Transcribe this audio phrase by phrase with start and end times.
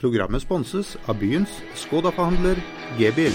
[0.00, 2.56] Programmet sponses av byens Skoda-forhandler
[2.96, 3.34] G-bil.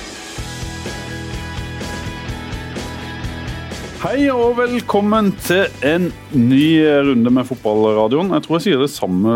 [4.02, 6.66] Hei og velkommen til en ny
[7.06, 8.34] runde med fotballradioen.
[8.34, 9.36] Jeg tror jeg sier det samme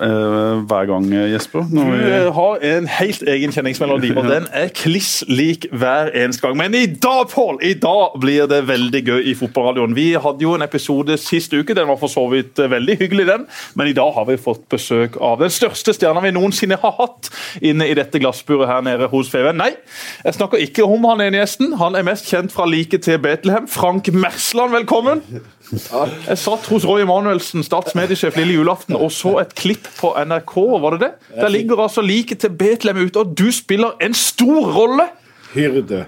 [0.00, 1.66] eh, hver gang, Jesper.
[1.70, 1.98] Du vi...
[2.10, 6.56] eh, har en helt egen kjenningsmelodi, og den er kliss lik hver eneste gang.
[6.60, 9.96] Men i dag, Pål, i dag blir det veldig gøy i fotballradioen.
[9.96, 13.26] Vi hadde jo en episode sist uke, den var for så vidt eh, veldig hyggelig,
[13.30, 13.46] den.
[13.74, 17.30] Men i dag har vi fått besøk av den største stjerna vi noensinne har hatt
[17.64, 19.58] inne i dette glassburet her nede hos Feven.
[19.60, 19.72] Nei,
[20.24, 21.76] jeg snakker ikke om han ene gjesten.
[21.80, 23.68] Han er mest kjent fra like til Betlehem.
[23.70, 25.24] Frank Mersland, velkommen.
[26.28, 30.54] Jeg satt hos Roy Emanuelsen, statsmediesjef lille julaften, og så et klipp på NRK.
[30.82, 31.12] var det det?
[31.40, 35.08] Der ligger altså like til Betlehem ute, og du spiller en stor rolle.
[35.54, 36.04] hyrde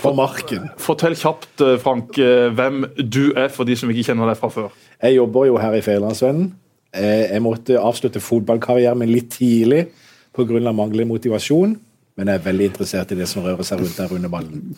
[0.00, 0.70] på marken.
[0.80, 4.48] Fortell kjapt, eh, Frank, eh, hvem du er for de som ikke kjenner deg fra
[4.48, 4.70] før.
[5.02, 6.52] Jeg jobber jo her i Fedrelandsvennen.
[6.94, 9.86] Eh, Jeg måtte avslutte fotballkarrieren min litt tidlig
[10.34, 10.72] pga.
[10.72, 11.76] manglende motivasjon.
[12.16, 14.76] Men jeg er veldig interessert i det som rører seg rundt der under ballen.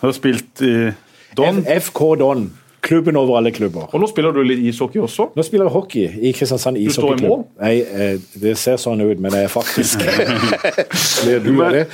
[0.00, 0.92] Du har spilt i
[1.36, 1.62] Don.
[1.64, 2.50] FK Don.
[2.82, 3.86] Klubben over alle klubber.
[3.94, 5.28] Og nå spiller du litt ishockey også.
[5.38, 7.20] Nå spiller jeg hockey i Kristiansand ishockeyklubb.
[7.20, 7.44] Du står i mål?
[7.62, 10.02] Nei, eh, det ser sånn ut, men det er faktisk
[11.22, 11.84] Blir du av det?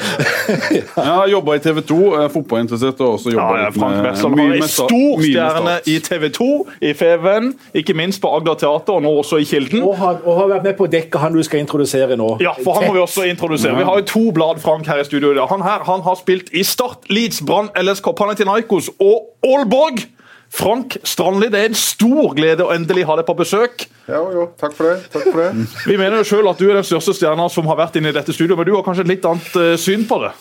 [0.49, 3.99] Jeg har jobba i TV 2, er fotballinteressert og også jobba ja, Frank
[4.33, 6.49] mye har en stor stjerne i TV 2,
[6.89, 9.85] i Feven, ikke minst på Agder Teater, og nå også i Kilden.
[9.85, 12.35] Og har, og har vært med på å dekke han du skal introdusere nå.
[12.45, 13.77] Ja, for han må vi også introdusere.
[13.77, 15.33] Vi har jo to blad Frank her i studio.
[15.33, 15.49] i dag.
[15.53, 20.09] Han her han har spilt i Start, Leeds, Brann, LSK, Panathinaikos og Aalborg.
[20.49, 23.85] Frank Strandli, det er en stor glede å endelig ha deg på besøk.
[24.09, 24.97] Ja, jo, takk for det.
[25.13, 25.67] Takk for det.
[25.91, 28.17] Vi mener jo selv at du er den største stjerna som har vært inne i
[28.17, 30.33] dette studioet, men du har kanskje et litt annet eh, syn på det?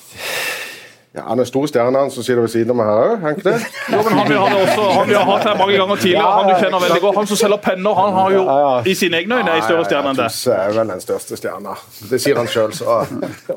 [1.18, 3.22] Ja, Han er stor stjerne, han som sitter ved siden av meg her òg, er
[3.26, 3.60] han ikke det?
[3.94, 6.56] Jo, men han, vi også, han vi har hatt her mange ganger tidligere, han du
[6.62, 7.18] kjenner veldig godt.
[7.22, 8.44] Han som selger penner, han har jo
[8.92, 10.28] i sine egne øyne ei større stjerne enn det.
[10.34, 11.76] Tusse er vel den største stjerna.
[12.12, 13.00] Det sier han sjøl, så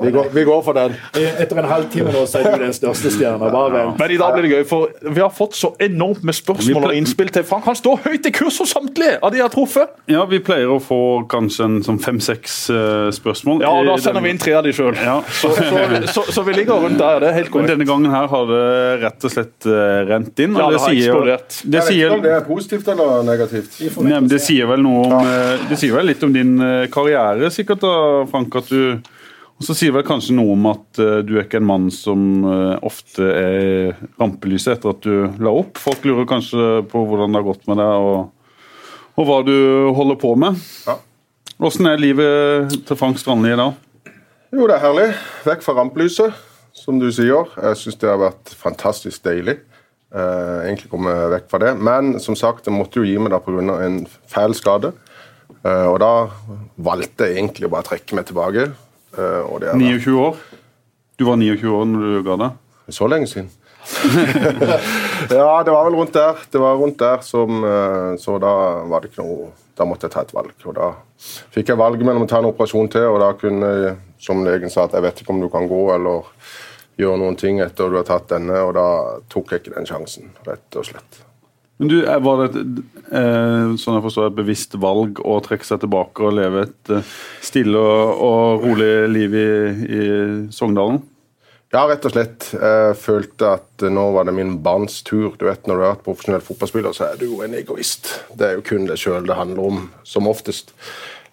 [0.01, 0.97] vi går, vi går for den.
[1.21, 3.51] Etter en halvtime nå så er du den største stjerna.
[3.53, 3.99] Bare vent.
[4.01, 6.97] Men i dag blir det gøy, for vi har fått så enormt med spørsmål og
[6.97, 7.67] innspill til Frank.
[7.69, 9.93] Han står høyt i kurs hos samtlige av de jeg har truffet.
[10.11, 13.63] Ja, Vi pleier å få kanskje en sånn fem-seks eh, spørsmål.
[13.65, 14.95] Ja, og da sender vi inn tre av de sjøl.
[15.01, 15.19] Ja.
[15.41, 15.85] Så, så,
[16.15, 17.21] så, så vi ligger rundt der.
[17.25, 18.65] Det er helt Men denne gangen her har det
[19.03, 20.55] rett og slett eh, rent inn.
[20.57, 21.47] og Ja, det har sier.
[21.75, 23.79] Det sier, det er positivt eller negativt.
[24.01, 26.87] Nei, men det sier vel noe om eh, Det sier vel litt om din eh,
[26.93, 27.95] karriere, sikkert, da,
[28.31, 28.61] Frank.
[28.61, 29.01] at du
[29.61, 30.97] og så sier vel kanskje noe om at
[31.29, 32.47] du er ikke en mann som
[32.81, 35.77] ofte er rampelyset etter at du la opp.
[35.77, 38.57] Folk lurer kanskje på hvordan det har gått med deg, og,
[39.21, 39.53] og hva du
[39.99, 40.57] holder på med.
[40.89, 40.97] Ja.
[41.61, 43.77] Åssen er livet til Frank Strandli i dag?
[44.51, 45.09] Jo, det er herlig.
[45.45, 46.39] Vekk fra rampelyset,
[46.81, 47.51] som du sier.
[47.61, 49.59] Jeg syns det har vært fantastisk deilig.
[50.11, 51.75] Uh, egentlig komme vekk fra det.
[51.79, 53.61] Men som sagt, jeg måtte jo gi meg da pga.
[53.85, 54.95] en fæl skade.
[55.61, 56.13] Uh, og da
[56.81, 58.71] valgte jeg egentlig å bare trekke meg tilbake.
[59.15, 60.43] Uh, har 29 år?
[61.21, 62.59] Du var 29 år når du ga deg?
[62.91, 63.51] så lenge siden.
[65.31, 66.39] ja, det var vel rundt der.
[66.53, 68.53] Det var rundt der som eh, Så da
[68.91, 69.49] var det ikke noe
[69.79, 70.53] Da måtte jeg ta et valg.
[70.69, 70.91] Og da
[71.55, 73.71] fikk jeg valget mellom å ta en operasjon til, og da kunne
[74.21, 76.29] som legen sa, at jeg vet ikke om du kan gå eller
[77.01, 78.87] gjøre noen ting etter du har tatt denne, og da
[79.33, 81.25] tok jeg ikke den sjansen, rett og slett.
[81.81, 82.81] Men du, Var det et,
[83.17, 87.15] eh, sånn jeg forstår, et bevisst valg å trekke seg tilbake og leve et eh,
[87.41, 89.49] stille og rolig liv i,
[89.89, 90.03] i
[90.53, 91.01] Sogndalen?
[91.71, 92.49] Ja, rett og slett.
[92.51, 95.37] Jeg følte at nå var det min barns tur.
[95.39, 98.11] Du vet, Når du har vært profesjonell fotballspiller, så er du jo en egoist.
[98.35, 100.75] Det er jo kun deg sjøl det handler om, som oftest.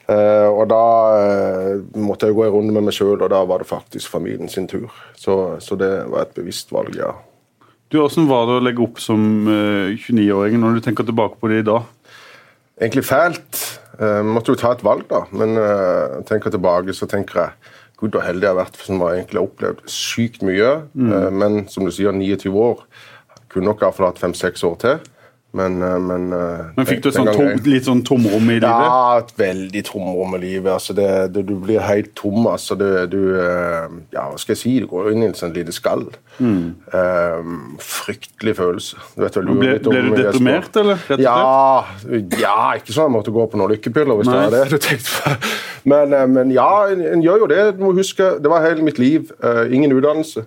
[0.08, 0.84] Eh, og da
[1.20, 4.52] eh, måtte jeg gå en runde med meg sjøl, og da var det faktisk familien
[4.52, 4.88] sin tur.
[5.20, 7.12] Så, så det var et bevisst valg, ja.
[7.92, 11.52] Du, Hvordan var det å legge opp som eh, 29-åring, når du tenker tilbake på
[11.52, 11.88] det i dag?
[12.80, 13.62] Egentlig fælt.
[13.98, 15.26] Eh, måtte jo ta et valg, da.
[15.36, 19.16] Men eh, tenker tilbake, så tenker jeg Gud, så heldig jeg har vært som har
[19.16, 20.74] egentlig opplevd sykt mye.
[20.94, 21.40] Mm.
[21.42, 22.84] men som du sier, 29 år.
[23.50, 25.00] Kunne nok iallfall hatt fem-seks år til.
[25.56, 28.68] Men, eh, men, eh, Men Fikk du sånn tom, litt sånn tomrom i livet?
[28.68, 30.68] Ja, et veldig tomrom i livet.
[30.74, 32.50] Altså det, det, du blir helt tom.
[32.52, 34.74] Altså det, du eh, Ja, hva skal jeg si?
[34.84, 36.04] Du går inn i et sånt lite skall.
[36.44, 39.00] Eh, fryktelig følelse.
[39.16, 39.62] Du vet, du Mm.
[39.62, 41.00] Ble, ble du detomert, eller?
[41.24, 44.36] Ja, ja, ikke sånn at jeg måtte gå på noen lykkepiller, hvis Nei.
[44.36, 45.36] det var det du tenkte på.
[45.88, 47.62] Men, men ja, en, en gjør jo det.
[47.78, 49.30] Du må huske, det var hele mitt liv.
[49.40, 50.44] Uh, ingen utdannelse.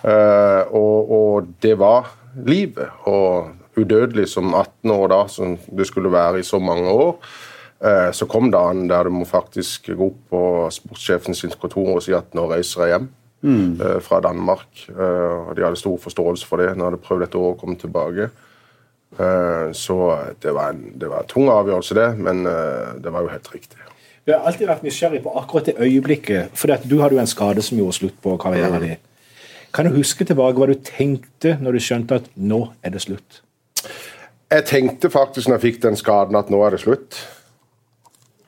[0.00, 2.08] Uh, og, og det var
[2.48, 2.88] livet.
[3.04, 3.50] Og
[3.80, 7.16] udødelig som 18 år da, som det skulle være i så mange år.
[7.80, 10.42] Eh, så kom dagen der du må faktisk gå opp på
[10.74, 13.10] sportssjefen sin kontor og si at nå reiser jeg hjem.
[13.42, 14.00] mm.
[14.04, 14.68] fra Danmark.
[14.88, 16.76] Eh, og de hadde stor forståelse for det.
[16.76, 18.30] Når jeg hadde prøvd et år å komme tilbake.
[19.18, 19.96] Eh, Så
[20.42, 23.54] det var, en, det var en tung avgjørelse, det, men eh, det var jo helt
[23.54, 23.78] riktig.
[24.26, 26.50] Jeg har alltid vært nysgjerrig på akkurat det øyeblikket.
[26.54, 29.00] For du hadde jo en skade som gjorde slutt på karrieren din.
[29.74, 33.40] Kan du huske tilbake hva du tenkte når du skjønte at nå er det slutt?
[34.50, 37.18] Jeg tenkte faktisk når jeg fikk den skaden at nå er det slutt.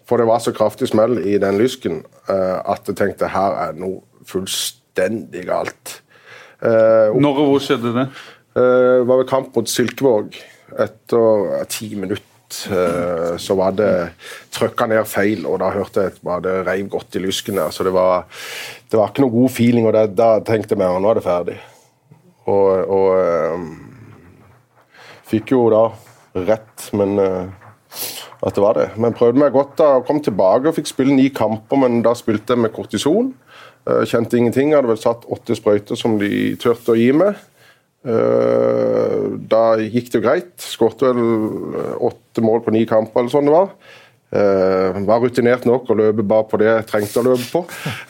[0.09, 3.77] For det var så kraftig smell i den lysken eh, at jeg tenkte her er
[3.79, 6.01] noe fullstendig galt.
[6.63, 8.09] Eh, Når og hvor skjedde det?
[8.59, 10.37] Eh, Det var ved kamp mot Silkeborg.
[10.73, 13.89] Etter ti minutter så var det
[14.53, 17.71] trykka ned feil, og da hørte jeg at det reiv godt i lysken der.
[17.73, 18.27] Så det var,
[18.93, 21.17] det var ikke noe god feeling, og det, da tenkte jeg meg at nå er
[21.17, 21.57] det ferdig.
[22.53, 23.63] Og, og
[25.33, 25.87] fikk jo da
[26.49, 27.47] rett, men eh,
[28.43, 28.89] at det var det.
[29.01, 32.55] Men prøvde meg godt da, kom tilbake og fikk spille ni kamper, men da spilte
[32.55, 33.33] jeg med kortison.
[33.89, 34.75] Eh, Kjente ingenting.
[34.77, 37.41] Hadde vel satt åtte sprøyter som de turte å gi meg.
[38.03, 39.19] Eh,
[39.53, 40.55] Da gikk det jo greit.
[40.61, 41.21] Skårte vel
[42.03, 43.75] åtte mål på ni kamper, eller sånn det var.
[44.33, 47.61] Uh, var rutinert nok og løpe bare på det jeg trengte å løpe på.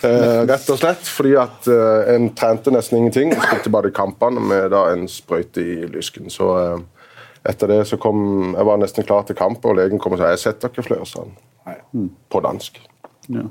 [0.05, 3.33] Uh, rett og slett fordi at uh, en trente nesten ingenting.
[3.35, 6.31] Spilte bare de kampene med da en sprøyte i lysken.
[6.31, 6.77] Så eh,
[7.49, 10.33] etter det så kom Jeg var nesten klar til kamp, og legen kom og sa
[10.33, 12.11] jeg setter ikke flere, sa han.
[12.31, 12.81] På dansk.
[13.33, 13.45] Ja.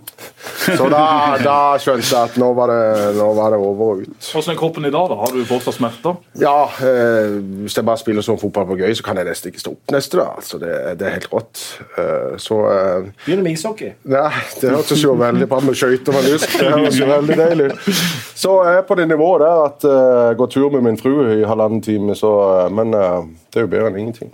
[0.62, 1.02] Så da,
[1.42, 2.82] da skjønte jeg at nå var det,
[3.18, 4.28] nå var det over og ut.
[4.32, 5.08] Hvordan er kroppen i dag?
[5.12, 5.18] da?
[5.22, 6.20] Har du fortsatt smerter?
[6.42, 6.56] Ja,
[6.86, 9.74] eh, hvis jeg bare spiller sånn fotball på gøy, så kan jeg nesten ikke stå
[9.76, 10.36] opp neste dag.
[10.42, 11.64] Altså, det, det er helt rått.
[11.98, 13.94] Eh, så eh, Begynner med ishockey.
[14.12, 14.28] Nei,
[14.62, 16.50] det hørtes jo veldig bra med skøyter og lyst.
[16.60, 17.90] Det høres jo veldig deilig ut.
[18.42, 21.40] Så jeg er på det nivået der at eh, jeg går tur med min frue
[21.40, 22.32] i halvannen time, så,
[22.66, 24.32] eh, men eh, det er jo bedre enn ingenting.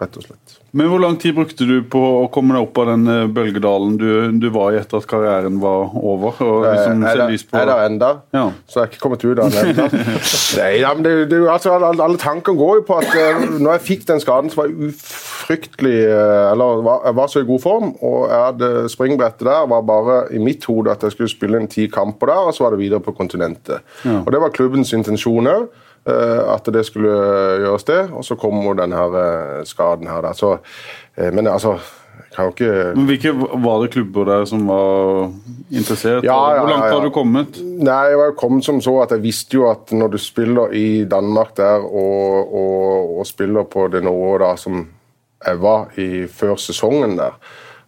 [0.00, 0.54] Rett og slett.
[0.74, 3.94] Men hvor lang tid brukte du på å komme deg opp av den eh, bølgedalen
[4.00, 4.08] du,
[4.42, 6.40] du var i etter at karrieren var over?
[6.42, 8.08] Og liksom Eh, er, det, på er det enda?
[8.34, 8.44] Ja.
[8.66, 9.86] Så jeg er ikke kommet ut av det ennå.
[10.84, 13.84] Ja, men det, det, altså, alle, alle tanker går jo på at eh, når jeg
[13.90, 17.94] fikk den skaden, så var jeg ufryktelig Eller var, jeg var så i god form,
[18.04, 21.68] og jeg hadde springbrettet der var bare i mitt hode at jeg skulle spille en
[21.70, 23.84] ti kamper der, og så var det videre på kontinentet.
[24.08, 25.66] Og Det var klubbens intensjon òg.
[26.06, 27.12] At det skulle
[27.64, 30.20] gjøres det, og så kom jo denne eh, skaden her.
[30.26, 30.32] Da.
[30.36, 30.58] Så,
[31.16, 31.78] eh, men altså
[32.34, 35.30] kan jo ikke Men Hvilke var det klubber der som var
[35.70, 36.24] interessert?
[36.26, 37.60] Ja, ja, Hvor langt har du kommet?
[37.62, 40.74] Nei, jeg var jo kommet som så at jeg visste jo at når du spiller
[40.74, 44.82] i Danmark der og, og, og spiller på det nivået da som
[45.44, 47.36] jeg var i før sesongen der,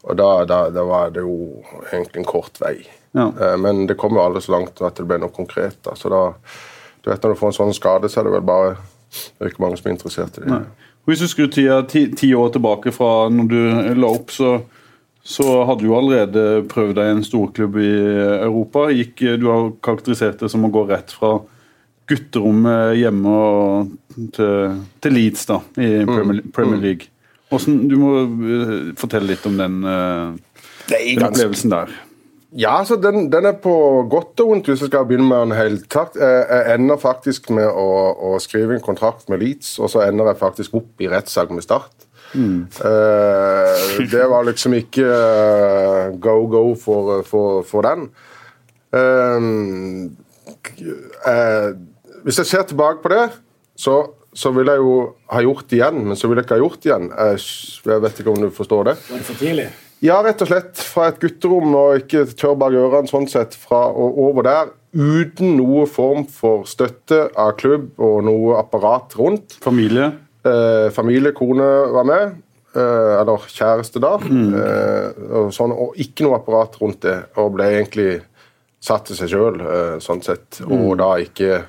[0.04, 2.76] og da, da, da var det jo egentlig en kort vei.
[3.16, 3.30] Ja.
[3.32, 5.78] Eh, Men det kom jo aldri så langt at det ble noe konkret.
[5.86, 6.22] da, så da,
[7.06, 8.76] du vet Når du får en sånn skade, så er det vel bare
[9.06, 10.62] det er ikke mange som er interessert i det.
[11.06, 13.60] Hvis du skrur tida ti, ti år tilbake fra når du
[13.94, 14.56] la opp, så,
[15.22, 17.92] så hadde du allerede prøvd deg i en storklubb i
[18.42, 18.88] Europa.
[18.90, 21.36] Gikk, du har karakterisert det som å gå rett fra
[22.10, 23.36] gutterommet hjemme
[24.34, 27.12] til, til Leeds da, i Premier, Premier League.
[27.50, 31.94] Hvordan, du må eh, fortelle litt om den, eh, den opplevelsen der.
[32.56, 33.72] Ja, så den, den er på
[34.08, 36.16] godt og vondt, hvis jeg skal begynne med den helt takt.
[36.16, 37.88] Jeg, jeg ender faktisk med å,
[38.30, 41.66] å skrive en kontrakt med Leeds, og så ender jeg faktisk opp i rettssak med
[41.66, 42.06] Start.
[42.80, 48.08] Eh, det var liksom ikke eh, go-go for, for, for den.
[48.96, 49.40] Eh,
[51.28, 51.70] eh,
[52.24, 53.26] hvis jeg ser tilbake på det,
[53.76, 54.00] så,
[54.32, 54.94] så vil jeg jo
[55.28, 57.10] ha gjort det igjen, men så vil jeg ikke ha gjort det igjen.
[57.12, 57.48] Jeg,
[57.92, 59.02] jeg vet ikke om du forstår det.
[59.10, 59.74] Var det for tidlig?
[60.06, 60.78] Ja, rett og slett.
[60.78, 65.56] Fra et gutterom og ikke tørr bak ørene, sånn sett, fra og over der, uten
[65.58, 69.58] noe form for støtte av klubb og noe apparat rundt.
[69.64, 70.12] Familie?
[70.46, 72.36] Eh, familie, kone var med.
[72.76, 74.14] Eh, eller kjæreste, da.
[74.20, 77.16] Eh, og, sånn, og ikke noe apparat rundt det.
[77.40, 78.10] Og ble egentlig
[78.82, 80.60] satt til seg sjøl, eh, sånn sett.
[80.66, 81.64] Og da ikke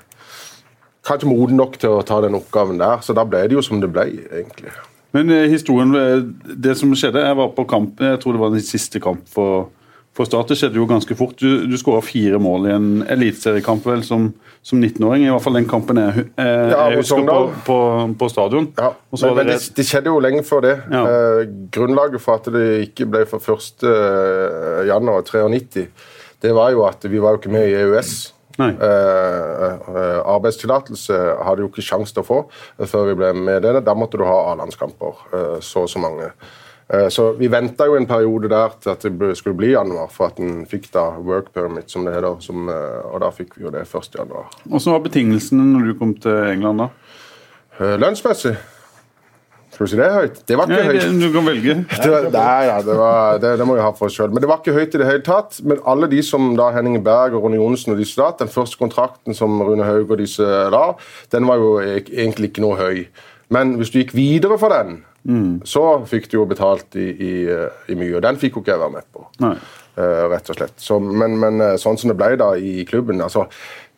[1.07, 2.99] Kanskje moden nok til å ta den oppgaven der.
[2.99, 4.73] Så da ble det jo som det ble, egentlig.
[5.15, 6.21] Men eh, historien, eh,
[6.55, 9.69] det som skjedde, jeg var på kamp, jeg tror det var den siste kamp for,
[10.17, 10.51] for Start.
[10.51, 11.37] Det skjedde jo ganske fort.
[11.39, 14.29] Du, du skåra fire mål i en eliteseriekamp vel, som,
[14.65, 15.25] som 19-åring.
[15.25, 17.79] I hvert fall den kampen jeg, eh, jeg husker på, på,
[18.19, 18.69] på stadion.
[18.77, 20.77] Ja, men, men det det, skjedde jo lenge før det.
[20.91, 21.03] Ja.
[21.07, 23.85] Eh, grunnlaget for at det ikke ble for 1.
[23.87, 25.87] eh, januar 93,
[26.43, 28.17] det var jo at vi var jo ikke med i EØS.
[28.59, 32.39] Eh, eh, arbeidstillatelse hadde jo ikke sjanse til å få
[32.89, 33.83] før vi ble med det.
[33.85, 36.31] Da måtte du ha A-landskamper, eh, så og så mange.
[36.89, 40.27] Eh, Så vi venta jo en periode der til at det skulle bli januar, for
[40.27, 42.41] at en fikk da work permit, som det heter.
[42.41, 44.15] Som, og da fikk vi jo det 1.
[44.17, 44.49] januar.
[44.65, 46.89] Hvordan var betingelsene når du kom til England da?
[47.79, 48.55] Lønnsmessig
[49.77, 50.39] Du si det er høyt?
[50.49, 51.19] Det var ikke høyt.
[51.21, 51.75] du kan velge.
[51.91, 54.31] Det var, nei, ja, det, var, det, det må vi ha for oss sjøl.
[54.33, 55.59] Men det var ikke høyt i det hele tatt.
[55.61, 58.79] Men alle de som da Henning Berg og Rune Johnsen og disse da, den første
[58.81, 60.85] kontrakten som Rune Haug og disse la,
[61.33, 63.03] den var jo egentlig ikke noe høy.
[63.53, 65.03] Men hvis du gikk videre for den,
[65.67, 67.33] så fikk du jo betalt i, i,
[67.91, 69.27] i mye, og den fikk jo ikke jeg være med på.
[69.43, 69.57] Nei.
[69.97, 70.75] Uh, rett og slett.
[70.77, 73.47] Så, men, men eh, sånn som det ble da i klubben altså,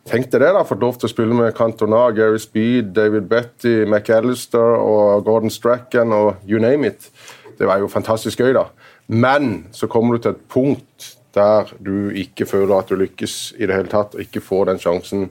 [0.08, 0.64] Tenk deg det, da.
[0.64, 6.14] Fått lov til å spille med Cantona, Gary Speed, David Betty, McAllister og Gordon Strachan
[6.16, 7.10] og you name it.
[7.58, 8.70] Det var jo fantastisk gøy, da.
[9.12, 13.66] Men så kommer du til et punkt der du ikke føler at du lykkes i
[13.68, 15.28] det hele tatt, og ikke får den sjansen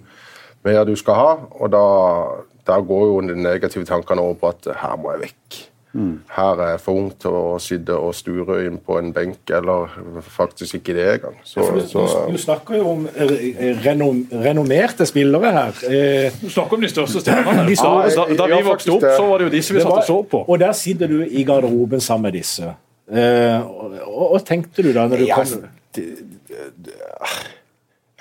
[0.64, 1.32] mer du skal ha.
[1.60, 1.84] Og da,
[2.68, 5.60] da går jo de negative tankene over på at her må jeg vekk.
[5.90, 9.90] Her er jeg for ung til å sitte og sture inn på en benk, eller
[10.22, 11.40] faktisk ikke det engang.
[11.44, 13.34] Så, så, Du snakker jo om eh,
[13.82, 15.74] renom, renommerte spillere her.
[15.90, 17.66] Eh, Du snakker om de største stjernene.
[17.66, 19.16] De så- da, da, da vi Ja, vokste opp, det.
[19.18, 20.44] så var det jo disse vi det satt og så på.
[20.48, 22.70] Og der sitter du i garderoben sammen med disse.
[23.12, 25.66] Eh, og, og, og tenkte du da når du Ja, kom
[25.98, 26.06] Jeg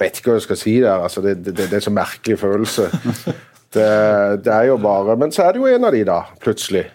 [0.00, 1.02] vet ikke hva jeg skal si der.
[1.04, 2.88] Altså, det, det, det er så merkelig følelse.
[3.68, 3.84] Det,
[4.44, 6.86] det er jo bare Men så er det jo en av de, da, plutselig.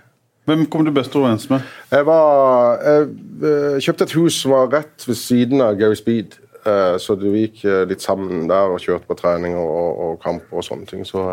[0.45, 1.61] Hvem kom du best overens med?
[1.91, 3.03] Jeg, var, jeg
[3.47, 6.35] eh, kjøpte et hus som var rett ved siden av Gary Speed.
[6.65, 10.17] eh, Så vi gikk eh, litt sammen der og kjørte på trening og, og, og
[10.23, 11.05] kamper og sånne ting.
[11.07, 11.23] Så,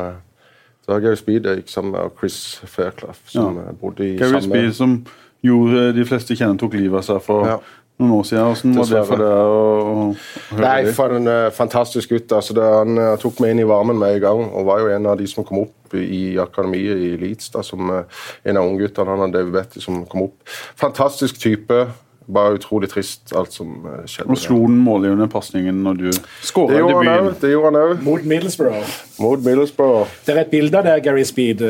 [0.87, 3.73] så Gary Speed jeg gikk sammen med Chris Fairclough, som Ja.
[3.81, 4.97] bodde i Gary samme Speed, som
[5.43, 7.59] gjorde de fleste kjenner tok livet av seg for Ja.
[8.01, 8.75] Noen år siden.
[8.75, 10.09] Hvordan var det for deg å, å,
[10.51, 12.35] høre Nei, for en uh, fantastisk gutt.
[12.37, 14.93] Altså, det, han uh, tok meg inn i varmen med en gang, og var jo
[14.95, 17.51] en av de som kom opp i akademiet i Leeds.
[17.55, 18.05] da, som uh,
[18.45, 20.39] En av ungguttene, han hadde David som kom opp.
[20.81, 21.89] Fantastisk type.
[22.31, 23.73] Bare utrolig trist, alt som
[24.07, 24.29] skjedde.
[24.31, 26.05] Og slo den målgivende pasningen når du
[26.47, 27.33] skåra i debuten.
[27.43, 28.05] Det gjorde han òg.
[28.07, 28.93] mot Middlesbrough.
[29.19, 30.13] Mot Middlesbrough.
[30.29, 31.65] Det er et bilde av deg, Gary Speed,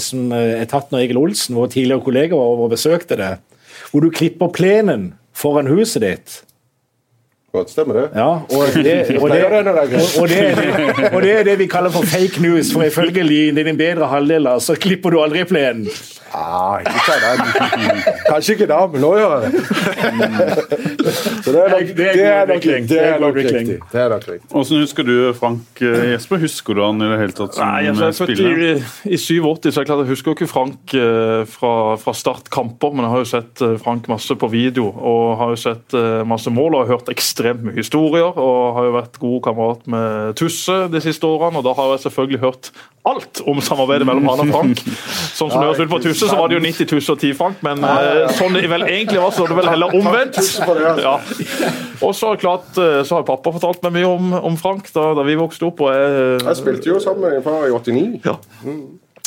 [0.00, 3.34] som er tatt når Egil Olsen, vår tidligere kollega, var over og besøkte det.
[3.90, 5.10] Hvor du klipper plenen
[5.40, 6.49] foran huset ditt.
[7.52, 8.06] Godt stemmer det.
[8.14, 9.44] Ja, og det, og, det,
[10.20, 13.58] og, det, det, og det er det vi kaller for fake news, for ifølge Lien,
[13.58, 15.90] din bedre halvdel, så klipper du aldri plenen.
[16.30, 18.02] Ah, ikke den.
[18.28, 19.62] Kanskje ikke da, men nå gjør jeg det.
[21.44, 23.78] Så det er nok, Det er det er nok, det er nok riktig.
[23.90, 24.50] Det er nok riktig.
[24.52, 26.38] Hvordan husker du Frank eh, Jesper?
[26.44, 28.62] Husker du han i det hele tatt som Nei, altså, jeg er født spiller?
[29.10, 32.94] i, i 87, så jeg, klart, jeg husker ikke Frank eh, fra, fra start kamper,
[32.94, 35.98] men jeg har jo sett eh, Frank masse på video og har jo sett
[36.30, 38.30] masse mål og har hørt ekstremt mye historier.
[38.30, 42.04] Og har jo vært god kamerat med Tusse de siste årene, og da har jeg
[42.06, 42.70] selvfølgelig hørt
[43.08, 44.82] alt om samarbeidet mellom han og Frank.
[45.38, 47.36] Sånn som det høres ut på Tusse, så var det jo 90 Tusse og 10
[47.38, 50.40] Frank, men eh, sånn det vel egentlig var, så var det vel heller omvendt.
[51.00, 51.16] Ja.
[52.04, 55.24] Og så klart, eh, så har pappa fortalt meg mye om, om Frank da, da
[55.26, 55.80] vi vokste opp.
[55.86, 58.20] og jeg, Jeg spilte jo sammen med far i 89.
[58.26, 58.36] ja.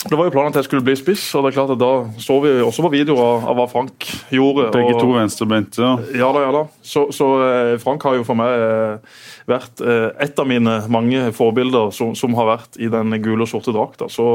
[0.03, 1.91] Det var jo planen at jeg skulle bli spiss, og det er klart at da
[2.21, 4.67] så vi også på videoer av, av hva Frank gjorde.
[4.75, 5.79] Begge og, to venstrebeinte.
[5.79, 5.93] Ja.
[6.19, 6.63] Ja da, ja da.
[6.83, 9.17] Så, så eh, Frank har jo for meg eh,
[9.49, 13.51] vært eh, et av mine mange forbilder som, som har vært i den gule og
[13.51, 14.09] sorte drakta.
[14.11, 14.27] Så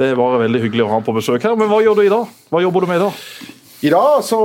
[0.00, 1.54] det var veldig hyggelig å ha ham på besøk her.
[1.58, 2.30] Men hva gjør du i dag?
[2.50, 3.26] Hva jobber du med i dag?
[3.82, 4.38] I dag så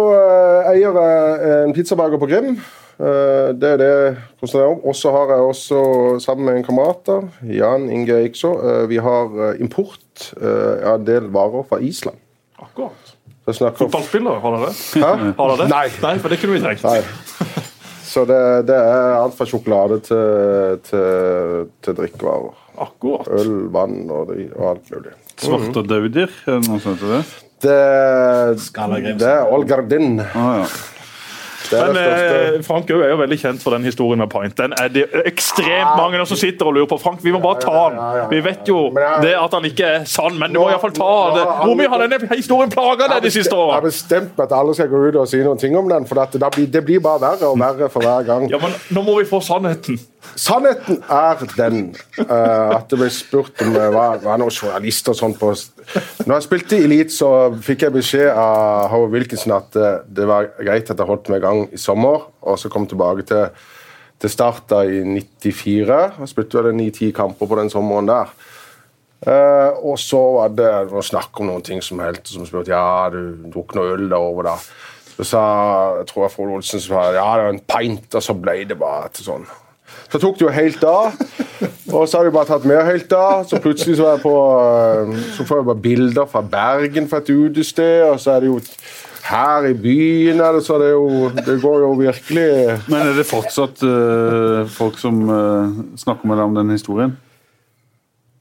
[0.74, 2.58] eier jeg en pizzaburger på Grim.
[2.98, 4.80] Eh, det er det jeg konsentrerer om.
[4.90, 5.82] Og så har jeg også,
[6.24, 7.12] sammen med en kamerat,
[7.46, 12.18] Jan Inge Eikså, eh, vi har eh, import eh, av en del varer fra Island.
[12.58, 13.14] Akkurat.
[13.46, 14.76] Så snakker Fotballspiller, har dere det?
[15.00, 15.12] Hæ?
[15.38, 15.70] Har dere det?
[15.72, 15.86] Nei.
[16.04, 16.84] Nei, for det kunne vi trengt.
[16.84, 17.00] Nei.
[18.08, 22.56] Så det, det er alt fra sjokolade til, til, til drikkevarer.
[22.82, 23.30] Akkurat.
[23.38, 25.14] Øl, vann og, de, og alt mulig.
[25.38, 27.24] Svarte daudier, er det noe som heter det?
[27.62, 27.78] Det,
[29.22, 30.20] det er Olgardin.
[30.28, 30.68] Ah, ja.
[31.72, 34.56] Men eh, Frank er jo veldig kjent for den historien med Pint.
[34.58, 36.98] Den er det ekstremt mange som sitter og lurer på.
[37.02, 38.30] Frank, vi må bare ta den.
[38.32, 38.80] Vi vet jo
[39.24, 42.06] det at han ikke er sann, men du må iallfall ta nå- Hvor mye har
[42.06, 43.78] denne historien plaga deg de siste årene?
[43.78, 46.16] Jeg har bestemt at alle skal gå ut og si noen ting om den, for
[46.24, 48.48] det, blir, det blir bare verre og verre for hver gang.
[48.52, 50.00] Ja, men nå må vi få sannheten.
[50.36, 51.80] Sannheten er den
[52.20, 56.34] uh, at det ble spurt om jeg var, var noen journalist og sånn på Når
[56.34, 57.32] jeg spilte i Elite, så
[57.64, 61.42] fikk jeg beskjed av Howard Wilkinson at det, det var greit at jeg holdt meg
[61.42, 63.48] i gang i sommer, og så kom tilbake til,
[64.22, 66.02] til start i 94.
[66.20, 68.36] Jeg spilte vel ni-ti kamper på den sommeren der.
[69.26, 73.10] Uh, og så var det noe snakk om noen ting som helt som spurte ja,
[73.10, 74.60] du tok noe øl derover da.
[75.18, 75.46] Så sa
[75.98, 78.78] jeg tror jeg Frode Olsen sa ja, det var en pint, og så ble det
[78.78, 79.48] bare til sånn.
[80.12, 81.18] Så tok det jo helt av,
[81.92, 83.44] og så har de bare tatt mer helt av.
[83.50, 87.34] Så plutselig så, jeg på, eh, så får jeg bare bilder fra Bergen fra et
[87.34, 88.62] utested, og så er det jo
[89.28, 92.50] her i byen er det, så det, er jo, det går jo virkelig
[92.88, 97.18] Men er det fortsatt uh, folk som uh, snakker med deg om den historien?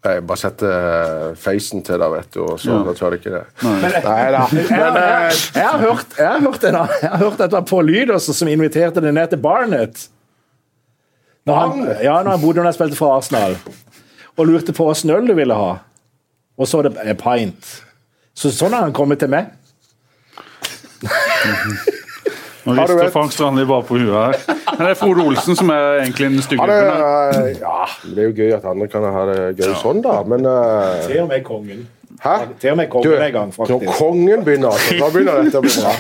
[0.07, 2.93] Jeg bare setter facen til deg, vet du, og så Ja.
[2.95, 3.41] tør du ikke det.
[3.65, 4.45] Men, Nei da.
[4.55, 7.67] jeg, jeg, jeg, har hørt, jeg har hørt, en, jeg har hørt at det var
[7.67, 10.07] på Lyd også, som inviterte deg ned til Barnet.
[11.47, 13.57] Når han, ja, når han bodde når jeg spilte for Arsenal.
[14.37, 15.77] Og lurte på åssen øl du ville ha.
[16.59, 17.69] Og så er det en pint.
[18.37, 19.53] Så sånn har han kommet til meg.
[22.67, 24.57] Nå Har du rister Frank Strandli bare på huet her.
[24.73, 27.37] Men det er Frode Olsen som er egentlig den stygge Ja, det, gutten her.
[27.39, 30.17] er- ja, det er jo gøy at andre kan ha det gøy sånn, da.
[30.27, 31.85] Men eh, Til og med kongen.
[32.23, 32.35] Hæ?
[32.61, 33.87] Til og med kongen kongen i gang, faktisk.
[33.87, 35.93] når kongen begynner, altså, da begynner dette å bli bra.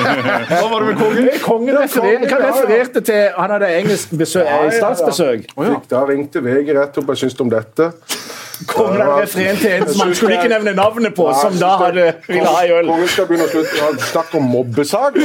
[0.50, 1.30] Hva var det med kongen?
[1.44, 4.76] Kongen refererte, hva refererte til Han hadde engelsk besøk, Ja, ja, ja.
[4.78, 5.46] statsbesøk.
[5.54, 7.90] Fikk, da ringte VG rett opp og syntes om dette.
[8.66, 12.06] Kongen hadde referert til en som han skulle ikke nevne navnet på, som da hadde
[12.28, 12.90] ville ha i øl.
[12.90, 15.24] Kongen skal begynne å slutte å snakke om mobbesaker.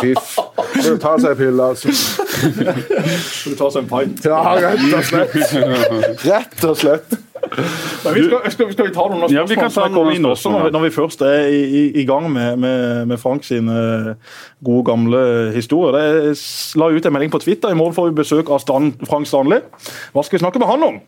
[0.00, 0.34] Fy f...
[0.82, 1.92] Må ta seg en pille, altså.
[1.92, 4.24] Skal du ta seg en pint?
[4.26, 5.36] Ja, rett og slett.
[6.32, 7.20] Rett og slett.
[7.42, 10.24] Men vi skal, skal, skal vi ta noen av Ja, vi kan ta noen inn
[10.28, 14.16] også, spørsmål, når, vi- først er i, i, i gang med, med, med Frank sine
[14.64, 15.22] gode, gamle
[15.56, 15.98] historier.
[15.98, 16.36] Jeg
[16.80, 17.72] la ut en melding på Twitter.
[17.74, 19.60] I morgen får vi besøk av Stan, Frank Stanley.
[20.14, 21.00] Hva skal vi snakke med han om?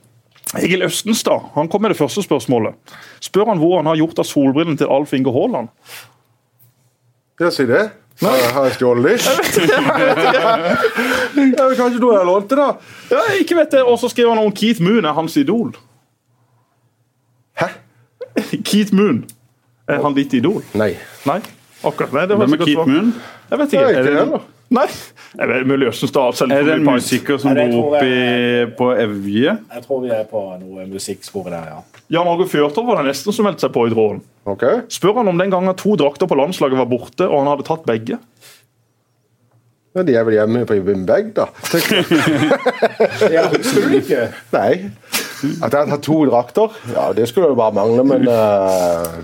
[0.61, 2.75] Egil Østenstad han kom med det første spørsmålet.
[3.25, 5.71] Spør han hvor han har gjort av solbrillene til Alf Inge Haaland.
[7.41, 7.89] Ja, si det.
[8.23, 9.15] Har jeg- har jeg stjålet de?
[10.35, 10.53] Ja,
[11.35, 12.69] men Kanskje du har lånt det, da?
[13.11, 13.83] Ja, ikke vet det.
[13.83, 15.73] Og så skriver han om Keith Moon er hans idol.
[18.69, 19.25] Keith Moon.
[19.89, 20.63] Er han ditt idol?
[20.75, 20.95] Nei.
[21.29, 21.41] Nei?
[21.85, 22.13] Akkurat.
[22.17, 22.87] Nei, det var Hvem er Keith.
[22.89, 23.15] Moon?
[23.51, 23.99] Jeg vet Nei, ikke.
[24.01, 24.43] Er det
[24.75, 24.87] nei.
[25.39, 26.35] Jeg vet, mulig Østenstad.
[26.39, 29.53] selv Er det en musiker som går opp bor tror jeg- i- på Evje?
[29.75, 31.83] Jeg tror vi er på noe musikkspor der, ja.
[32.11, 34.23] Jan Åge Fjørtoft var det nesten som meldte seg på i tråden.
[34.47, 34.81] Okay.
[34.89, 37.85] Spør han om den gangen to drakter på landslaget var borte, og han hadde tatt
[37.87, 38.19] begge.
[39.95, 41.47] Ja, de er vel hjemme på en bag, da.
[43.31, 44.25] ja husker du ikke?
[44.53, 44.91] Nei.
[45.63, 46.77] At jeg har to drakter?
[46.95, 49.19] Ja, det skulle jo bare mangle, men eh,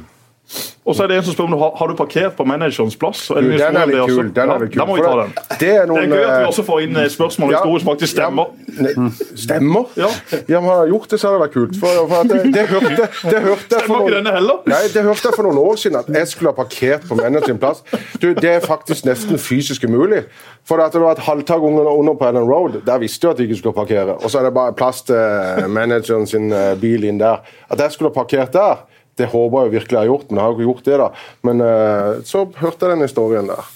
[0.90, 2.97] Og så er det en som spør om du har, har du parkert på managerens
[2.99, 3.20] plass.
[3.30, 4.30] Du, Den er litt kul.
[4.35, 4.80] Den er litt kul.
[4.80, 5.35] Da må vi ta den.
[5.61, 7.61] Det er Det er gøy at vi eh, også får inn eh, spørsmål om ja,
[7.61, 8.50] historie som faktisk stemmer.
[8.75, 9.85] Ja, ne- stemmer?
[10.00, 10.11] Ja.
[10.50, 11.78] Ja, men har jeg gjort det, så hadde det vært kult.
[11.80, 14.61] For, for at det, det hørte, det hørte Stemmer ikke noen, denne heller?
[14.75, 17.62] Nei, det hørte jeg for noen år siden, at jeg skulle ha parkert på managerens
[17.62, 17.85] plass.
[18.18, 20.25] Du, Det er faktisk nesten fysisk umulig.
[20.66, 23.47] For at det var et halvtak under, på Ellen Road, der visste du at de
[23.49, 24.18] ikke skulle parkere.
[24.20, 27.41] Og så er det bare plass til manageren sin eh, bil inn der.
[27.71, 28.84] At jeg skulle ha parkert der,
[29.21, 31.09] det håper jeg virkelig jeg har gjort, men jeg har jo ikke gjort det, da.
[31.49, 33.73] Men eh, så hørte jeg den historien der.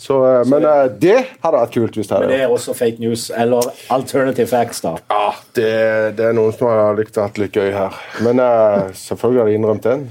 [0.00, 2.74] Så, eh, men eh, det hadde vært kult hvis det hadde Men det er også
[2.78, 4.96] fake news, eller alternative facts, da.
[5.12, 5.70] Ja, det,
[6.18, 8.02] det er noen som har likt å ha litt gøy her.
[8.26, 8.42] Men
[8.96, 10.10] selvfølgelig hadde jeg innrømt den.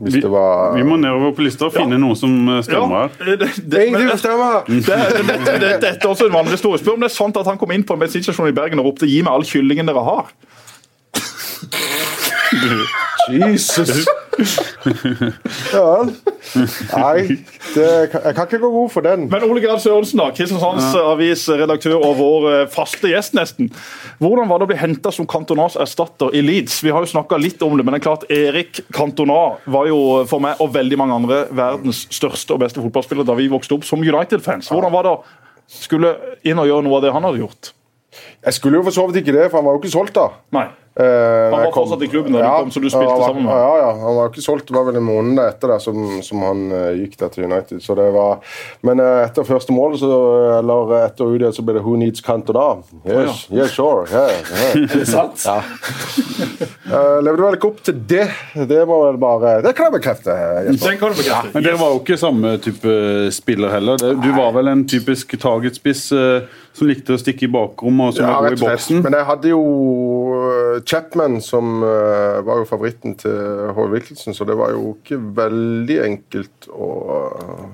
[0.00, 3.02] Hvis Vi, det var vi må nedover på lista og finne noe som eh, stemmer
[3.02, 3.10] her.
[3.26, 4.62] det, det, det, stemmer!
[4.64, 6.80] det, det, det, det, dette er også en vanlig historie.
[6.80, 8.88] Spør om det er sant at han kom inn på en bensinstasjon i Bergen og
[8.88, 10.32] ropte 'gi meg all kyllingen dere har'.
[13.28, 14.08] Jesus!
[15.74, 16.10] Ja vel.
[16.54, 17.36] Nei,
[17.74, 19.26] det, jeg kan ikke gå god for den.
[19.32, 23.70] Men Ole Gerhard Sørensen, da, Kristiansands Avis redaktør og vår eh, faste gjest, nesten.
[24.22, 26.80] Hvordan var det å bli henta som Cantonas erstatter i Leeds?
[26.84, 29.40] Vi har jo snakka litt om det, men det er klart Erik Cantona
[29.70, 33.50] var jo for meg og veldig mange andre verdens største og beste fotballspiller da vi
[33.52, 34.72] vokste opp som United-fans.
[34.72, 35.20] Hvordan var det å
[35.70, 36.16] skulle
[36.46, 37.74] inn og gjøre noe av det han hadde gjort?
[38.44, 40.30] Jeg skulle jo for så vidt ikke det, for han var jo ikke solgt da.
[40.56, 40.68] Nei.
[41.00, 43.54] Eh, Han var fortsatt i klubben da du kom, så du spilte var, sammen med
[43.54, 44.66] Ja, ja, han var ikke solgt.
[44.68, 47.78] Det var vel en måned etter det som, som han uh, gikk der til United.
[47.84, 48.40] Så det var,
[48.84, 50.10] men uh, etter første mål, så,
[50.58, 54.08] eller etter UD, så ble det 'Who needs Cantona?' Yes, yes, sure.
[54.10, 54.82] Yeah, yeah.
[54.90, 55.46] Er det sant?
[55.46, 55.60] Ja.
[56.90, 58.26] uh, levde vel ikke opp til det.
[58.72, 60.34] Det må vel bare Det kan jeg bekrefte.
[60.74, 61.54] Den kan du bekrefte.
[61.54, 62.96] Men dere var jo ikke samme type
[63.36, 63.96] spiller heller.
[64.00, 68.29] Du var vel en typisk targetspiss uh, som likte å stikke i bakrommet og som
[68.30, 69.02] Ja, var god i boksen.
[69.04, 69.60] Men jeg hadde jo
[70.38, 73.36] eh, Chapman, som eh, var jo favoritten til
[73.74, 76.90] Håvard Wilkinson, så det var jo ikke veldig enkelt å
[77.36, 77.64] uh,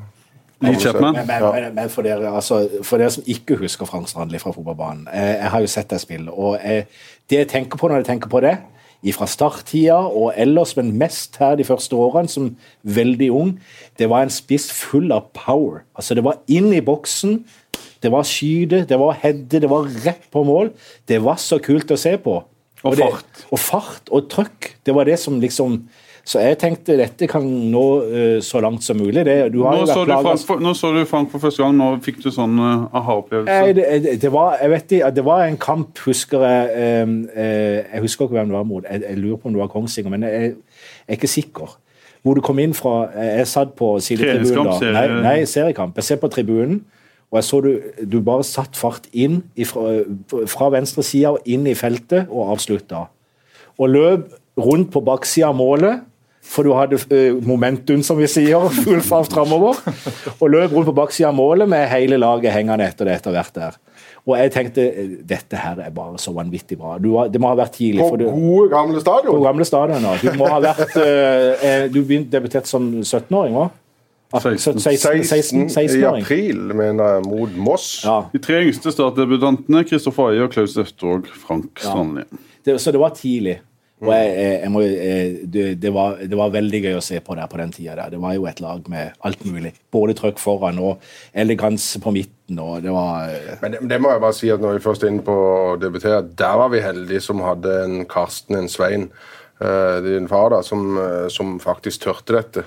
[0.65, 1.13] Lee Chapman.
[1.15, 4.55] Men, men, men, men for, dere, altså, for dere som ikke husker Frank Strandli fra
[4.57, 6.33] fotballbanen jeg, Jeg har jo sett deg spille.
[6.33, 6.87] og jeg,
[7.29, 8.57] Det jeg tenker på når jeg tenker på det,
[9.15, 13.53] fra starttida og ellers, men mest her de første årene, som veldig ung,
[13.99, 15.85] det var en spiss full av power.
[15.95, 17.45] Altså Det var inn i boksen,
[18.07, 20.71] det var skyte, det var heade, det var rett på mål.
[21.11, 22.39] Det var så kult å se på.
[22.87, 23.47] Og det, fart.
[23.51, 24.77] Og fart og trøkk.
[24.87, 25.81] Det var det som liksom
[26.27, 29.23] Så jeg tenkte dette kan nå uh, så langt som mulig.
[29.29, 31.77] Det, du har Nå så, du plaget- for, nå så du Frank for første gang.
[31.79, 33.75] Nå fikk du sånn uh, aha-opplevelse.
[33.79, 38.03] det, det- det var jeg vet det var en kamp, husker jeg um, uh, Jeg
[38.03, 38.89] husker ikke hvem det var mot.
[38.91, 41.77] Jeg, jeg lurer på om det var Kongsvinger, men jeg, jeg er ikke sikker.
[42.27, 44.93] Hvor du kom inn fra Jeg satt på sidetribunen da.
[44.99, 45.95] Nei, nei, seriekamp.
[46.03, 46.81] Jeg ser på tribunen,
[47.31, 47.71] og jeg så du,
[48.07, 50.05] du bare satt fart inn ifra,
[50.47, 53.07] fra venstre side og inn i feltet og avslutta.
[53.77, 54.29] Og løp
[54.63, 56.05] rundt på baksida av målet.
[56.47, 59.81] For du hadde uh, momentum, som vi sier, full fart framover.
[60.39, 63.57] Og løp rundt på baksida av målet med hele laget hengende etter det etter hvert
[63.59, 63.81] der.
[64.27, 66.97] Og jeg tenkte eh, dette her er bare så vanvittig bra.
[67.03, 68.03] Du, har- det må ha vært tidlig.
[68.05, 68.69] På for du, gode,
[69.43, 70.07] gamle på stadion.
[70.07, 70.15] ja.
[70.23, 73.69] Du må ha vært eh, Du begynte debutert som 17-åring, hva?
[74.33, 74.81] 16.
[74.81, 78.03] 16, 16, 16 i april, mener jeg, mot Moss.
[78.05, 78.19] Ja.
[78.33, 82.27] De tre yngste startdebutantene, Kristoffer Ayer, Klaus Eftervåg, Frank Strandli.
[82.67, 82.79] Ja.
[82.79, 83.61] så det var tidlig.
[84.05, 87.17] Og jeg, jeg, jeg må, jeg, det, det, var, det var veldig gøy å se
[87.25, 87.95] på der på den tida.
[87.97, 88.11] Der.
[88.13, 89.73] Det var jo et lag med alt mulig.
[89.95, 92.61] Både trøkk foran og eleganse på midten.
[92.61, 93.33] og det var...
[93.63, 95.79] Men det, det må jeg bare si at når vi først er inne på å
[95.81, 99.09] debutere, der var vi heldige som hadde en Karsten, en Svein,
[99.65, 102.67] eh, din far, da, som, eh, som faktisk tørte dette.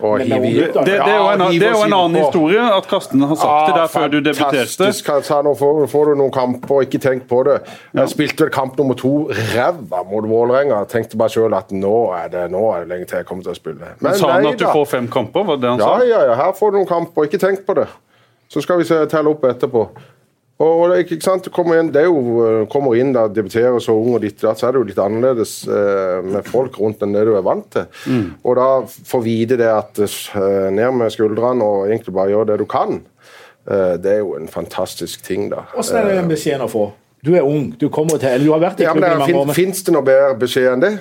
[0.00, 0.84] Og Men det hive- unggutter.
[0.84, 3.68] Det, det er jo en, det er jo en annen historie at Karsten har sagt
[3.70, 4.64] det der før du debuterte.
[4.66, 5.08] Fantastisk.
[5.46, 7.54] Nå får, får du noen kamper, og ikke tenk på det.
[7.96, 9.12] Jeg spilte vel kamp nummer to
[9.54, 10.82] ræva mot Vålerenga.
[10.92, 13.54] Tenkte bare sjøl at nå er, det, nå er det lenge til jeg kommer til
[13.54, 13.94] å spille.
[14.04, 14.72] Men Sa han nei at du da.
[14.76, 15.44] får fem kamper?
[15.48, 16.04] Var det han Ja, sa?
[16.04, 17.86] ja, ja, her får du noen kamper, ikke tenk på det.
[18.52, 19.88] Så skal vi se, telle opp etterpå.
[20.56, 23.76] Og, er ikke sant, du kommer inn, det er jo, eh, kommer inn da, debuterer
[23.84, 27.04] så ung og ditt da, så er det jo litt annerledes eh, med folk rundt
[27.04, 27.84] enn det du er vant til.
[28.08, 28.30] Mm.
[28.40, 32.58] Og da få vite det at eh, ned med skuldrene og egentlig bare gjøre det
[32.62, 33.02] du kan,
[33.68, 35.66] eh, det er jo en fantastisk ting, da.
[35.74, 36.86] Hvordan er det den beskjeden å få?
[37.26, 37.68] Du er ung.
[37.76, 39.46] Du kommer til, eller du har vært i Ja, men i mange år.
[39.52, 40.94] men- Fins det noe bedre beskjed enn det?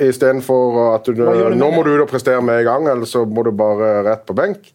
[0.00, 3.26] Istedenfor at du, du nå må du ut og prestere med en gang, eller så
[3.28, 4.70] må du bare rett på benk.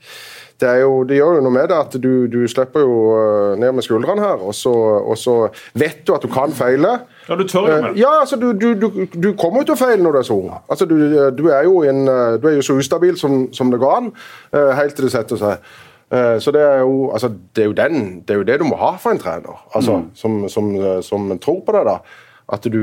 [0.61, 3.73] Det, jo, det gjør jo noe med det at du, du slipper jo øh, ned
[3.75, 4.71] med skuldrene her, og så,
[5.03, 5.33] og så
[5.75, 6.93] vet du at du kan feile.
[7.27, 7.97] Ja, du tør jo Eh, med.
[7.99, 10.37] Ja, altså du, du, du, du kommer jo til å feile når du er så
[10.39, 10.53] ung.
[10.71, 10.95] Altså, du,
[11.35, 14.07] du, er jo en, eh, du er jo så ustabil som, som det går an,
[14.55, 15.67] eh, helt til det setter seg.
[16.15, 18.67] Eh, Så det er, jo, altså, det, er jo den, det er jo det du
[18.71, 21.91] må ha for en trener, altså, som, som, eh, som tror på deg.
[21.91, 21.99] da.
[22.55, 22.79] At du,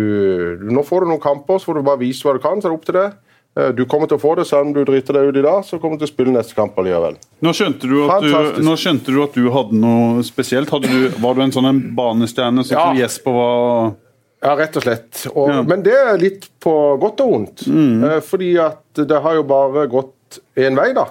[0.60, 2.60] du, Nå får du noen kamper, så får du bare vise hva du kan.
[2.60, 3.08] så er det opp til det.
[3.56, 5.64] Eh, Du kommer til å få det, selv om du driter deg ut i dag,
[5.64, 7.18] så kommer du til å spille neste kamp allikevel.
[7.44, 10.70] Nå skjønte, du at du, nå skjønte du at du hadde noe spesielt.
[10.72, 13.02] Hadde du, var du en sånn en banestjerne sånn som Ja.
[13.04, 13.92] Jesper var?
[14.42, 15.26] Ja, rett og slett.
[15.34, 15.62] Og, Ja.
[15.62, 17.66] Men det er litt på godt og vondt.
[17.68, 18.20] Mm.
[18.22, 21.06] fordi at det har jo bare gått én vei, da.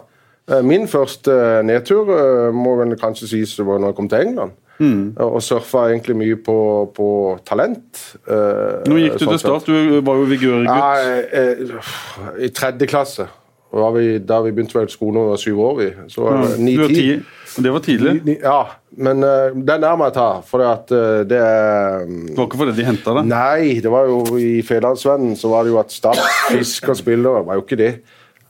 [0.49, 4.25] Eh, min første nedtur eh, må vel kanskje sies det var når jeg kom til
[4.27, 4.51] England.
[4.81, 6.55] Eh, Og surfa egentlig mye på,
[6.95, 7.07] på
[7.45, 8.01] talent.
[8.27, 10.65] eh, Nå gikk du sånn til start, du var jo vigørgutt.
[10.65, 10.95] Ja,
[11.37, 13.27] eh, I tredje klasse.
[13.71, 15.75] Var vi, da vi begynte vel skolen da vi var syv år.
[15.77, 15.85] vi.
[16.11, 16.95] Så var det var ni-ti.
[16.95, 17.61] ti.
[17.63, 18.11] Det var tidlig.
[18.25, 18.65] Ni- Ja,
[18.97, 20.25] men uh, den er må jeg ta.
[20.43, 23.29] For at uh, det er um, Det var ikke fordi de henta deg.
[23.31, 27.45] Nei, det var jo i Fedlandsvennen så var det jo at Start fisker spillere.
[27.47, 27.91] var jo ikke det.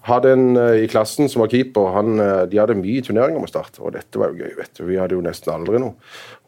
[0.07, 3.51] Hadde en eh, i klassen som var keeper, han, eh, de hadde mye turneringer med
[3.51, 3.75] Start.
[3.79, 4.85] Og dette var jo gøy, vet du.
[4.87, 5.93] Vi hadde jo nesten aldri noe.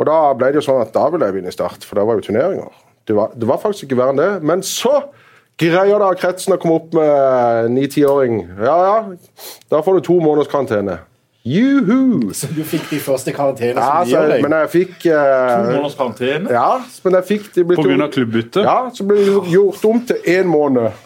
[0.01, 2.07] Og da ble det jo sånn at da ville jeg vinne i Start, for da
[2.09, 2.73] var jo turneringer.
[3.05, 4.31] Det var, det var faktisk ikke verre enn det.
[4.49, 5.03] Men så
[5.61, 8.39] greier da kretsen å komme opp med ni-tiåring.
[8.57, 8.95] Ja ja,
[9.69, 10.97] da får du to måneders karantene.
[11.43, 12.31] Juhu!
[12.33, 14.43] Så du fikk de første karantene Ja, som de gjør deg?
[14.45, 15.17] men jeg fikk To
[15.67, 16.53] Måneders karantene.
[16.55, 16.69] Ja,
[17.03, 18.63] men jeg fikk de ble På grunn av klubbbytte?
[18.63, 21.02] Ja, så ble det gjort om til én måned.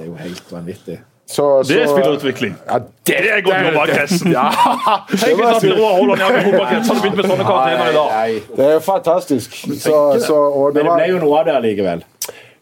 [0.00, 0.94] Det er jo helt vanvittig.
[1.28, 2.54] Så, Det er spillerutvikling.
[2.66, 4.32] Ja, det, Det er godt jobba, Kressen.
[4.32, 4.46] Ja,
[5.10, 8.38] Tenk hvis Roar Haaland Fotballkrets hadde begynt med sånne karakterer i dag.
[8.56, 9.58] Det er fantastisk.
[9.68, 12.02] Så, så, og det Men det ble jo noe av det allikevel.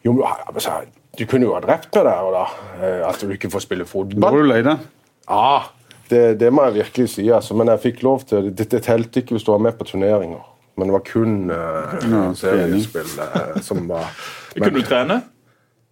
[0.05, 2.45] jo, men, du kunne jo ha drept meg der og da.
[2.83, 4.27] eh, At du ikke får spille fotball.
[4.27, 4.85] var du lei deg.
[5.31, 5.63] Ja,
[6.11, 7.31] det, det må jeg virkelig si.
[7.31, 7.55] Altså.
[7.55, 8.69] Men jeg fikk lov til det.
[8.75, 10.43] Det telte ikke hvis du var med på turneringer.
[10.77, 14.13] Men det var kun uh, seriespill uh, som var
[14.55, 15.23] Kunne du trene?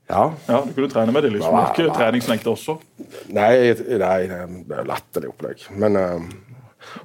[0.09, 0.33] Ja.
[0.47, 1.33] Ja, du kunne trene med det.
[1.35, 1.55] liksom.
[1.55, 1.95] Nei, Ikke ja.
[1.97, 2.77] treningsnekter også.
[3.35, 3.53] Nei,
[3.99, 4.19] nei,
[4.69, 5.65] det er latterlig opplegg.
[5.83, 6.21] Men uh,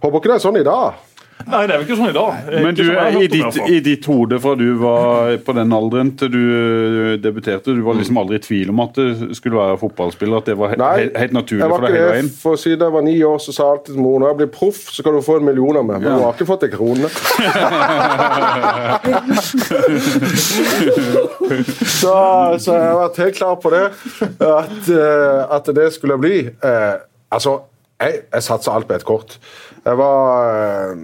[0.04, 1.00] håper ikke det er sånn i dag.
[1.48, 2.32] Nei, det er jo ikke sånn i dag.
[2.66, 6.30] Men du, som i ditt, i ditt hode fra du var på den alderen til
[6.34, 10.36] du eh, debuterte, du var liksom aldri i tvil om at du skulle være fotballspiller?
[10.42, 12.30] At det var he Nei, he helt naturlig jeg var for deg ikke hele veien?
[12.32, 14.38] Nei, For siden jeg var ni år, så sa jeg alltid til mor når jeg
[14.44, 15.98] blir proff, så kan du få en million av meg.
[16.02, 16.18] Men Ja.
[16.18, 17.08] du har ikke fått en krone.
[22.02, 22.16] så,
[22.60, 23.84] så jeg har vært helt klar på det.
[24.46, 26.38] At, eh, at det skulle bli.
[26.48, 26.94] Eh,
[27.34, 27.58] altså,
[28.02, 29.38] jeg, jeg satsa alt på ett kort.
[29.86, 30.96] Jeg var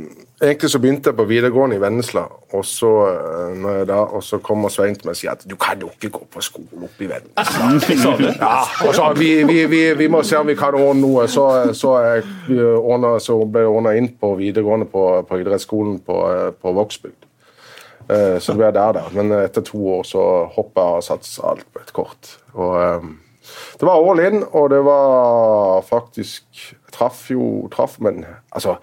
[0.42, 2.22] Egentlig så begynte jeg på videregående i Vennesla,
[2.54, 5.46] og så, eh, når jeg da, og så kommer Svein til meg og sier at
[5.50, 8.12] du kan jo ikke gå på skole oppe i Vennesla.
[8.38, 11.26] Ja, og så vi, vi, vi, vi må se om vi kan ordne noe.
[11.28, 16.20] Så, så, jeg ordnet, så ble jeg ordna inn på videregående på, på idrettsskolen på,
[16.30, 17.26] eh, på Vågsbygd.
[18.08, 19.08] Eh, Så det ble der, da.
[19.18, 20.22] Men etter to år så
[20.54, 22.36] hoppa jeg og satsa alt på et kort.
[22.54, 23.10] Og eh,
[23.82, 28.78] det var all in, og det var faktisk Jeg traff jo traff, men altså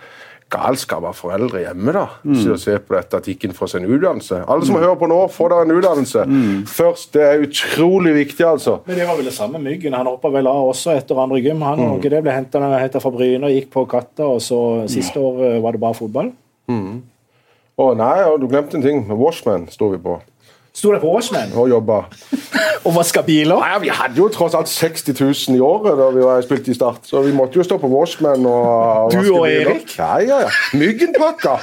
[0.54, 1.92] galskap av foreldre hjemme.
[1.92, 2.40] da, mm.
[2.54, 4.40] å se på dette, At de ikke får seg en utdannelse.
[4.48, 6.26] Alle som hører på nå, få dere en utdannelse.
[6.30, 6.64] Mm.
[6.70, 8.78] Først, Det er utrolig viktig, altså.
[8.86, 9.94] Men Det var vel det samme Myggen.
[9.94, 11.62] Han hoppa vel av også etter andre gym.
[11.62, 12.00] Han mm.
[12.02, 15.82] det ble henta fra Bryne, gikk på Katta, og så siste år eh, var det
[15.82, 16.32] bare fotball.
[16.70, 17.02] Mm.
[17.74, 19.02] Å nei, du glemte en ting.
[19.18, 20.20] Washman sto vi på.
[20.74, 21.52] Sto det på Watchmen?
[21.54, 22.00] Og jobba.
[22.86, 23.60] og vaska biler?
[23.62, 26.74] Nei, Vi hadde jo tross alt 60 000 i året da vi var spilt i
[26.74, 29.94] Start, så vi måtte jo stå på Watchmen og, Du og Erik?
[29.98, 30.50] Ja, ja, ja.
[30.74, 31.54] Myggenpakka.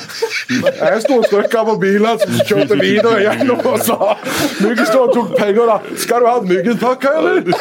[0.79, 4.15] Jeg sto og trykka på biler som kjørte videre gjennom og sa
[4.61, 5.77] Myggen og tok penger, da.
[5.99, 7.51] Skal du ha myggenpakka, eller?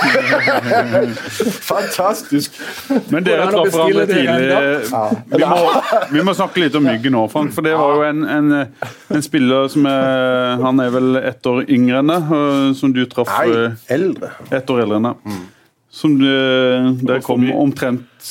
[1.73, 2.55] Fantastisk.
[3.11, 4.47] Men dere traff hverandre tidlig.
[5.35, 5.61] Vi må,
[6.15, 7.53] vi må, snakke litt om Myggen nå, Frank.
[7.57, 8.57] For det var jo en, en,
[9.11, 12.92] en spiller som er Han er vel et ett år yngre enn deg, eh, som
[12.92, 14.31] du traff Nei, eh, eldre.
[14.53, 15.16] Ett år eldre enn deg.
[15.24, 15.44] Mm.
[15.90, 18.29] Som dere kom omtrent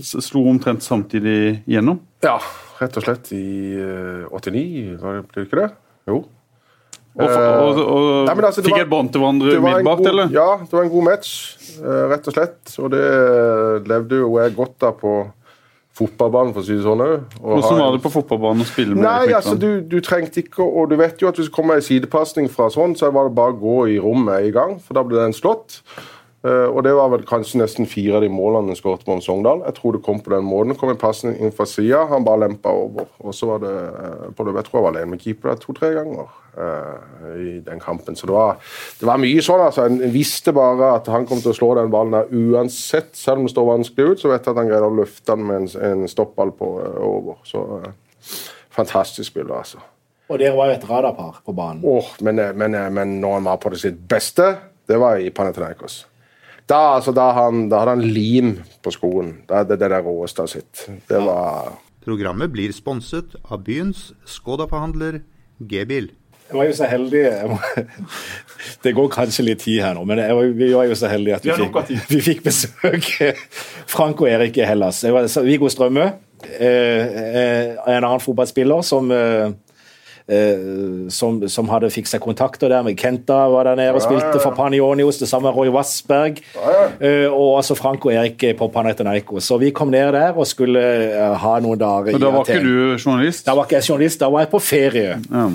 [0.00, 1.98] Slo omtrent samtidig gjennom?
[2.22, 2.36] Ja,
[2.78, 5.68] rett og slett i uh, 89, var det, det ikke det?
[6.06, 6.18] Jo.
[7.16, 10.28] Og, og, og Nei, altså, fikk var, et bånd til hverandre umiddelbart, eller?
[10.36, 11.32] Ja, det var en god match,
[11.80, 12.74] rett og slett.
[12.76, 13.06] Og det
[13.88, 15.14] levde jo jeg godt av på
[15.98, 19.32] fotballbanen, for å si det sånn Hvordan var det på fotballbanen å spille med Nei,
[19.36, 22.48] altså, du, du, trengte ikke Og du vet jo at hvis det kommer en sidepasning
[22.52, 25.18] fra sånn, så var det bare å gå i rommet i gang, for da ble
[25.20, 25.80] den slått.
[26.40, 29.60] Uh, og det var vel kanskje nesten fire av de målene han skåret mot Sogndal.
[29.66, 30.72] Jeg tror det kom på den måten.
[30.80, 33.10] Kom en pasning inn fra sida, han bare lempa over.
[33.20, 35.90] Og så var det uh, på det, Jeg tror jeg var alene med keeper to-tre
[35.98, 38.16] ganger uh, i den kampen.
[38.16, 38.56] Så det var,
[39.02, 39.66] det var mye sånn.
[39.66, 39.84] altså.
[39.84, 43.12] En visste bare at han kom til å slå den ballen der uansett.
[43.20, 45.44] Selv om det står vanskelig ut, så vet jeg at han greide å løfte den
[45.44, 46.70] med en, en stoppball på,
[47.04, 47.36] over.
[47.44, 47.66] Så
[48.72, 49.84] fantastisk spiller, altså.
[50.30, 51.84] Og dere var jo et radarpar på banen.
[51.84, 54.54] Oh, men, men, men når han var på det sitt beste,
[54.88, 56.06] det var i Panathinaikos.
[56.70, 58.54] Da, altså, da, han, da hadde han lim
[58.84, 59.40] på skoen.
[59.48, 60.86] Da, det, det der råeste sitt.
[61.08, 65.20] Det var Programmet blir sponset av byens Skoda-forhandler
[65.68, 66.08] G-bil.
[66.50, 67.20] Jeg var jo så heldig
[68.82, 71.44] Det går kanskje litt tid her nå, men var, vi var jo så heldige at
[71.46, 73.10] vi, vi fikk, vi fikk besøk
[73.92, 75.04] Frank og Erik i Hellas.
[75.44, 76.08] Viggo Strømme,
[76.48, 79.50] eh, eh, en annen fotballspiller som Eh,
[81.10, 85.18] som, som, hadde fiksa kontakter der med Kenta, var der nede og spilte for Panionios.
[85.18, 86.38] Det samme Roy Wassberg.
[87.00, 89.44] Eh, og altså Frank og Erik på Panathinaikos.
[89.44, 92.62] Så vi kom ned der og skulle eh, ha noen dager Men Da var ikke
[92.64, 93.46] du journalist?
[93.46, 95.20] Da var ikke jeg journalist, da var jeg på ferie.
[95.30, 95.50] Ja.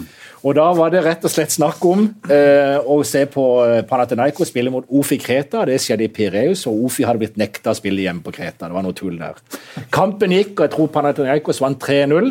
[0.45, 3.45] Og Da var det rett og slett snakk om eh, å se på
[3.89, 5.63] Panathinaikos spille mot Ofi Kreta.
[5.65, 8.67] Det skjedde i Pireus, og Ofi hadde blitt nekta å spille hjemme på Kreta.
[8.67, 9.39] Det var noe tull der.
[9.89, 12.29] Kampen gikk, og jeg tror Panathinaikos vant 3-0.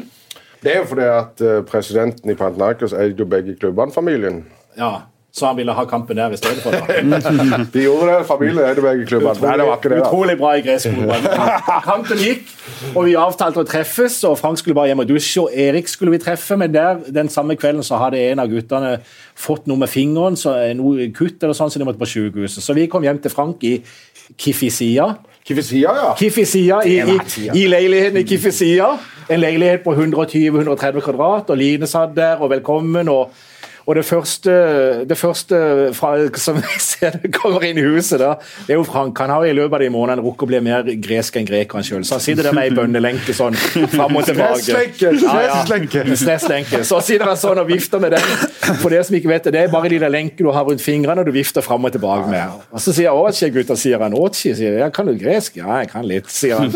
[0.64, 4.44] Det er jo fordi at eh, presidenten i Pantanakos eide jo begge klubbene, familien.
[4.78, 4.94] Ja,
[5.34, 7.58] så han ville ha kampen der i stedet for, da.
[7.74, 9.34] De gjorde det, familien eide begge klubbene.
[9.34, 9.98] Utrolig, Nei, det var ikke det.
[10.00, 10.86] Utrolig bra i gresk
[11.88, 12.54] Kampen gikk,
[12.94, 16.14] og vi avtalte å treffes, og Frank skulle bare hjem og dusje, og Erik skulle
[16.14, 18.96] vi treffe, men der, den samme kvelden så hadde en av guttene
[19.34, 22.62] fått noe med fingeren, så, noe kutt eller sånn, så de måtte på sykehuset.
[22.62, 23.76] Så vi kom hjem til Frank i
[24.38, 25.10] Kifisia.
[25.44, 26.14] Kifisia, ja.
[26.16, 27.18] Kifisia i, i,
[27.58, 28.94] i leiligheten i Kifisia.
[29.30, 33.08] En leilighet på 120-130 kvadrat, og Line satt der, og velkommen.
[33.08, 33.30] og
[33.86, 34.52] og det første,
[35.08, 35.58] det første
[35.96, 38.34] fra, som jeg ser kommer inn i huset, da,
[38.66, 39.18] det er jo Frank.
[39.20, 41.86] Han har i løpet av de månedene rukket å bli mer gresk enn greker han
[41.86, 42.06] sjøl.
[42.06, 43.56] Så han sitter der med ei bønnelenke sånn
[43.92, 44.62] fram og tilbake.
[44.64, 45.12] Stresslenke!
[45.20, 46.84] Ja, ja.
[46.88, 48.24] Så sitter han sånn og vifter med den.
[48.80, 50.82] For dere som ikke vet det, det er bare de der lenkene du har rundt
[50.84, 52.64] fingrene og du vifter fram og tilbake med.
[52.72, 54.16] Og så sier Åtsje, gutta', sier han.
[54.16, 54.92] Åtsje, sier jeg.
[54.92, 56.72] 'Kan du gresk?' 'Ja, jeg kan litt', sier han.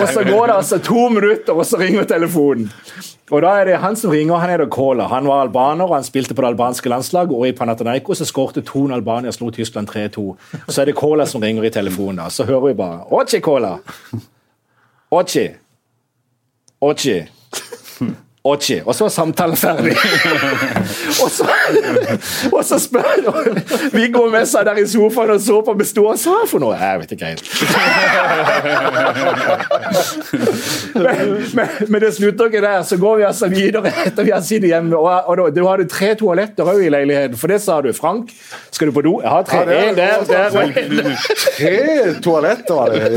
[0.00, 2.70] Og så går det altså to minutter, og så ringer telefonen.
[3.30, 5.06] Og da er det han som ringer, han heter Kola.
[5.10, 7.36] Han var albaner, og han spilte på det albanske landslaget.
[7.36, 10.24] Og i Panathenaiko, så skårte Ton Albania slo Tyskland 3-2.
[10.68, 12.16] Så er det Kola som ringer i telefonen.
[12.16, 12.30] da.
[12.30, 13.76] Så hører vi bare Ochi Kola!
[15.20, 15.48] Ochi!
[16.80, 17.20] Ochi!
[18.44, 18.82] Ochi.
[18.86, 19.96] Og så var samtalen ferdig.
[21.24, 21.48] og, så,
[22.52, 23.04] og så spør
[23.92, 26.16] Viggo med seg der i sofaen og så på med stua.
[26.16, 26.72] Sa for noe?
[26.80, 27.44] Jeg vet ikke helt.
[31.04, 31.16] men,
[31.58, 32.82] men, men, det slutter ikke der.
[32.88, 34.96] Så går vi altså videre etter vi har sittet hjemme.
[34.96, 37.92] Og, og du hadde tre toaletter òg i leiligheten, for det sa du.
[37.92, 38.32] Frank,
[38.72, 39.20] skal du på do?
[39.20, 39.58] Jeg har tre.
[39.68, 40.50] Ja, der der.
[41.58, 43.10] Tre toaletter var det.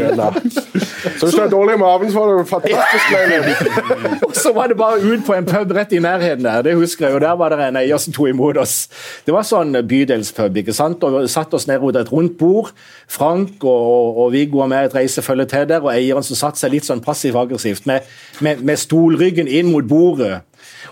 [1.04, 4.24] Så hvis du er dårlig i magen, så var det fantastisk leilighet.
[4.28, 6.62] og så var det bare ut ut på en pub rett i nærheten der.
[6.66, 8.90] det husker jeg, og Der var det en eier som tok imot oss.
[9.26, 10.58] Det var sånn bydelspub.
[10.58, 11.04] ikke sant?
[11.04, 12.72] Og vi satt oss ned rundt et rundt bord.
[13.08, 16.72] Frank og, og Viggo og med et reisefølge til der, og eieren som satte seg
[16.74, 18.02] litt sånn passiv-aggressivt med,
[18.42, 20.42] med, med stolryggen inn mot bordet.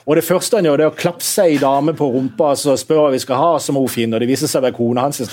[0.06, 2.76] Og Det første han gjør, det er å klapse ei dame på rumpa og så
[2.80, 4.16] spørre hva vi skal ha, så må hun finne.
[4.16, 5.28] og Det viser seg å være kona hans i.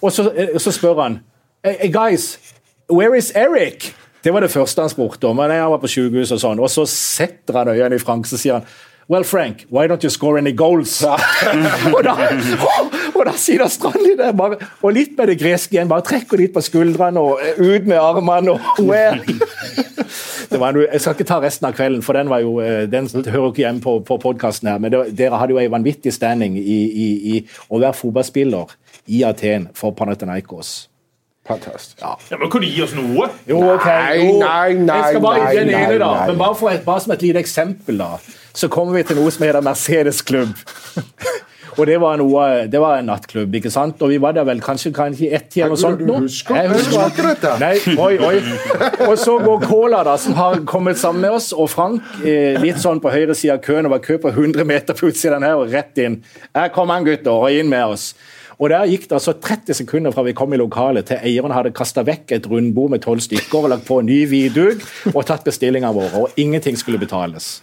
[0.00, 1.20] Og så, så, spør han
[1.64, 2.38] hey, Guys,
[2.88, 3.94] where is Eric?
[4.24, 5.38] Det var det første han spurte om.
[5.44, 8.60] Jeg var på sykehus og sånn, og så setter han øynene i Frank, så sier
[8.60, 8.68] han
[9.06, 11.02] Well, Frank, why don't you score any goals?
[11.04, 12.14] og, da,
[13.12, 16.54] og da sier Strandli det bare, og litt med det greske igjen, bare trekker litt
[16.54, 19.20] på skuldrene og eh, ut med armene og well.
[20.50, 22.86] det var, en- Jeg skal ikke ta resten av kvelden, for den, var jo, eh,
[22.88, 24.80] den hører ikke hjemme på, på podkasten her.
[24.80, 28.72] Men det, dere hadde jo en vanvittig standing i, i, i å være fotballspiller
[29.12, 30.72] i Aten for Panathinaikos.
[31.48, 31.98] Fantastisk.
[32.00, 33.28] Ja, men Kan du gi oss noe?
[33.48, 33.84] Jo, ok.
[33.86, 34.38] Nei, jo.
[34.40, 36.26] nei, nei, Jeg skal bare nei, den nei, ene da, nei.
[36.32, 38.12] Men bare, for et, bare som et lite eksempel, da,
[38.56, 40.54] så kommer vi til noe som heter Mercedes-klubb.
[41.74, 43.98] Og det var, noe, det var en nattklubb, ikke sant?
[44.06, 46.04] Og vi var der vel kanskje, kanskje ett eller noe sånt.
[46.06, 47.54] Du husker- Jeg jeg husker ikke dette.
[47.58, 49.08] Nei, oi, oi.
[49.08, 52.78] Og så går Cola, da, som har kommet sammen med oss, og Frank eh, litt
[52.78, 53.88] sånn på høyre side av køen.
[53.88, 56.20] Det var kø på 100 meter på utsiden her, og rett inn.
[56.54, 58.12] Her kom han, gutter, og inn med oss.
[58.58, 61.74] Og Der gikk det altså 30 sekunder fra vi kom i lokalet til eieren hadde
[61.74, 64.82] kasta vekk et rundbord med tolv stykker og lagt på en ny vidug
[65.14, 67.62] og tatt bestillingene våre, og ingenting skulle betales.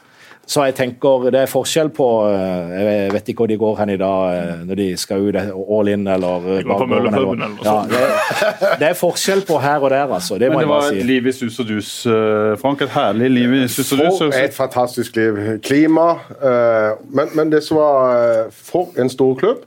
[0.52, 3.92] Så jeg tenker det er forskjell på eh, Jeg vet ikke hvor de går hen
[3.94, 7.14] i dag eh, når de skal ut eh, all in eller De går på bakgården,
[7.14, 10.40] eller noe ja, det, det er forskjell på her og der, altså.
[10.42, 12.82] Det må Men det var bare et liv i sus og dus, eh, Frank.
[12.82, 14.18] Et herlig liv i sus og dus.
[14.18, 15.40] For et fantastisk liv.
[15.64, 16.10] Klima.
[16.42, 19.62] eh, men, men det som var eh, For en stor klubb.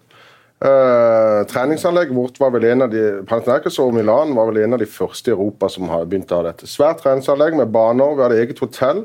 [0.62, 4.80] Uh, treningsanlegget vårt var vel en av de Panathinaikos og Milan var vel en av
[4.80, 6.68] de første i Europa som har begynt å ha dette.
[6.70, 8.14] Svært treningsanlegg med baner.
[8.14, 9.04] Vi hadde eget hotell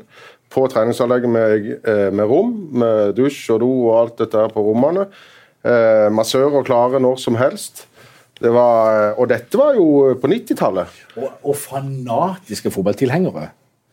[0.53, 5.09] på treningsanlegget med, eh, med rom, med dusj og do og alt dette på rommene.
[5.59, 7.85] Uh, massører klare når som helst.
[8.39, 10.99] Det var, eh, og dette var jo på 90-tallet.
[11.19, 13.49] Og, og fanatiske fotballtilhengere.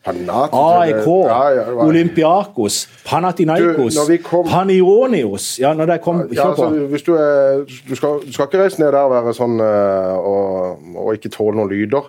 [0.07, 0.55] Fanatisk.
[0.55, 6.69] AIK, Ja, ja, var- Olympiakos, Panathinaikos, Du, kom- Panionios Ja, når det kom Ja, altså,
[6.87, 10.17] hvis du, er, du, skal, du skal ikke reise ned der og være sånn eh,
[10.17, 12.07] og, og ikke tåle noen lyder.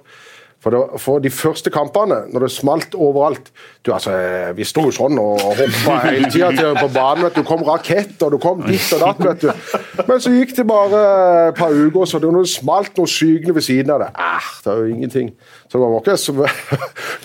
[0.59, 3.53] For, det, for de første kampene, når det smalt overalt
[3.87, 7.23] du, altså, eh, Vi sto jo sånn og hoppa hele tida på banen.
[7.29, 9.23] vet Du Du kom rakett og du kom ditt og datt.
[9.23, 10.03] vet du.
[10.09, 11.03] Men så gikk det bare
[11.49, 14.51] et par uker, så det, når det smalt noe sykende ved siden av det ah,
[14.65, 15.31] Det er jo ingenting.
[15.69, 16.33] Så det var ikke så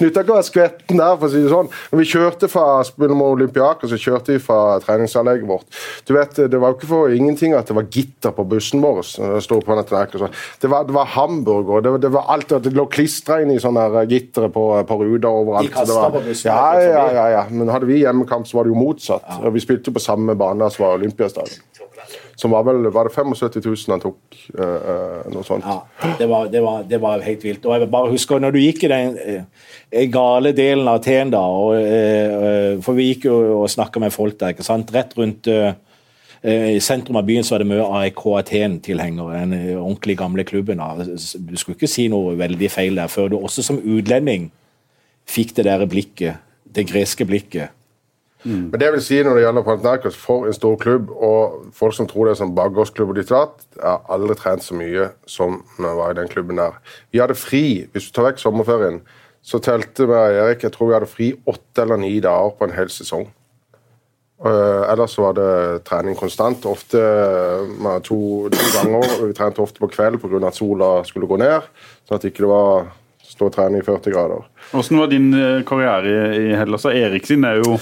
[0.02, 1.68] Nytta ikke å være skvetten der, for å si det sånn.
[1.92, 5.68] Når vi kjørte fra spillet Olympiak, og så kjørte vi fra treningsanlegget vårt.
[6.08, 9.04] Du vet, Det var jo ikke for ingenting at det var gitter på bussen vår.
[9.48, 10.26] På Panathinaikos.
[10.60, 13.60] Det, var, det var hamburger, det, var- det var alt Det lå klistra inn i
[13.62, 15.70] sånne gitter gittere på, på ruta overalt.
[15.70, 17.44] De kastet var- på bussen, Ja, ja, ja, ja.
[17.50, 19.30] Men hadde vi hjemmekamp, så var det jo motsatt.
[19.44, 21.62] Og Vi spilte jo på samme bane som var Olympiastadion.
[22.40, 24.20] Som var vel var det 75 000 han tok,
[24.58, 25.66] eh, eh, noe sånt.
[25.68, 27.66] Ja, det var, det, var, det var helt vilt.
[27.66, 31.44] Og jeg bare husker når du gikk i den eh, gale delen av Aten, da
[31.44, 34.92] og, eh, For vi gikk jo og snakka med folk der, ikke sant.
[34.96, 35.78] Rett rundt eh,
[36.42, 39.44] eh, i sentrum av byen så var det mye AIK Aten-tilhengere.
[39.44, 40.82] Den eh, ordentlig gamle klubben.
[40.82, 41.06] da.
[41.06, 44.50] Du skulle ikke si noe veldig feil der, før du også som utlending
[45.30, 46.42] fikk det der blikket.
[46.74, 47.72] Det greske blikket.
[48.46, 52.08] Men det vil si når det gjelder Panathinaikos, for en stor klubb, og folk som
[52.08, 55.10] tror det er sånn bakgårdsklubb og ditt og datt, jeg har aldri trent så mye
[55.26, 56.80] som når jeg var i den klubben der.
[57.12, 59.02] Vi hadde fri, hvis du tar vekk sommerferien,
[59.44, 62.76] så telte vi Erik, jeg tror vi hadde fri åtte eller ni dager på en
[62.76, 63.26] hel sesong.
[64.44, 68.18] Uh, ellers så var det trening konstant, ofte uh, to,
[68.52, 69.06] to ganger.
[69.30, 70.42] Vi trente ofte på kveld pga.
[70.50, 71.64] at sola skulle gå ned,
[72.04, 72.90] sånn at det ikke var
[73.24, 74.44] stå og trene i 40 grader.
[74.74, 76.84] Hvordan var din eh, karriere i- i Hellas?
[76.86, 77.78] Erik sin er jo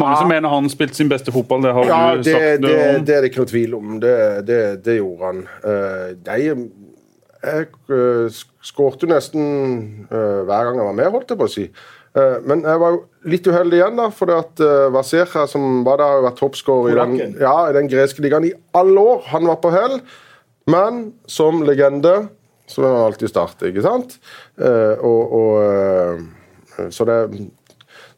[0.00, 2.72] Mange som mener han spilte sin beste fotball, det har Ja, du det, sagt det,
[2.96, 3.04] om.
[3.06, 3.92] det er det ikke noe tvil om.
[4.02, 4.14] Det,
[4.48, 5.42] det, det gjorde han.
[5.64, 6.56] Uh, jeg
[7.44, 9.42] jeg uh, skårte jo nesten
[10.08, 11.64] eh, hver gang jeg var med, holdt jeg på å si.
[12.16, 14.62] Eh, men jeg var jo litt uheldig igjen, da, fordi at
[14.94, 18.46] Vasera, som var der, har var vært toppskårer i, den- ja, i den greske ligaen
[18.48, 19.20] i alle år.
[19.34, 19.98] Han var på hell,
[20.72, 22.14] men som legende
[22.64, 24.16] så vil han alltid starte, ikke sant?
[24.56, 27.18] Eh, og, og eh, Så det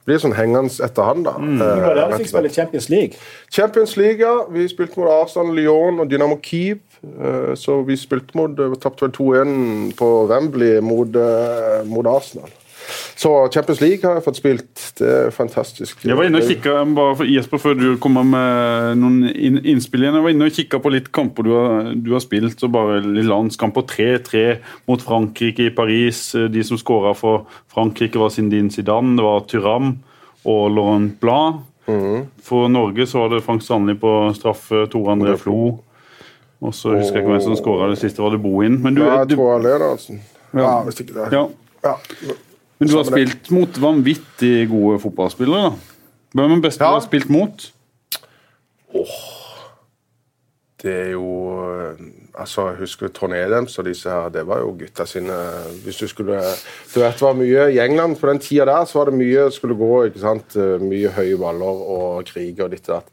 [0.07, 1.37] blir sånn hengende etter han, da.
[1.39, 1.57] Mm.
[1.61, 3.19] Eh, var der og fikk spille Champions League.
[3.53, 4.45] Champions League, ja.
[4.51, 6.79] Vi spilte mot Arsenal, Lyon og Dynamo Kiev.
[7.03, 12.51] Eh, Så vi spilte mot eh, Tapte vel 2-1 på Wembley mot, eh, mot Arsenal.
[13.17, 14.83] Så Champions League har jeg fått spilt.
[14.99, 16.05] Det er fantastisk.
[16.07, 16.75] Jeg var inne og kikka,
[17.27, 19.25] Jesper, før du kom med noen
[19.67, 20.19] innspill igjen.
[20.21, 23.01] Jeg var inne og kikka på litt kamper du har, du har spilt, og bare
[23.05, 23.87] litt landskamper.
[23.91, 24.45] 3-3
[24.89, 26.21] mot Frankrike i Paris.
[26.53, 29.97] De som skåra for Frankrike, var Sindin Zidane, det var Tyram
[30.47, 31.63] og Laurent Blad.
[32.43, 35.77] For Norge så var det Frank Strandli på straffe, Tore André Flo.
[36.65, 38.79] Og så husker jeg ikke hvem som skåra det siste, var det Bohin.
[38.83, 40.17] Men du, Ja, jeg tror jeg leder, altså.
[40.57, 41.29] Ja, hvis ikke det.
[41.37, 41.45] ja.
[41.85, 41.93] Ja.
[42.79, 45.71] Men du har spilt mot vanvittig gode fotballspillere.
[45.71, 45.95] da.
[46.37, 46.91] Hvem er den beste Ja.
[46.91, 47.71] du har spilt mot?
[48.95, 49.17] Åh...
[50.83, 51.25] det er jo
[51.65, 51.97] eh,
[52.39, 54.29] altså Jeg husker Trond Edens og disse her.
[54.29, 55.33] Det var jo gutta sine
[55.85, 56.37] Hvis du skulle
[56.93, 59.49] Du vet det var mye i England på den tida der, så var det mye
[59.51, 60.05] skulle gå.
[60.11, 60.57] ikke sant?
[60.57, 63.09] Eh, Mye høye baller og krig og ditt og datt.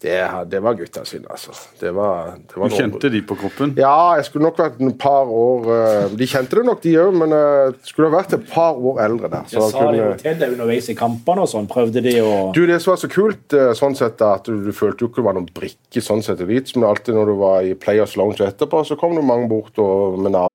[0.00, 0.16] Det,
[0.48, 1.52] det var gutta sine, altså.
[1.80, 3.74] Det var, det var Du kjente de på kroppen?
[3.76, 7.18] Ja, jeg skulle nok vært et par år eh, De kjente det nok, de òg,
[7.20, 9.50] men jeg skulle ha vært et par år eldre der.
[9.52, 11.68] Jeg sa det jo til deg underveis i kampene og sånn.
[11.68, 14.72] Prøvde de å Du, Det som var så kult, eh, sånn sett, at du, du
[14.76, 17.68] følte jo ikke det var noen brikke sånn sett elite, men alltid når du var
[17.68, 20.54] i Players Lounge etterpå, så kom det mange bort og, med navn.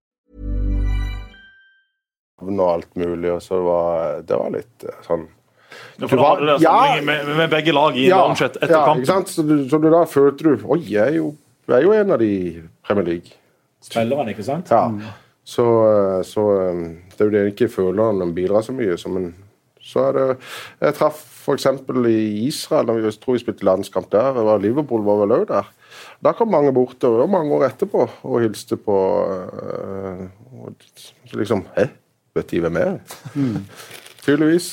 [2.41, 2.59] today.
[2.59, 5.27] og alt mulig, og så det var det var litt eh, sånn
[6.01, 7.01] Ja, for da hadde dere Ja.
[7.01, 9.03] med, med begge lag i ja, etter ja, kampen.
[9.03, 9.29] ikke sant?
[9.29, 11.35] Så, du, så du da følte du Oi, jeg er jo,
[11.67, 13.31] jeg er jo en av de i Premier League.
[13.81, 14.69] spillerne, ikke sant?
[14.69, 14.89] Ja.
[15.43, 16.81] Så, eh, så eh,
[17.15, 18.97] det er jo det ikke føler når en bidrar så mye.
[18.97, 19.31] Så, men
[19.81, 20.25] så er det
[20.81, 21.65] Jeg traff f.eks.
[22.05, 24.33] i Israel, da vi tror vi spilte landskamp der.
[24.35, 25.71] Det var Liverpool var vel òg der.
[26.21, 28.93] Da kom mange bort, og mange år etterpå, og hilste på
[30.61, 30.75] og
[31.33, 31.87] liksom Hæ?
[32.37, 33.59] Vet de hvem jeg er?
[34.25, 34.69] Tydeligvis.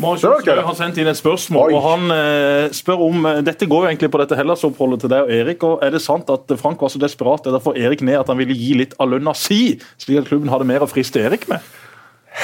[0.00, 0.60] Marius var gøy.
[0.64, 1.76] har sendt inn et spørsmål, Oi.
[1.76, 5.26] og han eh, spør om eh, Dette går jo egentlig på dette Hellas-oppholdet til deg
[5.26, 5.66] og Erik.
[5.68, 8.32] og Er det sant at Frank var så desperat etter å få Erik ned at
[8.32, 11.44] han ville gi litt av lønna si, slik at klubben hadde mer å friste Erik
[11.52, 11.60] med?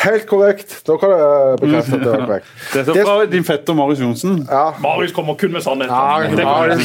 [0.05, 0.75] Helt korrekt.
[0.85, 2.49] Da kan jeg bekrefte at det er korrekt.
[2.77, 4.43] Dette er fra din fetter Marius Johnsen.
[4.45, 4.67] Ja.
[4.85, 5.95] Marius kommer kun med sannheten.
[5.97, 6.85] Ja, Marius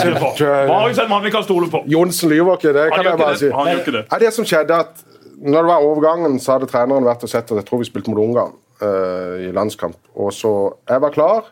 [0.72, 1.84] Marius er en mann vi kan stole på.
[1.92, 3.42] Johnsen lyver ikke, det kan jeg bare det.
[3.44, 3.52] si.
[3.52, 4.06] Han gjør ikke det.
[4.08, 5.04] Ja, det som skjedde at
[5.44, 8.12] når det var overgangen, så hadde treneren vært og sett at jeg tror vi spilte
[8.14, 9.98] mot Ungarn eh, i landskamp.
[10.16, 10.54] Og så
[10.90, 11.50] Jeg var klar.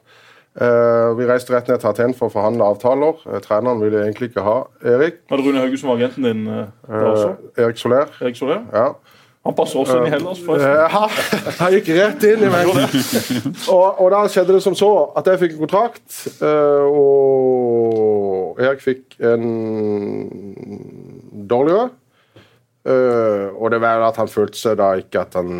[0.51, 3.19] Eh, vi reiste rett ned til Aten for å forhandle avtaler.
[3.27, 5.21] Eh, treneren ville egentlig ikke ha Erik.
[5.31, 7.29] Var det Rune Hauge som var agenten din eh, da også?
[7.55, 8.07] Eh, Erik Soler.
[8.21, 8.63] Erik Soler?
[8.75, 8.89] Ja.
[9.41, 10.69] Han passer også inn i Hellas, forresten.
[10.93, 11.07] Ja,
[11.63, 12.67] han gikk rett inn i meg.
[13.73, 18.83] og, og da skjedde det som så at jeg fikk en kontrakt, eh, og Erik
[18.85, 19.47] fikk en
[21.49, 21.89] dårligere.
[22.81, 25.51] Eh, og det var at han følte seg da ikke at han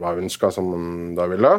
[0.00, 1.54] var ønska som han da ville.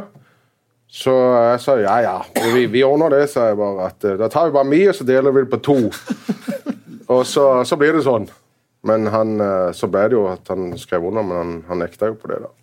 [0.95, 2.17] Så jeg sa ja, ja,
[2.53, 3.89] vi, vi ordner det, sa jeg bare.
[3.89, 5.79] at eh, Da tar vi bare mi, og så deler vi det på to.
[7.13, 8.29] og så, så blir det sånn.
[8.85, 12.11] Men han, eh, så ble det jo at han skrev under, men han, han nekta
[12.13, 12.53] jo på det, da.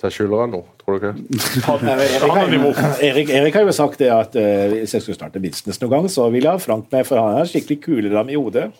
[0.00, 1.40] Så jeg skylder han noe, tror du ikke?
[1.92, 5.92] Erik, Erik, Erik har jo sagt det at uh, hvis jeg skulle starte business noen
[5.92, 8.70] gang, så vil jeg ha Frank med, for han er en skikkelig kuledam i hodet.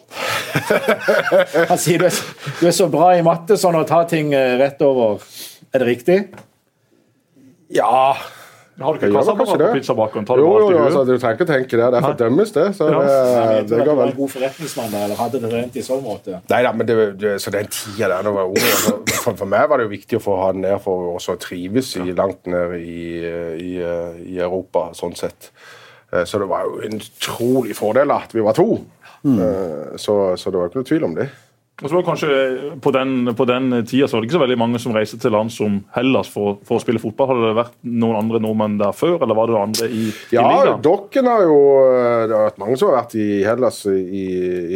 [1.71, 4.33] Han sier du er, så- du er så bra i matte, sånn å ta ting
[4.35, 5.21] eh, rett over.
[5.77, 6.17] Er det riktig?
[7.77, 8.17] Ja
[8.81, 10.25] Har du ikke kassaapparat på pizzabakeren?
[10.41, 11.89] Jo, jo, jo altså, du trenger ikke tenke det.
[11.93, 12.67] Det er fordømmes, det.
[12.79, 13.01] Så Ja.
[13.01, 14.13] det, det, det går vel.
[14.17, 16.39] god forretningsmann eller hadde det rent i så måte.
[16.51, 19.47] Nei da, men det, det, så den tida der da var ung altså, for, for
[19.53, 22.07] meg var det jo viktig å få ha den ned for å også trives i,
[22.17, 23.05] langt ned i,
[23.61, 23.75] i,
[24.33, 25.51] i Europa, sånn sett.
[26.13, 28.81] Eh, Så det var jo en utrolig fordel at vi var to.
[29.23, 29.41] Mm.
[30.01, 31.29] Så, så det var ikke noe tvil om det.
[31.81, 32.31] Og så var det kanskje
[32.85, 35.33] På den, på den tida så var det ikke så veldig mange som reiste til
[35.33, 37.31] land som Hellas for, for å spille fotball.
[37.33, 40.37] Hadde det vært noen andre nordmenn der før, eller var det noen andre i, i
[40.37, 40.77] Ja?
[40.85, 41.59] Dokken har jo
[42.29, 44.25] Det har vært mange som har vært i Hellas i,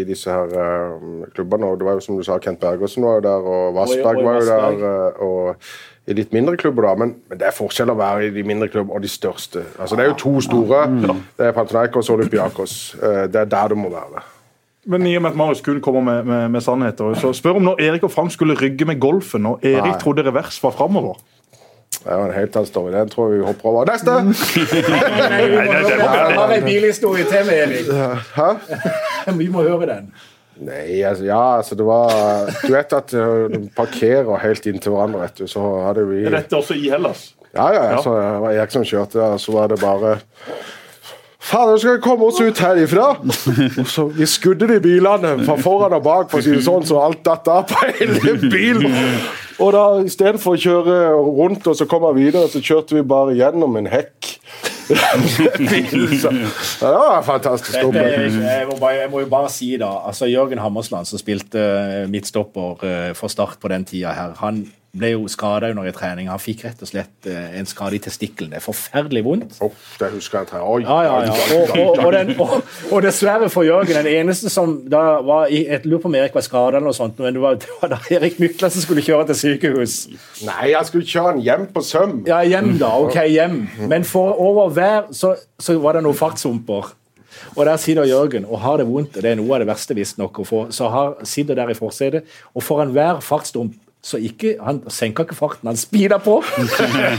[0.01, 1.69] i disse her eh, klubbene.
[1.75, 4.41] og Det var jo som du sa, Kent Bergersen var jo der, og Vassberg var
[4.41, 4.87] jo der.
[4.95, 5.67] eh, og
[6.05, 8.67] i litt mindre klubber, da, men, men det er forskjell å være i de mindre
[8.69, 9.63] klubbene og de største.
[9.81, 10.83] Altså, Det er jo to store.
[11.39, 12.75] Det er Panathinaikos og Olympiakos.
[13.01, 14.21] Eh, Det er der du må være.
[14.87, 17.64] Men i og med at Marius kun kommer med, med, med sannheter, så spør om
[17.70, 20.01] når Erik og Frank skulle rygge med golfen, og Erik Nei.
[20.03, 21.16] trodde revers var framover.
[22.05, 22.93] Det var en helt annen story.
[22.93, 23.87] Den tror jeg vi hopper over.
[23.89, 24.11] Neste!
[25.30, 27.87] Jeg har en bilhistorie til med Erik.
[28.35, 28.49] Hæ?
[29.41, 30.11] Vi må høre den.
[30.64, 32.12] Nei, altså, ja, altså det var
[32.62, 35.47] Du vet at uh, de parkerer helt inntil hverandre, vet du.
[35.51, 37.32] Så hadde vi dette også i Hellas?
[37.55, 38.03] Ja, ja, ja.
[38.03, 40.18] Så det var Erik som kjørte, og så var det bare
[41.53, 43.11] Nå skal vi komme oss ut herifra!
[43.83, 46.87] Og så Vi skudde de bilene fra foran og bak, for å si det sånn,
[46.89, 48.95] så alt datt av på hele bilen.
[49.63, 53.77] Og da istedenfor å kjøre rundt og så komme videre, så kjørte vi bare gjennom
[53.81, 54.33] en hekk.
[54.85, 57.73] Ja, det var fantastisk.
[57.73, 61.63] Dette, jeg, må bare, jeg må jo bare si da, altså Jørgen Hammersland, som spilte
[61.63, 65.97] eh, midtstopper eh, for Start på den tida her, han ble jo skada under en
[65.97, 66.29] trening.
[66.31, 68.53] Han fikk rett og slett eh, en skade i testikkelen.
[68.53, 69.57] Det er forferdelig vondt.
[69.65, 70.63] Oh, det husker jeg.
[70.63, 71.35] Oi, Ja, ja, ja.
[71.57, 72.33] Og, og, og, den,
[72.93, 76.35] og, dessverre for Jørgen, den eneste som da var i Jeg lurer på om Erik
[76.37, 79.05] var skada eller noe sånt, men det var, det var da Erik Mykla som skulle
[79.05, 79.97] kjøre til sykehus.
[80.47, 82.19] Nei, jeg skulle kjøre han hjem på søm.
[82.29, 82.95] Ja, hjem da.
[83.05, 83.65] Ok, hjem.
[83.91, 86.95] Men for over hver så, så var det noen fartshumper.
[87.55, 89.19] Og der sitter Jørgen og har det vondt.
[89.19, 90.61] Det er noe av det verste visstnok å få.
[90.75, 93.75] Så har, sitter der i forsetet, og foran hver fartsdump
[94.05, 96.43] så ikke, Han senker ikke farten, han speeder på.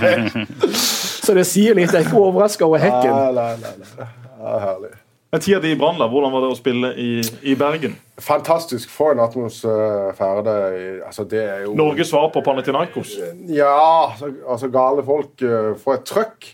[1.26, 1.90] så det sier litt.
[1.90, 3.10] Jeg er ikke overraska over hekken.
[3.10, 4.10] Nei, nei, nei, nei.
[4.36, 4.92] Ja, herlig.
[5.34, 7.10] Men Tida di i Brann, hvordan var det å spille i,
[7.44, 7.98] i Bergen?
[8.24, 8.92] Fantastisk.
[8.94, 10.84] For en atmosfære det er.
[11.10, 13.18] Altså, det er jo Norges svar på Panathinaikos.
[13.50, 13.74] Ja,
[14.12, 16.54] altså, altså gale folk uh, får et trøkk.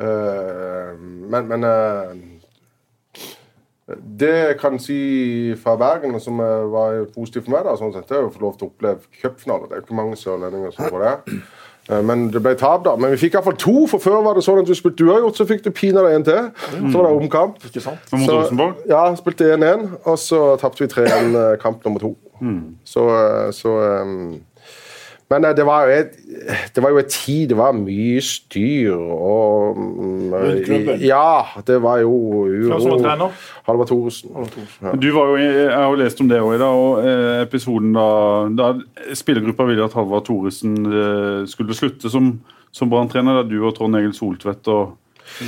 [0.00, 0.92] Eh,
[1.30, 2.12] men men eh,
[4.18, 8.16] det jeg kan si fra Bergen, som var positivt for meg, da, sånn sett, det
[8.18, 9.66] er å få lov til å oppleve cupfinale.
[9.68, 11.40] Det er jo ikke mange sørlendinger som får det.
[11.90, 12.92] Eh, Men det ble tap, da.
[12.96, 15.46] Men vi fikk iallfall to, for før var det sånn at du spilte uavgjort, så
[15.48, 16.50] fikk du pinadø en til.
[16.76, 17.56] Så var det omkamp.
[17.66, 17.98] Ikke sant?
[18.12, 18.74] Mot Så- Rosenborg?
[18.88, 22.14] Ja, spilte 1-1, og så tapte vi 3-1 eh, kamp nummer to.
[22.84, 23.72] Så, eh, så
[24.02, 24.40] um,
[25.30, 26.16] Men eh, det var jo et
[26.74, 31.02] det var jo et tid Det var mye styr og mm, Rundt klubben?
[31.04, 32.14] Ja, det var jo
[32.48, 33.42] Hvem som var trener?
[33.68, 34.30] Halvard Thoresen.
[34.82, 34.94] Ja.
[34.94, 36.80] Du var jo, Jeg har jo lest om det òg i dag.
[36.84, 38.06] og eh, episoden da,
[38.58, 38.70] da
[39.14, 42.32] spillergruppa ville at Halvard Thoresen eh, skulle slutte som,
[42.74, 43.42] som Brann-trener.
[43.42, 44.96] Da du og Trond Egil Soltvedt og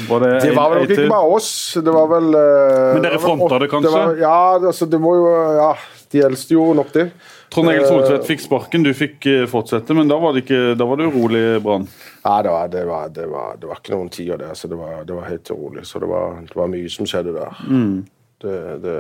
[0.09, 1.51] var det, Det var vel nok ikke bare oss.
[1.83, 3.93] Det var vel eh, Men dere fronta det kanskje?
[3.93, 4.37] var, ja,
[4.71, 5.73] altså, det må jo Ja,
[6.13, 7.09] de eldste gjorde nok det.
[7.53, 10.87] Trond Egil Soltvedt fikk sparken, du fikk eh, fortsette, men da var det, ikke, da
[10.89, 11.85] var det urolig Brann.
[12.25, 14.79] Ja, det var, det var, det var, det var ikke noen tider der, så det
[14.81, 15.85] var, det var helt rolig.
[15.89, 17.63] Så det var, det var mye som skjedde der.
[18.43, 18.95] Det, det,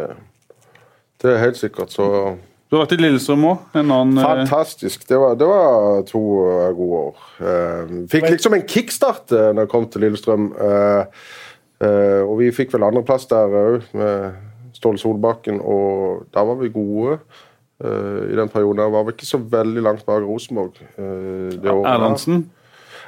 [1.22, 1.94] det er helt sikkert.
[1.94, 2.06] Så
[2.68, 3.64] Du har vært i Lillestrøm òg.
[3.78, 5.06] Eh, fantastisk.
[5.08, 7.24] Det var, det var to eh, gode år.
[8.12, 10.50] Fikk liksom en kickstart når jeg kom til Lillestrøm.
[10.56, 11.24] Eh,
[11.86, 16.72] eh, og vi fikk vel andreplass der òg, med Ståle Solbakken, og da var vi
[16.74, 17.18] gode.
[17.82, 20.72] Eh, I den perioden Han var vi ikke så veldig langt bak Rosenborg.
[20.96, 21.02] eh.
[21.62, 22.50] Erlandsen.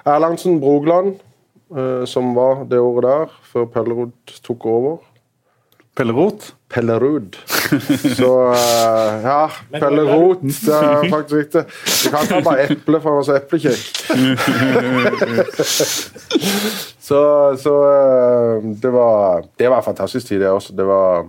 [0.05, 1.15] Erlandsen Brogland,
[1.77, 4.13] eh, som var det året der, før Pellerud
[4.45, 4.97] tok over.
[5.95, 6.55] Pellerot.
[6.75, 7.37] Pellerud.
[8.19, 8.31] Så
[9.23, 11.63] ja, Pellerot det er faktisk riktig.
[12.03, 13.85] Du kan ikke ha bare eple, for han var så eplekjekk.
[17.09, 17.21] så
[17.63, 17.75] så
[18.83, 20.73] det var Det var en fantastisk tid, det også.
[20.77, 21.27] Det var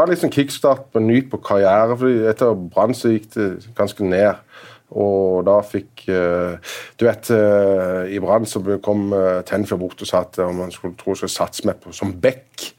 [0.00, 1.96] var liksom kickstart på ny på karriere.
[1.98, 4.40] fordi Etter Brann så gikk det ganske ned.
[4.94, 10.10] Og da fikk eh, Du vet, eh, i Brann så kom uh, Tenfjord bort og
[10.10, 12.74] sa at om man skulle tro skulle satse meg på som back.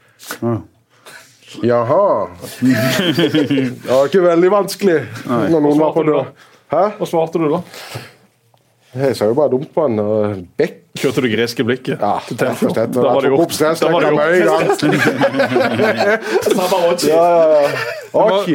[1.63, 2.27] Jaha.
[3.15, 6.27] Det var ikke veldig vanskelig når noen var på døra.
[6.69, 7.61] Hva svarte du da?
[8.95, 9.99] Jeg sa jo bare dumt på han.
[9.99, 10.81] og Bekk.
[10.95, 11.99] Kjørte du greske blikket?
[11.99, 12.93] Ja, rett og slett.
[12.95, 13.55] Da var det gjort.
[13.59, 14.11] Da var det
[14.45, 14.83] gjort.
[17.09, 17.69] Ja, ja, ja.
[18.15, 18.47] Ok.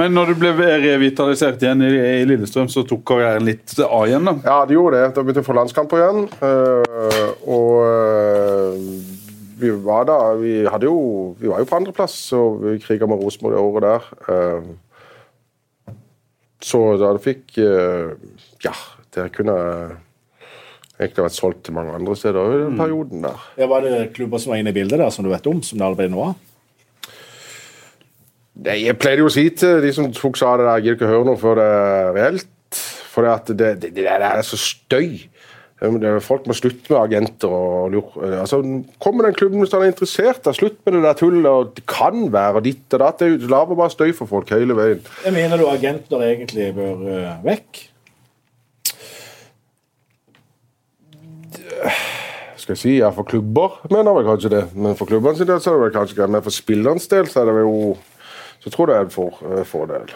[0.00, 0.50] Men når du ble
[0.82, 4.34] revitalisert igjen i, i Lillestrøm, så tok karrieren litt av igjen, da.
[4.42, 5.12] Ja, det gjorde det.
[5.14, 6.24] Da begynte jeg å få landskamper igjen.
[6.42, 8.72] eh, og eh,
[9.56, 10.96] vi var da Vi hadde jo
[11.40, 14.02] Vi var jo på andreplass, og vi kriga med Rosenborg det året der.
[14.34, 15.94] eh,
[16.66, 17.54] så da fikk
[18.64, 18.72] Ja,
[19.16, 19.56] det kunne
[20.96, 23.46] egentlig vært solgt til mange andre steder i den perioden der.
[23.60, 25.62] Ja, var det klubber som var inne i bildet der, som du vet om?
[25.62, 26.36] som det allerede nå er?
[28.56, 30.86] Nei, Jeg pleide jo å si til de som tok seg av det der, jeg
[30.86, 32.52] gidder ikke høre noe før det er reelt.
[33.12, 35.26] For det, det, det, det er så støy.
[36.24, 38.62] Folk må slutte med agenter og lure Altså,
[39.02, 40.40] Kom med den klubben hvis han er interessert.
[40.44, 40.54] Da.
[40.56, 41.48] Slutt med det der tullet.
[41.50, 43.20] og Det kan være ditt og datt.
[43.20, 45.04] Det er lager bare støy for folk hele veien.
[45.24, 47.82] Jeg mener du agenter egentlig bør uh, vekk?
[52.66, 54.64] Skal jeg si, ja, For klubber mener vel kanskje det.
[54.74, 56.32] Men for klubbene del så er det vel kanskje greit.
[56.34, 57.94] Men for spillernes del så er det jo
[58.58, 60.10] Så tror jeg det er en for, eh, fordel.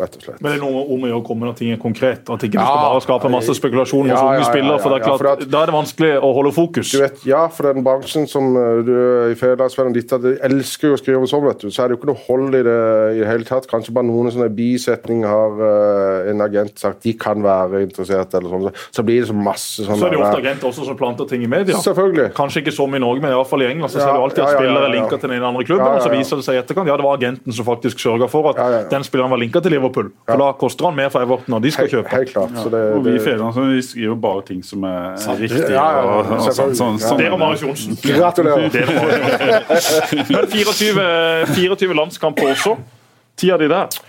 [0.00, 0.40] Rett og slett.
[0.40, 2.22] Men det er noe om å gjøre å komme når ting er konkret.
[2.32, 4.78] At ikke du skal bare skape masse spekulasjon hos Ja, unge ja, ja, spillere.
[4.80, 6.92] For det er ja, ja, klart, for at- Da er det vanskelig å holde fokus.
[6.94, 8.94] Du vet, ja, for den bransjen som uh, du
[9.30, 11.68] i fredagsvennen ditt, de elsker jo å skrive om sånn, vet du.
[11.68, 13.68] Så er det jo ikke noe hold i det i det hele tatt.
[13.70, 18.48] Kanskje bare noen sånne bisetninger har uh, en agent sagt de kan være interessert, eller
[18.48, 18.80] sånn.
[18.96, 21.28] Så blir det så masse sånn Så er det jo ofte agenter også som planter
[21.28, 21.76] ting i media.
[21.84, 22.32] Selvfølgelig.
[22.36, 24.24] Kanskje ikke som i Norge, men i hvert fall i England så Ja, ser du
[24.24, 24.96] alltid at ja, ja, ja, spillere er ja.
[24.96, 26.96] linka til den andre klubben, Ja, ja, og så viser det seg i etterkant ja,
[26.96, 28.88] det var agenten som faktisk sørga for at Ja, ja, ja.
[28.90, 30.10] den spilleren var linka til Liverpool.
[30.30, 32.12] For da koster han mer for Everton når de skal kjøpe.
[32.14, 32.54] helt klart.
[32.56, 35.72] Så det, Og vi i Fedrelandsvennen vi skriver bare ting som er riktige.
[35.74, 37.18] Ja, ja, ja, og, og sånn, sånn, sånn.
[37.20, 37.98] Dere og Marius Johnsen.
[38.04, 38.70] gratulerer.
[40.34, 41.04] Men 24,
[41.54, 42.76] 24 landskamper også.
[43.40, 44.00] Tida di der.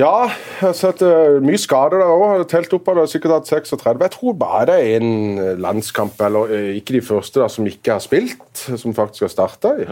[0.00, 2.46] Ja, jeg har sett eh, mye skader der òg.
[2.48, 4.00] Telt opp av det, sikkert hatt 36.
[4.00, 7.98] Jeg tror bare det er en landskamp, eller eh, ikke de første, da, som ikke
[7.98, 9.88] har spilt, som faktisk har starta i.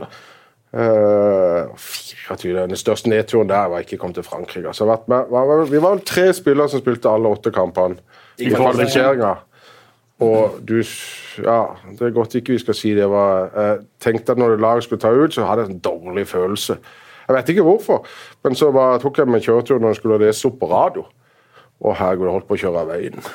[0.74, 4.68] Eh, 24, Den største nedturen der var ikke kommet til Frankrike.
[4.68, 7.96] Altså, vi var vel tre spillere som spilte alle åtte kampene
[8.38, 9.34] i kvalifiseringa.
[10.20, 10.82] Og du
[11.38, 11.64] Ja,
[11.94, 13.06] det er godt ikke vi skal si det.
[13.10, 16.78] Var, jeg tenkte at når laget skulle ta ut, så hadde jeg en dårlig følelse.
[17.28, 18.06] Jeg vet ikke hvorfor,
[18.44, 21.04] men så var, tok jeg meg kjøretur når jeg skulle lese opp på radio.
[21.80, 23.28] Og herregud, jeg holdt på å kjøre av veien.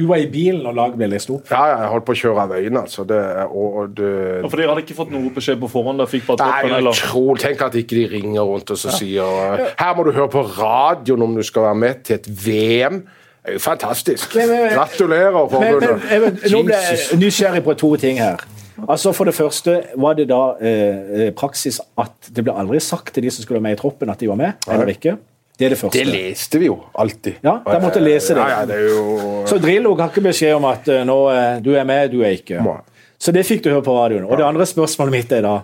[0.00, 1.50] Du var i bilen når laget ble lest opp.
[1.52, 2.82] Ja, ja, jeg holdt på å kjøre av øynene.
[2.86, 3.04] altså.
[3.08, 6.00] Det, og, og det, Ja, For dere hadde ikke fått noe beskjed på forhånd?
[6.00, 7.42] Da fikk bare Nei, utrolig.
[7.44, 11.34] Tenk at ikke de ringer rundt og sier Her må du høre på radioen om
[11.36, 13.02] du skal være med til et VM.
[13.40, 14.34] Det er jo fantastisk.
[14.36, 16.08] Men, men- Gratulerer, forbundet.
[16.10, 18.40] men, nå ble jeg nysgjerrig på to ting her.
[18.88, 23.12] Altså For det første, var det da eh, eh, praksis at det ble aldri sagt
[23.14, 25.18] til de som skulle være med i troppen, at de var med, eller ikke?
[25.60, 25.98] Det er det første.
[26.00, 27.42] Det leste vi jo alltid.
[27.44, 28.44] Ja, de måtte lese det.
[28.48, 31.58] Ja, ja, det er jo Så Drillo har ikke beskjed om at eh, nå, eh,
[31.60, 32.62] du er med, du er ikke.
[32.64, 32.78] Nei.
[33.20, 34.24] Så det fikk du høre på radioen.
[34.24, 35.58] Og det andre spørsmålet mitt er da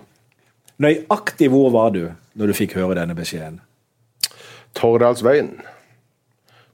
[0.85, 2.03] Nøyaktig hvor var du
[2.37, 3.57] når du fikk høre denne beskjeden?
[4.77, 5.55] Tordalsveien.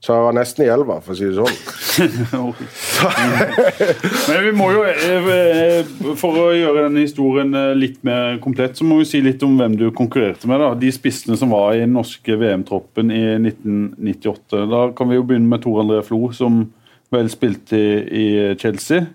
[0.04, 2.50] Så jeg var nesten i elva, for å si det sånn.
[4.28, 5.86] Men vi må jo, eh,
[6.20, 9.54] for å gjøre denne historien eh, litt mer komplett, så må vi si litt om
[9.56, 10.60] hvem du konkurrerte med.
[10.60, 10.74] da.
[10.76, 14.66] De spissene som var i den norske VM-troppen i 1998.
[14.74, 16.66] Da kan vi jo begynne med Tor André Flo, som
[17.14, 18.26] vel spilte i,
[18.60, 19.06] Chelsea.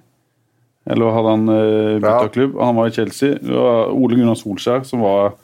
[0.89, 2.57] Eller hadde han eh, bytta klubb?
[2.65, 3.37] Han var i Chelsea.
[3.37, 5.35] Det var Ole Gunnar Solskjær som var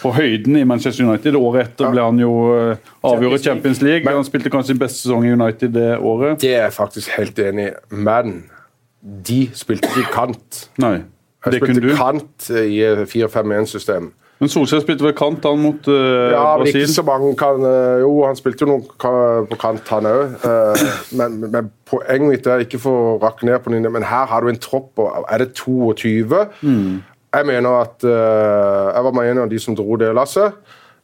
[0.00, 1.36] på høyden i Manchester United.
[1.36, 4.04] Året etter ble han jo avgjort avgjort Champions League.
[4.06, 6.40] Men, Han spilte kanskje sin beste sesong i United det året.
[6.42, 8.38] Det er jeg faktisk helt enig i, men
[9.00, 10.64] de spilte ikke kant.
[10.80, 11.00] Nei,
[11.44, 12.80] Jeg det kunne spilte kant i
[13.12, 14.12] 4-5-1-system.
[14.40, 17.98] Men Solskjær spilte vel kant han mot uh, Ja, men ikke så mange kan eh,
[18.00, 18.86] Jo, han spilte jo noen
[19.50, 20.38] på kant, han òg.
[21.18, 24.40] Men, men poenget mitt er ikke for å rakke ned på den, men her har
[24.40, 26.40] du en tropp og Er det 22?
[27.30, 30.56] Jeg mener at eh, Jeg var med en av de som dro det lasset.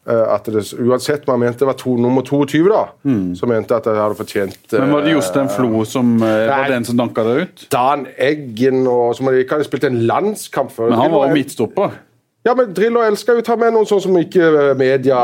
[0.08, 2.80] eh, At det, uansett jeg mente det var to, nummer 22, da,
[3.38, 6.68] så mente at jeg hadde fortjent Men var det eh, Jostein Flo som nei, var
[6.72, 7.68] den som danka deg ut?
[7.72, 10.90] Dan Eggen og som ikke hadde spilt en landskamp før.
[10.90, 12.02] Men han var jo midtstopper.
[12.46, 15.16] Ja, men Drillo elsker jo å ta med noen sånn som ikke eh, media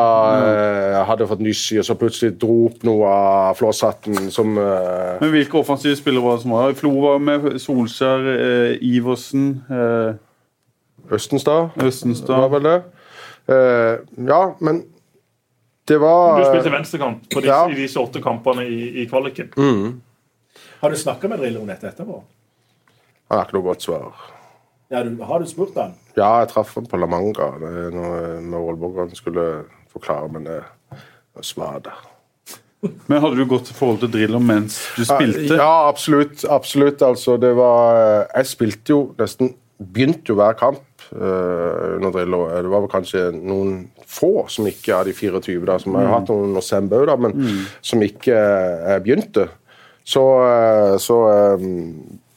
[0.42, 5.20] eh, hadde fått nyss i, og så plutselig dro opp noe av Flåsatten som eh,
[5.20, 6.74] Men hvilke offensive spillere var det som var?
[6.80, 10.08] Flo var med, Solskjær, eh, Iversen, eh,
[11.10, 12.76] Østenstad var vel det.
[13.50, 13.96] Eh,
[14.28, 14.84] ja, men
[15.88, 17.64] det var Du spilte venstrekant på disse, Ja.
[17.70, 19.50] i disse åtte kampene i, i kvaliken.
[20.80, 22.22] Har du snakka med Drillo om dette etterpå?
[23.28, 24.12] Han har ikke noe godt svar.
[24.92, 25.94] Ja, du, Har du spurt han?
[26.16, 30.28] Ja, jeg traff ham på La Manga når er noe med Aalborg han skulle forklare,
[30.32, 30.58] men det
[31.56, 32.02] var der.
[33.06, 35.54] Men hadde du godt forhold til Drillo mens du spilte?
[35.54, 36.44] Ja, absolutt.
[36.50, 37.02] absolutt.
[37.02, 42.42] Altså, det var Jeg spilte jo nesten Begynte jo hver kamp uh, under Drillo.
[42.48, 46.30] Det var vel kanskje noen få som ikke av de 24, da, som har hatt
[46.30, 47.36] noen under Sembe da, men
[47.84, 49.48] som ikke eh, begynte.
[50.04, 51.66] Så, eh, så eh,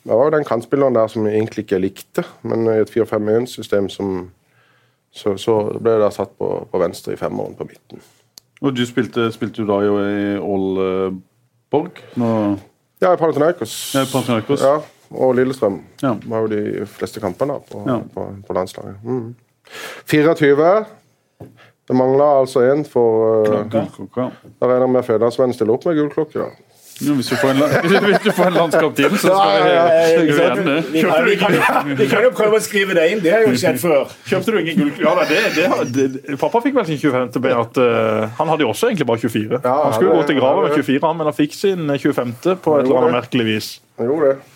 [0.06, 3.90] det var jo den kantspilleren der som jeg egentlig ikke likte, men i et 4-5-1-system
[3.94, 4.18] som
[5.16, 8.02] så, så ble det da satt på, på venstre i femmeren på midten.
[8.62, 9.92] Og du spilte, spilte du da i
[10.36, 12.02] Aalborg?
[12.20, 12.32] Nå,
[13.04, 13.74] Ja, i Panathinaikos.
[13.96, 14.62] Ja, Panathinaikos.
[14.64, 14.80] Ja,
[15.12, 15.80] og Lillestrøm.
[16.02, 16.16] Ja.
[16.26, 18.00] var jo de fleste kampene på, Ja.
[18.14, 18.96] på, på landslaget.
[19.04, 19.36] Mm.
[20.06, 20.86] 24.
[21.88, 24.30] Det mangler altså én for uh, Gullklokka.
[24.62, 26.40] Da regner jeg med Fedrelandsvennen stiller opp med gullklokke.
[26.40, 26.72] da.
[27.04, 27.58] Jo, hvis, du får en,
[28.08, 30.60] hvis du får en landskap til, så skal vi Ja, ja, ja, vi Ikke sant?
[30.60, 31.02] gjerne Vi
[31.36, 34.14] kan, vi, kan, jo prøve å skrive det inn, det har jo skjedd før.
[34.30, 35.04] Kjøpte du ingen gullklokke?
[35.04, 37.36] Ja, det, det, det, pappa fikk vel sin 25.
[37.44, 39.60] med at uh, Han hadde jo også egentlig bare 24.
[39.60, 42.36] Ja, han skulle gå til grava med 24, han, men han fikk sin 25.
[42.64, 43.72] på et eller annet merkelig vis.
[44.00, 44.55] Han gjorde det.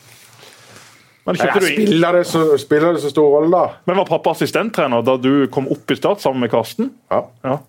[1.30, 3.82] Men, Ja, du spiller, det så, spiller det så stor rolle, da?
[3.86, 6.90] men var pappa assistenttrener da du kom opp i Start sammen med Karsten?
[7.14, 7.22] Ja.
[7.46, 7.60] Ja.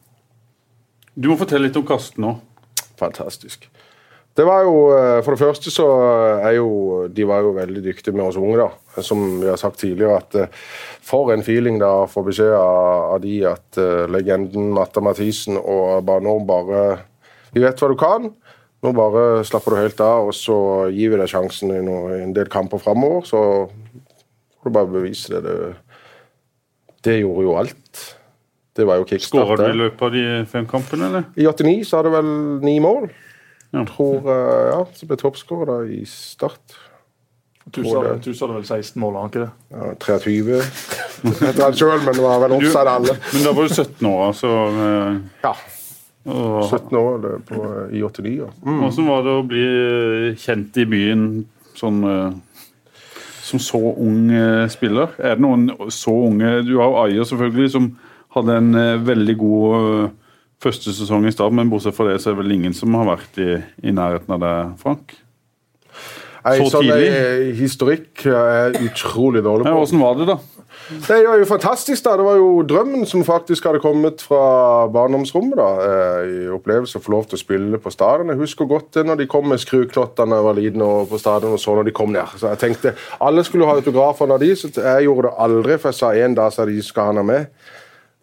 [1.13, 2.39] Du må fortelle litt om Karsten nå.
[3.01, 3.69] Fantastisk.
[4.39, 5.87] Det var jo, eh, For det første så
[6.41, 9.03] er jo De var jo veldig dyktige med oss unge, da.
[9.03, 10.53] Som vi har sagt tidligere, at eh,
[11.03, 15.59] for en feeling da å få beskjed av, av de at eh, legenden Matta Mathisen
[15.59, 16.85] og bare nå bare
[17.53, 18.31] Vi vet hva du kan.
[18.81, 20.57] Nå bare slapper du helt av, og så
[20.89, 23.27] gir vi deg sjansen i, noe, en del kamper framover.
[23.29, 25.43] Så får du bare bevise det.
[25.45, 25.73] Det,
[27.05, 28.05] det gjorde jo alt.
[28.77, 29.51] Det var jo kickstart.
[29.51, 31.27] Skåra du i løpet av de fem kampene, eller?
[31.37, 32.31] I 89 så hadde du vel
[32.65, 33.11] ni mål.
[33.75, 33.85] Ja.
[33.87, 36.79] Tror, eh, ja, Så ble toppskårer da i Start.
[37.71, 39.51] Du sa hadde vel 16 mål, har han ikke det?
[39.71, 40.63] Ja, 23
[41.51, 43.15] etter han sjøl, men det var vel offside alle.
[43.35, 44.55] Men da var du 17 år, altså.
[45.45, 45.53] Ja.
[46.29, 47.61] Og 17 år det, på,
[47.97, 48.35] i 89.
[48.43, 48.51] Ja.
[48.67, 48.79] Mm.
[48.83, 51.27] Hvordan var det å bli eh, kjent i byen
[51.79, 52.03] sånn
[53.47, 55.15] som så ung eh, spiller?
[55.19, 57.89] Er det noen så unge Du har jo Ayer, selvfølgelig, som
[58.37, 60.11] hadde en veldig god
[60.63, 63.09] første sesong i Stad, men bortsett fra det så er det vel ingen som har
[63.09, 63.57] vært i,
[63.89, 65.17] i nærheten av deg, Frank?
[66.45, 67.57] Nei, Så sånn tidlig?
[67.59, 69.75] historikk er utrolig dårlig Ja.
[69.77, 70.39] Hvordan var det, da?
[70.91, 72.05] Det var jo fantastisk.
[72.05, 72.17] da.
[72.17, 75.57] Det var jo drømmen som faktisk hadde kommet fra barndomsrommet.
[75.57, 78.29] da, eh, i opplevelse å få lov til å spille på stadion.
[78.29, 81.19] Jeg husker godt det når de kom med skruklottene da jeg var liten og på
[81.19, 82.27] stadion og så når de kom ned.
[82.37, 85.91] Så jeg tenkte alle skulle ha autografer av de, så jeg gjorde det aldri, for
[85.91, 87.47] jeg sa en dag så de skal han ha med.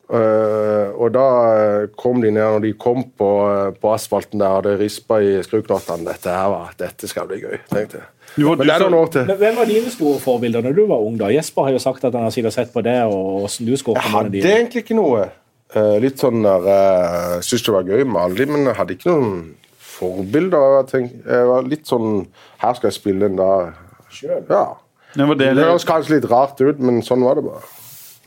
[0.08, 3.32] Uh, og da eh, kom de ned, når de kom på,
[3.76, 6.08] på asfalten der og det rispa i skruklottene.
[6.08, 8.08] Dette her var, dette skal bli gøy, tenkte jeg.
[8.38, 9.26] Du, Men det er noen år til.
[9.26, 11.18] Men Hvem var dine store forbilder når du var ung?
[11.18, 11.32] da?
[11.34, 14.32] Jesper har jo sagt at han har sett på det, og hvordan du Jeg hadde
[14.32, 14.52] dine.
[14.60, 15.30] egentlig ikke noe.
[15.76, 18.94] Eh, litt sånn der Jeg Syntes det var gøy med alle de, men jeg hadde
[18.96, 20.68] ikke noen forbilder.
[20.78, 22.28] Jeg, tenkte, jeg var litt sånn
[22.62, 23.74] Her skal jeg spille en dag.
[24.22, 24.78] Ja.
[25.18, 27.66] Ja, var det, Det høres kanskje litt rart ut, men sånn var det bare.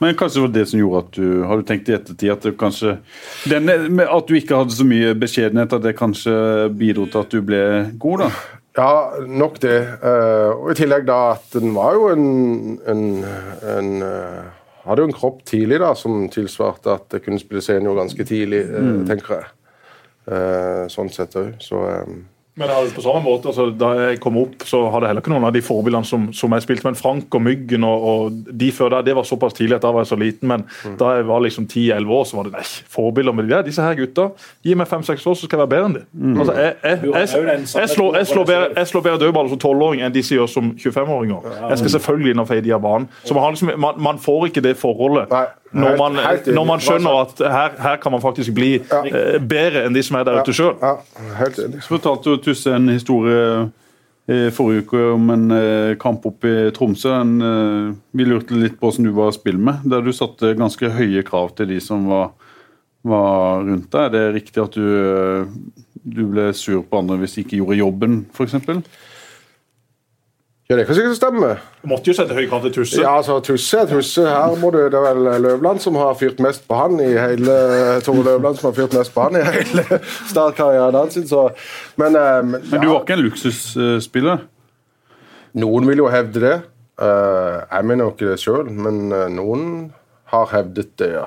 [0.00, 2.42] men kanskje det var det som gjorde at du Har du tenkt i ettertid at
[2.42, 2.98] du kanskje
[3.48, 6.34] denne, At du ikke hadde så mye beskjedenhet, at det kanskje
[6.76, 7.62] bidro til at du ble
[7.98, 8.30] god, da?
[8.78, 9.78] Ja, nok det.
[10.06, 13.04] Eh, og i tillegg da at den var jo en, en,
[13.66, 14.48] en eh,
[14.80, 18.62] Hadde jo en kropp tidlig da som tilsvarte at jeg kunne spille senior ganske tidlig,
[18.64, 19.02] mm.
[19.10, 19.50] tenker jeg.
[20.32, 21.50] Eh, sånn sett òg.
[21.60, 22.14] Så eh,
[22.60, 25.32] Men det på samme måte, altså, Da jeg kom opp, så hadde jeg heller ikke
[25.32, 26.84] noen av de forbildene som, som jeg spilte.
[26.84, 29.92] Men Frank og Myggen og, og de før der, det var såpass tidlig at da
[29.94, 30.50] var jeg så liten.
[30.50, 30.66] Men
[31.00, 32.64] da jeg var liksom 10-11 år, så var det nei,
[32.96, 33.64] forbilder med de der.
[33.66, 34.28] Disse her gutta.
[34.66, 36.04] Gi meg 5-6 år, så skal jeg være bedre enn de.
[36.40, 40.04] Altså, jeg, jeg, jeg, jeg, slår, jeg, slår bedre, jeg slår bedre dødball som 12-åring
[40.04, 41.48] enn disse gjør som 25-åringer.
[41.70, 43.08] Jeg skal selvfølgelig inn og feie de av banen.
[43.24, 46.16] Så man, har liksom, man, man får ikke det forholdet Nei, når man,
[46.50, 50.18] når man skjønner at her, her kan man faktisk bli eh, bedre enn de som
[50.18, 50.74] er der ute sjøl.
[50.80, 50.96] ja,
[51.38, 51.84] helt enig.
[51.84, 53.68] Så fortalte jo Tusse en historie
[54.30, 57.12] i forrige uke om en eh, kamp oppe i Tromsø.
[57.18, 60.54] En, eh, vi lurte litt på hvordan du var å spille med, der du satte
[60.58, 62.30] ganske høye krav til de som var,
[63.06, 64.04] var rundt deg.
[64.06, 65.54] Er det riktig at du, eh,
[66.02, 68.58] du ble sur på andre hvis de ikke gjorde jobben, f.eks.?
[70.70, 71.48] Ja, det kan sikkert stemme.
[71.82, 73.00] Du måtte jo sette høykant krav til Tusse.
[73.02, 74.22] Ja, altså, Tusse er Tusse.
[74.22, 77.56] Her må du, det er vel Løvland som har fyrt mest på han i hele
[78.06, 79.82] Tore Løvland som har fyrt mest på han i hele
[80.30, 81.18] startkarrieren hans.
[81.98, 84.46] Men, eh, men, Men du var ikke en luksusspiller?
[85.58, 86.56] noen vil jo hevde det.
[87.00, 89.62] Uh, jeg mener jo ikke det sjøl, men eh, noen
[90.30, 91.24] har hevdet det, ja.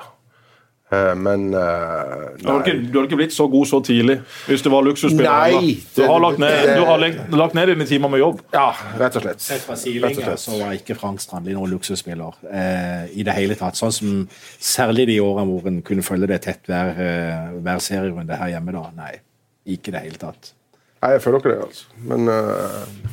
[0.94, 4.16] Eh, men eh, Du har ikke, du har ikke blitt så god så tidlig
[4.46, 5.28] hvis det var luksusspiller.
[5.58, 8.40] Nei, Du har lagt ned, det- du har lagt, lagt ned dine timer med jobb.
[8.54, 8.68] Ja,
[9.00, 9.40] rett og slett.
[9.40, 10.38] Sett fra sidelinja slett.
[10.44, 13.74] så var ikke Frank Strandli noen luksusspiller eh, i det hele tatt.
[13.80, 14.28] Sånn som
[14.60, 18.72] særlig de årene hvor en kunne følge det tett hver, eh, hver serierunde her hjemme.
[18.72, 18.84] da.
[18.96, 19.14] Nei,
[19.66, 20.52] ikke i det hele tatt.
[21.02, 21.84] Nei, jeg føler ikke det, altså.
[22.08, 23.10] Men eh,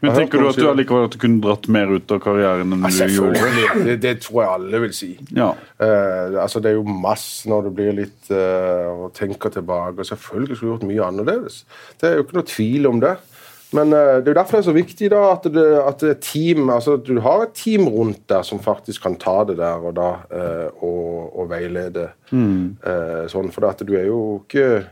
[0.00, 2.84] Men tenker du at du allikevel at du kunne dratt mer ut av karrieren enn
[2.86, 3.86] altså, du gjorde?
[3.86, 5.10] Det, det tror jeg alle vil si.
[5.34, 5.48] Ja.
[5.80, 9.98] Uh, altså Det er jo masse når du blir litt uh, og tenker tilbake.
[9.98, 11.64] og Selvfølgelig skulle du gjort mye annerledes.
[11.98, 13.16] Det er jo ikke noe tvil om det.
[13.76, 16.14] Men uh, det er jo derfor det er så viktig da at, det, at det
[16.24, 19.82] team, altså at du har et team rundt deg som faktisk kan ta det der
[19.90, 22.06] og da eh, og, og veilede.
[22.32, 24.86] Eh, sånn, for at du er jo ikke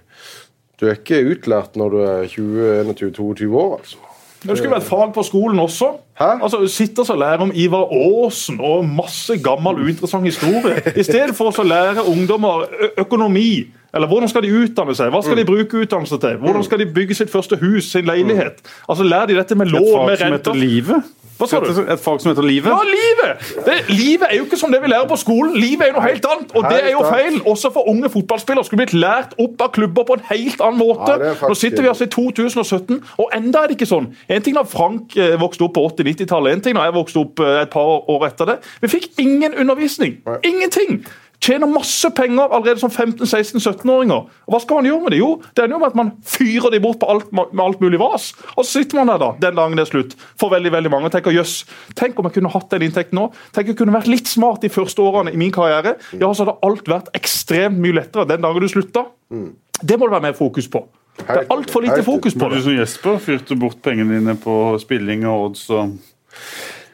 [0.76, 4.02] du er ikke utlært når du er 20-21-22 år, altså.
[4.48, 5.92] Det skulle vært fag på skolen også.
[6.20, 6.30] Hæ?
[6.42, 10.80] Altså, Sitte og lære om Ivar Aasen og masse gammel uinteressant historie.
[10.96, 12.66] I stedet for å lære ungdommer
[12.98, 13.66] økonomi.
[13.96, 15.08] Eller Hvordan skal de utdanne seg?
[15.12, 16.36] Hva skal de bruke utdannelse til?
[16.42, 18.58] Hvordan skal de bygge sitt første hus, sin leilighet?
[18.88, 20.36] Altså Lær de dette med Et lån, fag som renter.
[20.36, 21.12] heter livet?
[21.36, 21.68] Hva sa du?
[21.84, 22.70] Et fag som heter livet?
[22.72, 23.50] Ja, livet!
[23.66, 25.56] Det, livet er jo ikke som det vi lærer på skolen.
[25.60, 27.36] Livet er jo noe helt annet, og det er jo feil.
[27.52, 31.18] Også for unge fotballspillere skulle blitt lært opp av klubber på en helt annen måte.
[31.20, 34.08] Ja, Nå sitter vi altså i 2017, og enda er det ikke sånn.
[34.32, 37.44] En ting da Frank eh, vokste opp på 80-90-tallet, en ting da jeg vokste opp
[37.44, 38.58] eh, et par år etter det.
[38.84, 40.18] Vi fikk ingen undervisning.
[40.46, 41.02] Ingenting!
[41.42, 44.28] Tjener masse penger allerede som 15-16-17-åringer.
[44.46, 45.20] Og Hva skal man gjøre med det?
[45.20, 48.00] Jo, det ender jo med at man fyrer dem bort på alt, med alt mulig
[48.00, 48.30] vas.
[48.56, 51.10] Og så sitter man der da, den dagen det er slutt, for veldig veldig mange
[51.10, 51.58] og tenker jøss,
[51.98, 53.28] tenk om jeg kunne hatt den inntekten nå.
[53.56, 55.96] Tenk jeg kunne vært litt smart de første årene i min karriere.
[56.16, 59.06] Ja, så hadde alt vært ekstremt mye lettere den dagen du slutta.
[59.28, 60.86] Det må det være mer fokus på.
[61.16, 62.58] Det er altfor lite fokus på det.
[62.58, 65.96] Du som Jesper fyrte bort pengene dine på spilling og odds og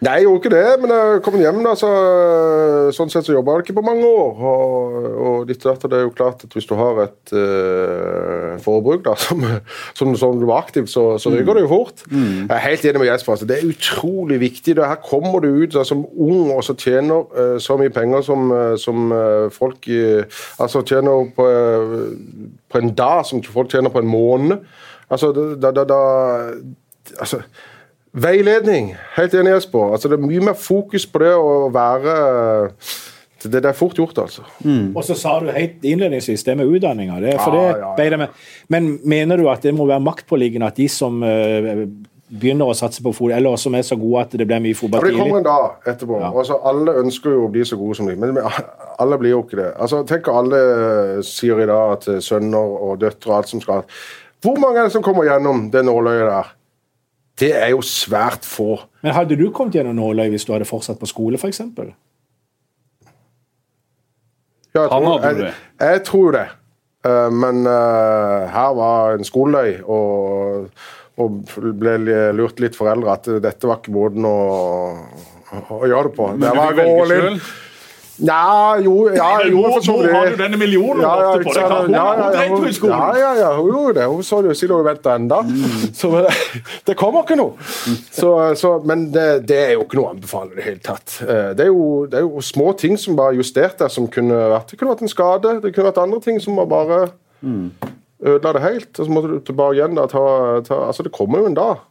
[0.02, 1.88] Nei, jeg gjorde ikke det, men jeg kom hjem da, så
[2.94, 4.40] sånn sett så jobba jeg ikke på mange år.
[4.50, 9.04] Og, og ditt datter, det er jo klart at hvis du har et, uh, forbruk,
[9.06, 9.46] da, som,
[9.94, 12.02] som, som du var aktiv, så, så ryker det jo fort.
[12.10, 13.36] Jeg er helt enig med Jesper.
[13.36, 14.74] Altså, det er utrolig viktig.
[14.80, 18.26] Det her kommer du ut da, som ung og så tjener uh, så mye penger
[18.26, 19.86] som, eh, som uh, folk
[20.62, 21.44] Altså tjener på,
[22.70, 24.66] på en dag som folk tjener på en måned.
[25.10, 26.00] Altså, da, da, da
[27.18, 27.42] altså,
[28.12, 28.92] Veiledning.
[29.16, 29.94] Helt enig, Jesper.
[29.96, 32.16] Altså, det er mye mer fokus på det å være
[33.42, 34.44] Det, det er fort gjort, altså.
[34.94, 37.16] Og så sa du helt innledningsvis det med utdanninga.
[37.24, 38.20] Det, for Ja, det ja, ja.
[38.20, 38.28] med.
[38.70, 41.82] Men mener du at det må være maktpåliggende at de som uh,
[42.32, 44.78] begynner å satse på fotball, eller som er så gode at det blir mye Ja,
[44.78, 44.94] tidlig?
[44.94, 46.20] Ja, det kommer en dag etterpå.
[46.30, 48.46] Altså, alle ønsker jo å bli så gode som de, men men
[49.02, 49.70] alle blir jo ikke det.
[49.74, 50.62] Altså, tenk alle
[51.26, 53.82] sier i dag at sønner og døtre og alt som skal
[54.42, 56.54] Hvor mange er det som kommer gjennom det nåløyet der?
[57.42, 58.76] Det er jo svært få.
[59.02, 61.60] Men hadde du kommet gjennom nåløyet hvis du hadde fortsatt på skole, f.eks.?
[64.72, 66.46] Ja, jeg tror- jeg, jeg tror det.
[67.04, 70.68] Eh, men uh, her var en skoleløy, og,
[71.18, 71.40] og
[71.82, 71.96] ble
[72.38, 74.36] lurt litt foreldre at dette var ikke måten å,
[75.66, 76.28] å gjøre det på.
[76.36, 77.52] Men det du var vil velge all selv?
[78.22, 80.12] Ja, jo, ja, jo for så vidt.
[80.14, 81.50] har jo denne millionen ja, ja, på.
[81.58, 82.90] Er hun- ja, ja, ja, hun.
[82.92, 84.04] Ja, ja, ja, hun gjorde det.
[84.12, 85.40] Hun så det jo siden hun venter enda.
[85.94, 86.10] Så
[86.86, 87.56] det kommer ikke noe.
[88.14, 91.16] Så, så, men det, det er jo ikke noe å anbefale i det hele tatt.
[91.26, 94.06] Eh, Det er, jo, det er jo små ting som bare er justert der, som
[94.06, 97.00] kunne vært Det kunne vært en skade, det kunne vært andre ting som var bare
[98.22, 98.98] ødela det helt.
[98.98, 100.22] Og så måtte du tilbake igjen da, ta,
[100.66, 101.82] ta Altså, det kommer jo en dag.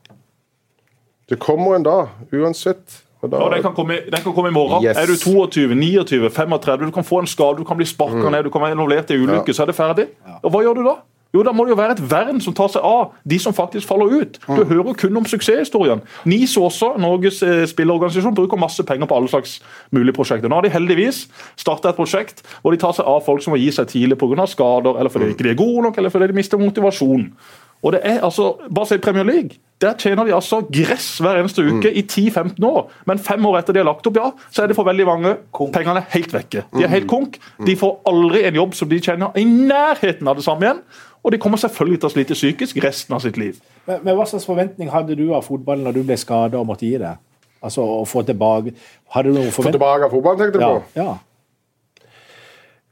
[1.30, 3.02] Det kommer en dag, uansett.
[3.22, 4.84] Og da, ja, den kan, komme, den kan komme i morgen.
[4.84, 4.98] Yes.
[4.98, 8.44] Er du 22, 29, 35, du kan få en skade, du kan bli sparka ned,
[8.48, 10.08] du kan være involvert i ulykke, ulykke, så er det ferdig.
[10.42, 10.98] Og hva gjør du da?
[11.32, 13.88] Jo, Da må det jo være et vern som tar seg av de som faktisk
[13.88, 14.40] faller ut.
[14.50, 16.02] Du hører kun om suksesshistorien.
[16.28, 19.62] NIS også, Norges spillerorganisasjon, spilleorganisasjon, bruker masse penger på alle slags
[19.96, 20.52] mulige prosjekter.
[20.52, 21.24] Nå har de heldigvis
[21.56, 24.44] starta et prosjekt hvor de tar seg av folk som må gi seg tidlig pga.
[24.44, 27.30] skader, eller fordi de ikke er gode nok, eller fordi de mister motivasjon.
[27.82, 29.58] Og det er altså, Bare si Premier League.
[29.82, 32.92] Der tjener de altså gress hver eneste uke i 10-15 år.
[33.10, 35.32] Men fem år etter de har lagt opp, ja, så er det for veldig mange
[35.74, 36.62] pengene er helt vekke.
[36.76, 37.40] De er helt konk.
[37.66, 40.84] De får aldri en jobb som de tjener i nærheten av det samme igjen.
[41.24, 43.58] Og de kommer selvfølgelig til å slite psykisk resten av sitt liv.
[43.90, 46.86] Men, men hva slags forventning hadde du av fotballen når du ble skada og måtte
[46.86, 47.18] gi deg?
[47.62, 48.72] Altså å få tilbake
[49.14, 50.98] Hadde du noen Få tilbake av fotballen, tenkte du Ja, på?
[50.98, 51.12] ja.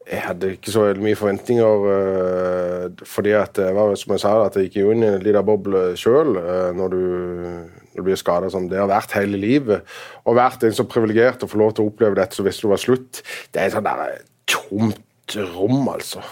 [0.09, 3.59] Jeg hadde ikke så mye forventninger, øh, fordi at
[4.01, 6.31] som jeg sa, at jeg gikk jo inn i en liten boble sjøl
[6.73, 9.83] når, du- når du blir skada som det har vært hele livet.
[10.25, 12.69] Og vært en så privilegert å få lov til å oppleve dette så hvis det
[12.71, 13.21] var slutt.
[13.53, 14.17] Det er et sånn der
[14.49, 16.23] tomt rom, altså.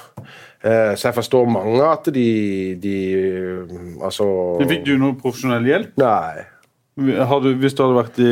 [0.63, 2.95] Eh, Så jeg forstår mange at de, de
[4.01, 4.25] Altså
[4.67, 5.91] Fikk du noe profesjonell hjelp?
[6.01, 6.47] Nei.
[6.97, 8.31] Du, hvis du hadde vært i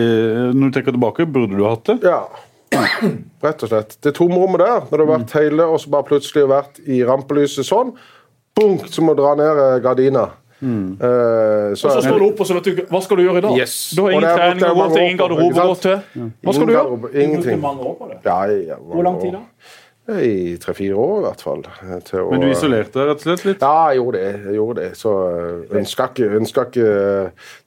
[0.57, 1.99] Når du tenker tilbake, burde du hatt det?
[2.09, 2.23] Ja.
[3.45, 3.97] Rett og slett.
[4.01, 7.67] Det tomrommet der, når du har vært hele, og så bare plutselig vært i rampelyset
[7.67, 7.93] sånn,
[8.55, 10.25] bunk, så må du dra ned eh, gardina.
[10.65, 13.41] Eh, så Og så står du opp, og så vet du Hva skal du gjøre
[13.41, 13.57] i dag?
[13.59, 13.73] Yes.
[13.95, 15.97] Du har ingen trening å gå til, ingen garderobe å gå til.
[16.45, 17.09] Hva skal du gjøre?
[17.25, 17.65] Ingenting.
[18.25, 18.37] Ja,
[18.71, 19.43] ja, Hvor lang tid da?
[20.05, 21.63] I tre-fire år, i hvert fall.
[21.81, 23.63] eh, Til å, Men du isolerte deg rett og slett litt?
[23.65, 24.33] Ja, jeg gjorde det.
[24.45, 24.89] Jeg gjorde det.
[25.01, 25.13] Så
[25.81, 26.89] ønska ikke, ønska ikke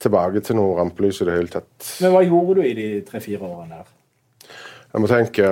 [0.07, 1.89] tilbake til noe rampelys i det hele tatt.
[2.01, 3.89] Men hva gjorde du i de tre-fire årene der?
[4.89, 5.49] Jeg må tenke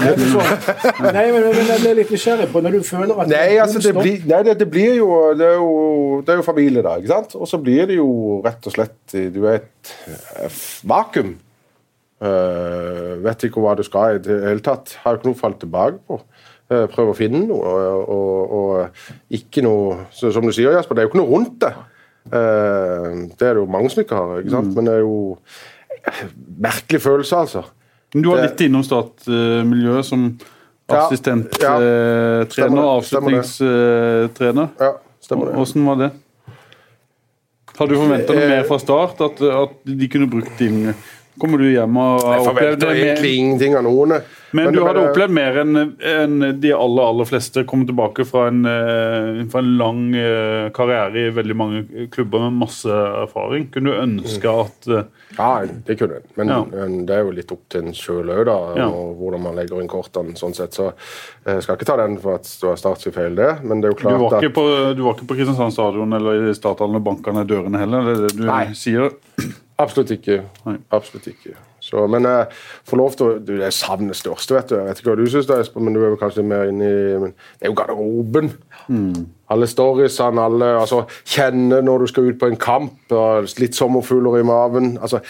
[0.00, 3.92] Nei, men, men, jeg ble litt nysgjerrig på når du føler at Nei, altså, det
[3.96, 5.72] blir, nei, det, det blir jo det er jo,
[6.24, 6.96] det er jo familie, da.
[7.00, 7.36] ikke sant?
[7.36, 8.08] Og så blir det jo
[8.44, 11.36] rett og slett Du er et eh, vakuum.
[12.16, 14.94] Uh, vet ikke hva du skal i det hele tatt.
[15.02, 16.16] Har ikke noe å falle tilbake på.
[16.72, 20.96] Uh, prøve å finne noe, og, og, og ikke noe så, Som du sier, Jasper,
[20.96, 21.74] det er jo ikke noe rundt det.
[22.26, 24.72] Uh, det er det jo mange som ikke har, ikke sant?
[24.74, 25.18] men det er jo
[26.66, 27.66] merkelig følelse, altså.
[28.14, 30.28] Men Du var litt innom startmiljøet som
[30.86, 32.46] assistenttrener ja.
[32.46, 32.68] ja.
[32.70, 34.68] Og avslutningstrener.
[34.78, 34.92] Ja,
[35.24, 35.58] stemmer det.
[35.58, 36.10] Hvordan var det?
[37.76, 39.20] Har du forventa noe Eh, mer fra start?
[39.20, 40.94] At, at de kunne brukt din
[41.36, 44.14] Kommer du hjem og har Jeg opplevd forventer det egentlig ingenting av noen.
[44.56, 47.62] Men du hadde opplevd mer enn en de aller aller fleste.
[47.68, 51.82] Kom tilbake fra en, eh, fra en lang eh, karriere i veldig mange
[52.14, 52.88] klubber med masse
[53.22, 53.68] erfaring.
[53.74, 55.04] Kunne du ønske at eh,
[55.36, 55.50] Ja,
[55.86, 56.24] det kunne jeg.
[56.38, 56.60] Men, Ja.
[56.72, 58.56] men det er jo litt opp til en sjøl òg, da.
[58.80, 58.86] Ja.
[58.88, 60.32] Og hvordan man legger inn kortene.
[60.38, 60.72] sånn sett.
[60.76, 60.92] Så
[61.44, 63.50] jeg skal ikke ta den for at det var Start feil, det.
[63.62, 66.12] Men det er jo du klart ikke at på, du var ikke på Kristiansand stadion
[66.16, 68.04] eller i starthallen og bankene er dørene heller?
[68.08, 68.64] Det er det du Nei.
[68.72, 69.10] sier?
[69.78, 70.40] Absolutt ikke.
[70.64, 70.76] Nei.
[70.96, 71.52] Absolutt ikke.
[71.86, 72.48] Så, men jeg
[72.90, 74.76] får lov til å du, Det er savnet største, vet du.
[74.80, 76.94] Jeg vet ikke hva du syns, Espen, men du er kanskje mer inne i
[77.30, 78.50] Det er jo garderoben.
[79.50, 82.96] Alle storiesene, alle altså, Kjenne når du skal ut på en kamp,
[83.60, 84.96] litt sommerfugler i maven.
[85.00, 85.22] altså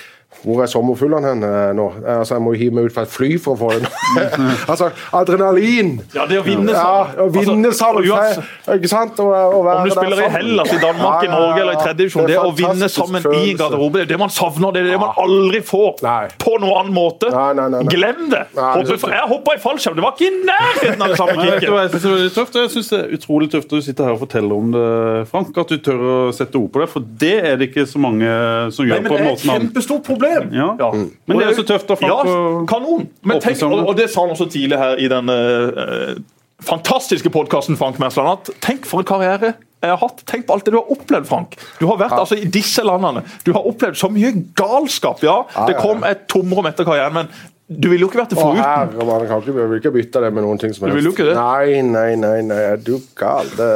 [0.44, 1.84] hvor er sommerfuglene hen eh, nå?
[2.06, 3.88] Altså, jeg må jo hive meg ut fra et fly for å få det.
[4.70, 5.94] altså, adrenalin!
[6.14, 7.22] Ja, det å vinne Ja, sammen.
[7.24, 8.08] å vinne Altså, sammen.
[8.10, 9.22] uansett- Ikke sant?
[9.22, 10.28] Og, og være Om du der spiller i.
[10.36, 11.82] Hellas, i Danmark, i Ja, ja, Norge eller i ja.
[11.86, 14.34] tredje divisjon, Det det å vinne sammen sammen i garderoben, garderobe, det er det man
[14.36, 14.76] savner.
[14.76, 16.20] Det er det man aldri får Nei.
[16.44, 17.32] på noen annen måte.
[17.32, 17.94] Nei, nei, nei, nei.
[17.96, 18.44] Glem det!
[18.58, 22.60] Nei, Hoppe, jeg hoppa i fallskjerm, det var ikke i nærheten av det samme kicket.
[22.60, 24.86] jeg synes det er utrolig tøft å du sitter her og fortelle om det,
[25.30, 25.50] Frank.
[25.62, 28.30] At du tør å sette ord på det, for det er det ikke så mange
[28.74, 29.02] som gjør.
[29.02, 30.48] Nei, gjør men på det er et kjempestort problem.
[30.54, 30.70] Ja.
[30.80, 30.90] Ja.
[31.26, 32.30] Men det er så tøft da, Frank.
[32.30, 33.06] Ja, kanon.
[33.26, 36.16] Men tenk, og, og det sa han også tidlig her i den uh,
[36.64, 40.22] fantastiske podkasten Frank Mersland, at tenk for en karriere jeg har hatt.
[40.26, 41.52] Tenk på alt det du har opplevd, Frank.
[41.78, 43.22] Du har vært altså i disse landene.
[43.44, 45.20] Du har opplevd så mye galskap.
[45.24, 47.28] Ja, det kom et tomrom etter karrieren, men
[47.66, 48.62] du ville jo ikke vært det Å, foruten.
[48.62, 51.08] herre, man kan ikke, jeg vil ikke bytte det med noen ting som Du vil
[51.08, 51.34] jo ikke det?
[51.34, 53.50] Nei, nei, nei, nei, er du gal?
[53.58, 53.70] Det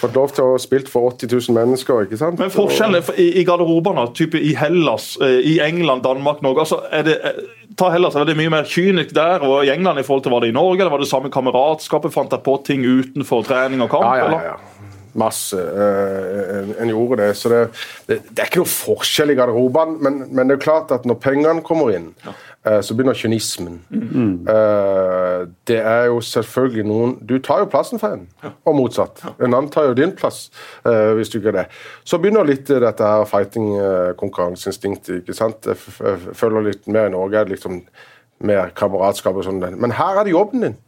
[0.00, 2.38] Fått lov til å ha spilt for 80 000 mennesker, ikke sant?
[2.40, 7.04] Men forskjellen i, i garderobene, type i Hellas, eh, i England, Danmark, Norge altså er
[7.04, 7.42] det, eh,
[7.76, 10.44] Ta Hellas, er det mye mer kynisk der og i England i forhold til var
[10.44, 10.80] det i Norge?
[10.80, 12.12] Eller var det samme kameratskapet?
[12.16, 14.08] Fant deg på ting utenfor trening og kamp?
[14.08, 14.54] Ja, ja, ja.
[14.54, 14.80] ja.
[15.20, 15.58] Masse.
[15.58, 17.34] eh, en, gjorde det.
[17.36, 17.60] Så det,
[18.06, 21.18] det, det er ikke noe forskjell i garderobene, men, men det er klart at når
[21.22, 23.78] pengene kommer inn, eh, så begynner kynismen.
[24.52, 28.26] Eh, det er jo selvfølgelig noen Du tar jo plassen for en,
[28.68, 29.22] og motsatt.
[29.40, 30.50] En annen tar jo din plass,
[30.84, 31.66] eh, hvis du ikke er det.
[32.04, 35.22] Så begynner litt dette her fighting-konkurranseinstinktet.
[35.22, 35.66] ikke sant?
[35.66, 35.76] Jeg,
[36.36, 37.80] føler litt mer i Norge liksom
[38.44, 39.64] mer kameratskap og sånn.
[39.80, 40.78] Men her er det jobben din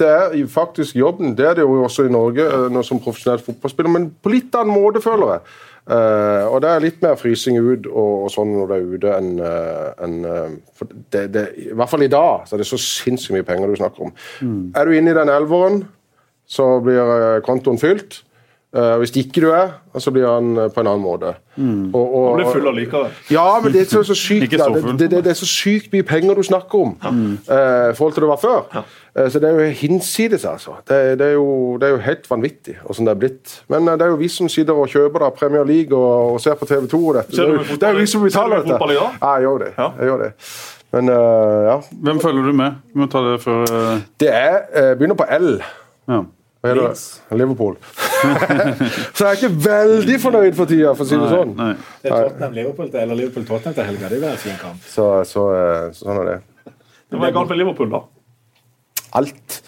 [0.00, 1.34] det er faktisk jobben.
[1.36, 4.72] Det er det jo også i Norge eh, som profesjonell fotballspiller, men på litt annen
[4.72, 5.58] måte, føler jeg.
[5.90, 9.14] Eh, og det er litt mer frysing ut og, og sånn når det er ute
[9.16, 12.78] enn eh, en, eh, det, det, I hvert fall i dag så er det så
[12.78, 14.12] sinnssykt mye penger du snakker om.
[14.78, 15.82] Er du inne i den elveren,
[16.50, 18.20] så blir kontoen fylt.
[18.70, 21.32] Eh, hvis ikke du er, så blir han eh, på en annen måte.
[21.58, 23.16] Og, og, Han blir full allikevel.
[23.30, 25.90] ja, men det er så, så sykt så det, det, det, det er så sykt
[25.92, 28.84] mye penger du snakker om eh, i forhold til det var før.
[29.16, 30.76] Eh, så det er jo hinsides, altså.
[30.88, 33.58] Det, det, er, jo, det er jo helt vanvittig åssen det er blitt.
[33.68, 36.54] Men det er jo vi som sitter og kjøper da, Premier League og, og ser
[36.54, 37.36] på TV 2 og dette.
[37.36, 38.92] Ser Det du det er jo vi som betaler dette.
[38.94, 39.72] Ja, jeg gjør det.
[39.76, 39.92] Ja.
[39.98, 40.32] Jeg gjør det.
[40.94, 41.80] Men eh, ja.
[42.06, 42.82] Hvem følger du med?
[42.94, 43.66] Vi må ta det før
[44.22, 45.56] Det er Begynner på L.
[46.06, 46.26] ja.
[46.60, 47.38] Hva heter det?
[47.40, 47.76] Liverpool.
[49.16, 51.54] så jeg er ikke veldig fornøyd for tida, for å si det sånn.
[51.56, 51.70] Nei.
[52.02, 54.10] Det er Tottenham-Liverpool eller Liverpool-Tottenham til helga.
[54.10, 54.82] Det er jo en fin kamp.
[54.84, 56.74] Så, så, eh, så sånn er det.
[57.10, 58.02] Det var galt med Liverpool, da.
[59.22, 59.60] alt.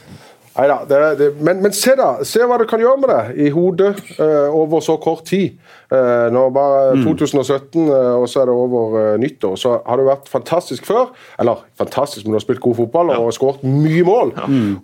[0.53, 3.95] Det, det, men, men se da, se hva du kan gjøre med det i hodet
[4.19, 5.57] uh, over så kort tid.
[5.93, 10.05] Nå når bare 2017, uh, og så er det over uh, nyttår, så har du
[10.11, 11.15] vært fantastisk før.
[11.41, 14.35] Eller fantastisk, men du har spilt god fotball og skåret mye mål.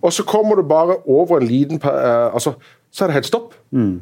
[0.00, 2.54] Og så kommer du bare over en liten eh, altså,
[2.90, 3.54] Så er det helt stopp.
[3.70, 4.00] Mm.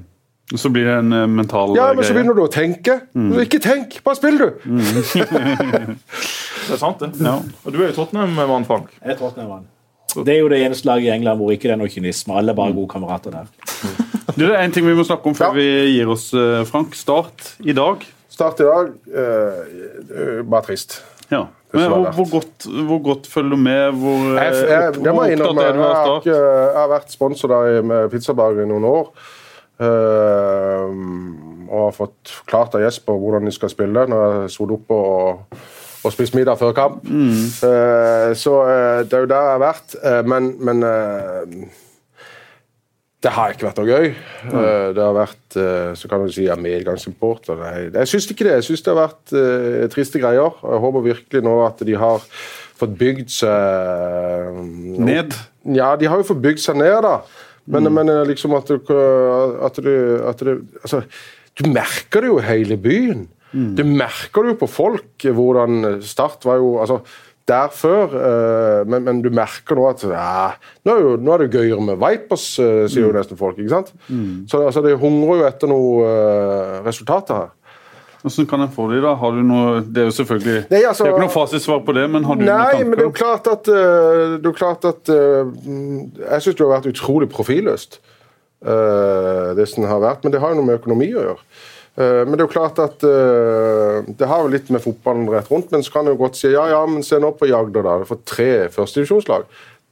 [0.55, 1.83] Så blir det en mental greie?
[1.83, 3.01] Ja, men men så begynner du å tenke.
[3.43, 4.49] Ikke tenk, bare spill, du!
[6.67, 7.13] Det er sant, det.
[7.23, 7.37] Ja.
[7.63, 8.91] Og du er jo Tottenham-mann, Frank.
[8.99, 9.67] Jeg er Tottenham-mann.
[10.25, 12.37] Det er jo det eneste laget i England hvor ikke det er noe kynisme.
[12.39, 13.47] Alle er bare gode kamerater der.
[14.37, 15.53] Du, det er en ting vi må snakke om før Ja.
[15.53, 16.95] vi gir oss, eh, Frank.
[16.95, 17.97] Start i dag.
[18.29, 19.61] Start i dag eh,
[20.17, 21.03] eh, bare trist.
[21.31, 21.45] Ja.
[21.73, 23.93] Men hvor, hvor, godt, hvor godt følger du med?
[23.93, 25.63] Hvor, eh, Jeg, jeg, hvor innrømme.
[25.63, 26.27] er du av har, Start?
[26.27, 29.11] Jeg, jeg har vært sponsor der i- med Pizzaberger i noen år.
[29.77, 30.89] Uh,
[31.69, 35.59] og har fått klart av Jesper hvordan de skal spille når jeg sto oppe og,
[36.07, 37.03] og spist middag før kamp.
[37.07, 39.97] Eh, så eh, det er jo der jeg har vært.
[40.03, 40.85] Eh, men men
[43.25, 44.13] det har ikke vært noe gøy.
[44.13, 45.57] Eh, det har vært
[45.97, 47.63] så kan du si, jeg medgangsimporter.
[47.89, 48.59] Jeg syns ikke det.
[48.59, 50.61] Jeg syns det har vært triste greier.
[50.61, 52.25] Jeg håper virkelig nå at de har
[52.77, 54.59] fått bygd seg
[55.01, 55.33] Ned?
[55.75, 57.21] ja, de har jo fått bygd seg ned, da.
[57.67, 58.77] Men, men eh, liksom at du,
[59.67, 60.53] at du, at du
[60.83, 61.03] altså,
[61.57, 63.27] Du merker det jo i hele byen.
[63.57, 67.01] Du merker det jo på folk eh, hvordan Start var jo altså,
[67.47, 70.49] der før, eh, men, men du merker nå at ja,
[70.85, 73.57] nå, er jo, nå er det gøyere med Vipers, eh, sier jo nesten folk.
[73.63, 73.93] ikke sant?
[74.51, 77.53] Så altså, de hungrer jo etter noe eh, resultater her.
[78.27, 79.13] Hvordan kan en få de da?
[79.21, 81.95] Har du noe, det er jo selvfølgelig Nei, altså- Det er ikke noe fasitsvar på
[81.95, 83.23] det, men har du Nei, noen men det er jo tanker?
[83.23, 87.29] klart at, eh, det jo klart at eh, mm, Jeg syns det har vært utrolig
[87.31, 88.01] profilløst,
[88.67, 90.25] eh, det som har vært.
[90.27, 91.39] Men det har jo noe med økonomi å gjøre.
[91.97, 95.49] Eh, men det er jo klart at eh, det har jo litt med fotballen rett
[95.53, 95.71] rundt.
[95.73, 97.99] Men så kan en godt si ja, ja, men se nå på Jagder, da.
[98.03, 99.47] Det får tre førstedivisjonslag.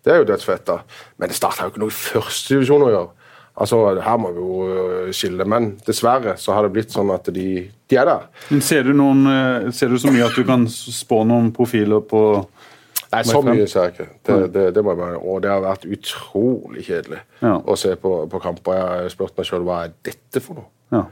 [0.05, 0.80] Det er jo dødsfett, da.
[1.16, 3.12] Men det starta jo ikke noe i førstedivisjon å gjøre.
[3.55, 5.46] Altså, Her må vi jo eh, skille.
[5.48, 7.48] Men dessverre så har det blitt sånn at de,
[7.88, 8.28] de er der.
[8.50, 9.24] Men ser du, noen,
[9.72, 12.24] ser du så mye at du kan spå noen profiler på
[13.14, 14.05] Nei, så mye ser jeg ikke.
[14.26, 17.52] Det, det, det må jeg bare, og det har vært utrolig kjedelig Ja.
[17.62, 18.74] å se på, på kamper.
[18.74, 20.66] Jeg har spurt meg sjøl hva er dette for noe.
[20.90, 21.05] Ja.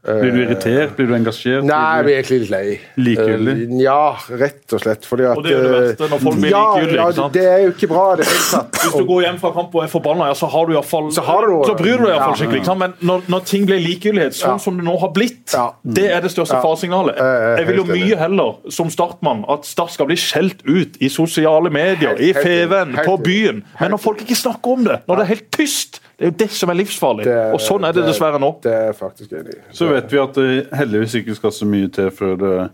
[0.00, 0.94] Blir du irritert?
[0.96, 1.64] Blir du engasjert?
[1.68, 2.80] Nei, jeg Blir egentlig litt lei.
[2.96, 3.54] Likegyldig?
[3.66, 5.04] Eh, Ja, rett og slett.
[5.04, 7.26] Fordi at Og det er jo det eh, verste, når folk blir ja, likegyldige, Ja,
[7.34, 8.26] det er jo ikke bra det.
[8.30, 11.10] Hvis du går hjem fra kamp og er forbanna, ja, så har du i fall
[11.12, 12.38] Så har du så bryr du deg iallfall Ja.
[12.40, 12.62] skikkelig.
[12.62, 12.78] ikke sant?
[12.80, 14.56] Men når, når ting blir likegyldighet, sånn Ja.
[14.64, 15.66] som det nå har blitt, Ja.
[15.84, 16.62] det er det største Ja.
[16.64, 17.16] faresignalet.
[17.60, 21.70] Jeg vil jo mye heller, som startmann, at Start skal bli skjelt ut i sosiale
[21.70, 23.04] medier, i enig.
[23.04, 23.62] På byen.
[23.78, 26.36] Men når folk ikke snakker om det, når det er helt tyst, det er jo
[26.44, 27.24] det som er livsfarlig.
[27.24, 28.50] Det- Og sånn er det dessverre nå.
[28.60, 29.56] Det er faktisk enig.
[29.72, 32.70] Så vet vi at det heldigvis ikke skal så mye til før det,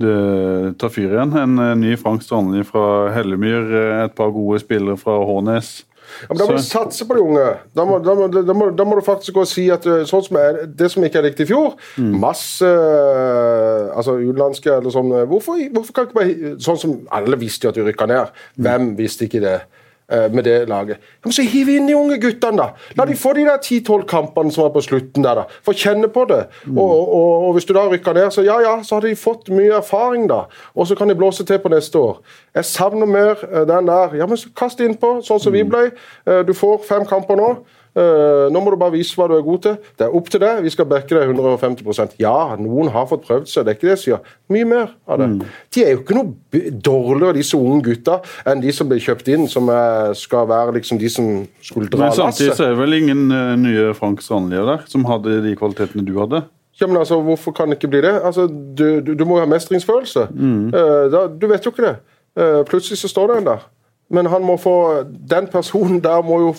[0.00, 1.36] det tar fyr igjen.
[1.36, 5.84] En eh, ny Frank Strandli fra Hellemyr, eh, et par gode spillere fra Hånes.
[6.22, 7.44] Ja, men da må du satse på de unge.
[7.76, 10.24] Da må, da, må, da, må, da må du faktisk gå og si at sånn
[10.26, 12.18] som er, det som ikke er riktig i fjor Mm.
[12.20, 12.68] Masse
[13.96, 17.78] altså utenlandske eller sånn hvorfor, hvorfor kan ikke bare Sånn som alle visste jo at
[17.78, 18.32] du rykka ned.
[18.58, 18.64] Mm.
[18.66, 19.60] Hvem visste ikke det?
[20.12, 20.96] Uh, Med det laget.
[21.00, 22.94] Ja, men så hiv inn de unge guttene, da!
[22.98, 25.60] La de få de der 10-12 kampene som var på slutten der, da.
[25.64, 26.44] Få kjenne på det.
[26.66, 26.78] Mm.
[26.78, 29.50] Og, og, og hvis du da rykker ned, så ja ja, så har de fått
[29.52, 30.44] mye erfaring, da.
[30.74, 32.22] Og så kan de blåse til på neste år.
[32.54, 34.18] Jeg savner mer uh, den der.
[34.20, 35.90] Ja, men så kast innpå, sånn som vi ble.
[36.28, 37.54] Uh, Du får fem kamper nå.
[37.92, 39.74] Uh, nå må du bare vise hva du er god til.
[39.98, 40.62] Det er opp til deg.
[40.64, 43.94] Vi skal backe deg 150% Ja, noen har fått prøvd seg, det er ikke det
[43.96, 44.32] jeg sier.
[44.52, 45.28] Mye mer av det.
[45.74, 49.44] De er jo ikke noe dårligere, disse unge gutta, enn de som ble kjøpt inn,
[49.50, 51.30] som er, skal være liksom de som
[51.60, 55.42] skulle dra Men samtidig så er vel ingen uh, nye Frank Strandli der, som hadde
[55.44, 56.44] de kvalitetene du hadde.
[56.80, 58.14] Ja, men altså, Hvorfor kan det ikke bli det?
[58.24, 60.28] Altså, Du, du, du må jo ha mestringsfølelse.
[60.32, 61.96] Eh, da, du vet jo ikke det.
[62.32, 63.64] Uh, plutselig så står det en der.
[64.12, 64.72] Men han må få,
[65.08, 66.50] den personen der må jo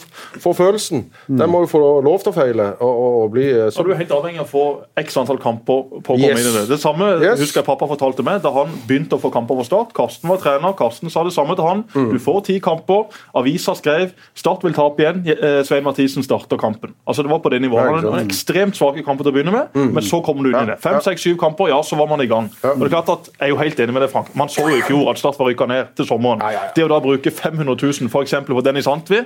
[0.41, 1.03] få følelsen.
[1.29, 3.91] Den må jo få lov til å feile og, og, og bli eh, Så er
[3.91, 4.63] du helt avhengig av å få
[5.03, 6.39] x antall kamper på å komme Yes.
[6.41, 6.63] inn i det.
[6.71, 7.39] Det samme Yes.
[7.43, 9.93] husker jeg pappa fortalte meg da han begynte å få kamper på Start.
[9.93, 10.73] Karsten var trener.
[10.79, 11.83] Karsten sa det samme til han.
[11.93, 12.09] Mm.
[12.15, 13.05] Du får ti kamper.
[13.37, 15.21] Avisa skrev Start vil tape igjen.
[15.29, 16.95] Eh, Svein Mathisen starter kampen.
[17.07, 17.85] Altså Det var på det nivået.
[17.85, 20.63] Han hadde en ekstremt svake kamper til å begynne med, men så kommer du inn
[20.63, 20.79] i det.
[20.81, 22.49] Fem, seks, syv kamper, ja, så var man i gang.
[22.63, 24.33] Og det er klart at Jeg er jo helt enig med deg, Frank.
[24.35, 26.39] Man så jo i fjor at Start var rykka ned til sommeren.
[26.41, 26.71] Ja, ja, ja.
[26.75, 29.19] Det å da bruke 500 000 for eksempel, på Dennis Antvi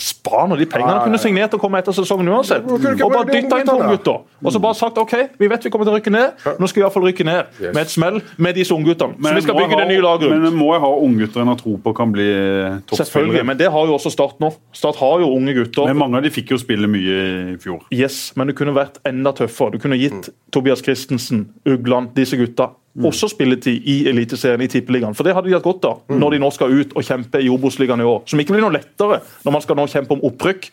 [0.00, 0.92] Spar nå de pengene.
[0.92, 2.64] Han kunne signert og komme etter sesongen uansett.
[2.68, 3.90] Og bare dytta inn to ungguttene?
[3.94, 4.20] gutter.
[4.44, 6.44] Og så bare sagt OK, vi vet vi kommer til å rykke ned.
[6.60, 9.16] Nå skal vi i hvert fall rykke ned med et smell med disse ungguttene.
[9.24, 10.50] Så vi skal bygge det nye laget Men rundt.
[10.50, 13.04] jeg må jeg ha unggutter en har tro på kan bli toppspillere.
[13.04, 14.52] Selvfølgelig, men det har jo også Start nå.
[14.72, 15.88] Start har jo unge gutter.
[15.90, 17.16] Men mange av de fikk jo spille mye
[17.54, 17.82] i fjor.
[17.94, 19.74] Yes, men det kunne vært enda tøffere.
[19.74, 22.70] Du kunne gitt Tobias Christensen, Ugland, disse gutta
[23.02, 25.14] også spilletid i Eliteserien i Tippeligaen.
[25.18, 27.50] For det hadde de hatt godt av når de nå skal ut og kjempe i
[27.50, 28.22] Obos-ligaen i år.
[28.30, 30.70] Som ikke blir noe lettere når man skal nå kjempe om opprykk.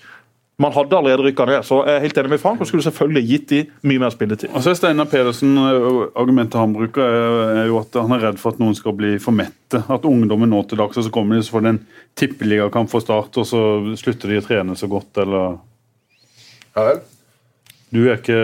[0.61, 3.23] Man hadde allerede rykka ned, så jeg er helt enig med Frank og skulle selvfølgelig
[3.25, 4.51] gitt de mye mer spilletid.
[4.53, 5.87] Altså Steinar Pedersen, eh,
[6.21, 9.15] Argumentet han bruker, er er jo at han er redd for at noen skal bli
[9.23, 9.81] for mette.
[9.81, 11.81] At ungdommen nå til dags, og så kommer de så får de en
[12.19, 13.63] tippeligakamp for Start, og så
[13.97, 15.57] slutter de å trene så godt, eller
[16.75, 17.01] Ja vel.
[17.91, 18.35] Du er ikke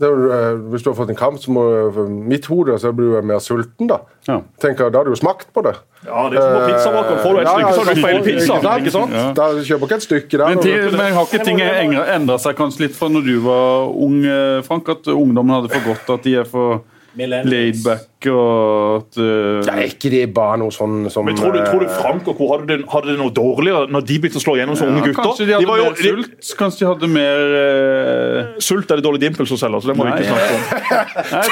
[0.00, 1.64] Det er, eh, hvis du har fått en kamp, så må
[2.08, 3.98] mitt hode så blir du mer sulten, da.
[4.26, 4.40] Ja.
[4.60, 5.74] Tenker, Da har du jo smakt på det.
[6.06, 7.18] Ja, det er som på pizzabakeren.
[7.22, 8.54] Får du et Ja, stykke, ja, så har du får- feil pizza.
[8.56, 9.12] ikke Ikke sant?
[9.12, 9.32] Ja.
[9.32, 10.48] Da kjøper ikke et stykke der.
[10.48, 14.24] Men, ti- men har ikke ting endra seg kanskje litt fra når du var ung,
[14.24, 14.88] eh, Frank?
[14.88, 16.82] At ungdommen hadde for godt at de er for
[17.16, 19.62] laid back, og at uh...
[19.68, 22.26] Ja, er ikke det bare noe sånn som Men tror du, tror du eh, Frank
[22.26, 22.48] og co.
[22.50, 25.22] Hadde, det- hadde det noe dårligere når de begynte å slå gjennom som unge gutter?
[25.22, 26.50] Kanskje de hadde var jo- mer sult?
[26.58, 28.58] Kanskje de hadde mer uh...
[28.68, 30.62] Sult er det dårlig dimples som selger, så det må vi ikke snakke om.
[31.38, 31.44] Nei,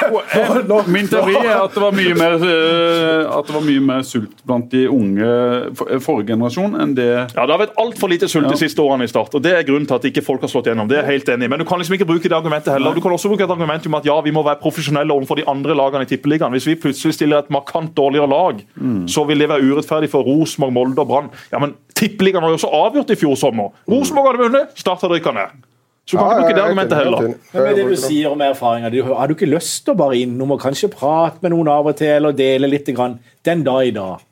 [0.66, 4.02] jeg, Min teori er at det var mye mer uh, At det var mye mer
[4.06, 5.30] sult blant de unge
[5.78, 9.06] for- forrige generasjon enn det Ja, Det har vært altfor lite sult de siste årene
[9.06, 9.34] i Start.
[9.38, 10.88] og Det er grunnen til at ikke folk har slått gjennom.
[10.90, 11.52] Det er jeg helt enig i.
[11.52, 12.94] Men du kan liksom ikke bruke det argumentet heller.
[12.96, 15.46] Du kan også bruke et argument om at ja, vi må være profesjonelle overfor de
[15.50, 16.55] andre lagene i Tippeligaen.
[16.56, 18.64] Hvis vi plutselig stiller et markant dårligere lag,
[19.12, 21.30] så vil det være urettferdig for Rosenborg, Molde og Brann.
[21.52, 23.72] Ja, men Tippeligaen var jo også avgjort i fjor sommer.
[23.88, 25.64] Rosenborg hadde vunnet, Start hadde rykka ned.
[26.06, 27.24] Så du kan ja, ikke bruke det argumentet heller.
[27.52, 30.52] Men det du sier om erfaringer, du, har du ikke lyst til å bare innom
[30.54, 33.94] og kanskje prate med noen av og til, eller dele litt grann, den dag i
[33.96, 34.22] dag?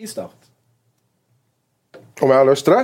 [0.00, 0.34] I start.
[2.20, 2.82] Om jeg har lyst til det?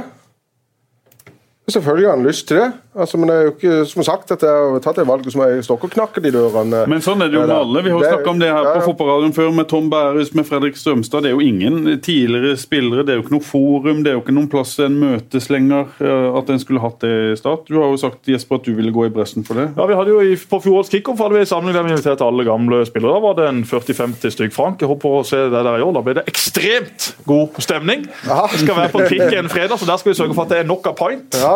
[1.66, 2.66] Selvfølgelig har han lyst til det.
[2.96, 5.42] Altså, men det er jo ikke som sagt at jeg har tatt det valget som
[5.42, 6.84] jeg står og knakker de dørene.
[6.88, 7.80] Men sånn er det jo med alle.
[7.82, 8.84] Vi har jo snakka om det her ja, på ja.
[8.86, 11.26] Fotballradioen før, med Tom Bærus, med Fredrik Strømstad.
[11.26, 14.22] Det er jo ingen tidligere spillere, det er jo ikke noe forum, det er jo
[14.22, 15.90] ikke noen plass en møtes lenger.
[15.98, 17.66] eh, At en skulle hatt det i start.
[17.66, 19.66] Du har jo sagt Jesper, at du ville gå i bressen for det.
[19.74, 22.24] Ja, vi hadde jo i, På fjorårets kickoff hadde vi en samling der vi inviterte
[22.30, 23.18] alle gamle spillere.
[23.18, 24.54] Da var det en 40-50 stykk.
[24.54, 25.92] Frank, jeg håper å se det der i år.
[25.98, 28.06] Da ble det ekstremt god stemning.
[28.06, 30.70] Det skal være på en fredag, så der skal vi sørge for at det er
[30.70, 31.36] nok av pint.
[31.36, 31.56] Ja,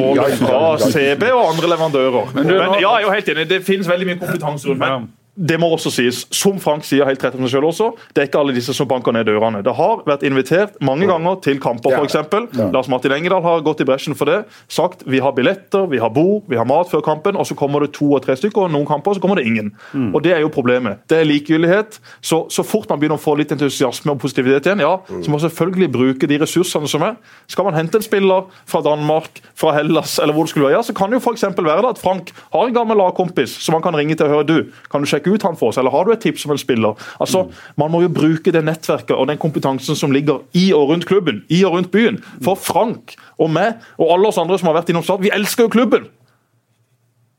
[0.00, 0.90] Både fra.
[0.90, 2.34] CB og andre leverandører.
[2.34, 3.48] Men, du, men ja, jeg er jo helt enig.
[3.50, 4.82] Det finnes veldig mye kompetanse rundt.
[4.84, 5.08] Men
[5.40, 8.26] det må også sies, som Frank sier helt rett om seg selv også, det er
[8.28, 9.62] ikke alle disse som banker ned dørene.
[9.64, 12.02] Det har vært invitert mange ganger til kamper, Ja.
[12.04, 12.16] f.eks.
[12.74, 14.44] Lars Martin Engedal har gått i bresjen for det.
[14.68, 17.80] Sagt vi har billetter, vi har bord, vi har mat før kampen, og så kommer
[17.80, 19.72] det to og tre stykker, og noen kamper så kommer det ingen.
[20.14, 20.98] Og Det er jo problemet.
[21.08, 21.98] Det er likegyldighet.
[22.20, 25.38] Så, så fort man begynner å få litt entusiasme og positivitet igjen, ja, så må
[25.38, 27.16] man selvfølgelig bruke de ressursene som er.
[27.48, 30.82] Skal man hente en spiller fra Danmark, fra Hellas, eller hvor det skulle være, ja,
[30.84, 31.48] så kan det jo f.eks.
[31.56, 34.46] være da at Frank har en gammel lagkompis som han kan ringe til og høre
[34.50, 36.60] du, kan du sjekke ut han for oss, eller har du et tips om en
[36.60, 37.08] spiller?
[37.20, 37.46] Altså,
[37.80, 41.44] Man må jo bruke det nettverket og den kompetansen som ligger i og rundt klubben,
[41.48, 42.20] i og rundt byen.
[42.44, 45.66] For Frank og meg og alle oss andre som har vært innom Start, vi elsker
[45.68, 46.08] jo klubben!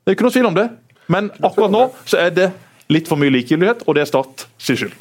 [0.02, 0.68] Det er ikke noe tvil om det.
[1.12, 2.50] Men akkurat nå så er det
[2.92, 4.94] litt for mye likegyldighet, og det er Start sin skyld.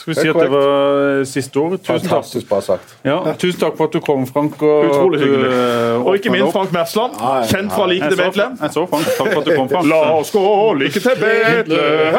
[0.00, 1.74] Skal vi si at det var siste ord?
[1.78, 2.08] Tusen takk.
[2.08, 2.94] Fantastisk bra sagt.
[3.04, 4.56] Ja, tusen takk for at du kom, Frank.
[4.64, 5.50] Og Utrolig hyggelig.
[5.52, 6.52] eh, Og ikke minst.
[6.56, 7.12] Frank Mersland,
[7.50, 8.56] kjent fra Like til Betlehem.
[8.62, 9.04] jeg så Frank.
[9.18, 9.86] Takk for at du kom, Frank.
[9.92, 10.44] La oss gå
[10.80, 12.16] like til Betlehem!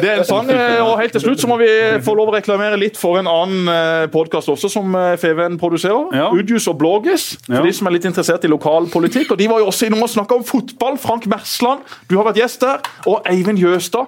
[0.00, 0.48] Det er en sang.
[0.50, 1.68] eh, Og helt til slutt så må vi
[2.04, 6.08] få lov å reklamere litt for en annen podkast også, som eh, FVN produserer.
[6.16, 6.30] Ja.
[6.32, 7.34] Udjus og Blågis.
[7.46, 7.62] For Ja.
[7.62, 9.32] de som er litt interessert i lokalpolitikk.
[9.32, 10.96] Og de var jo også innom og snakka om fotball.
[10.98, 12.80] Frank Mersland, du har vært gjest der.
[13.06, 14.06] Og Eivind Jøstad.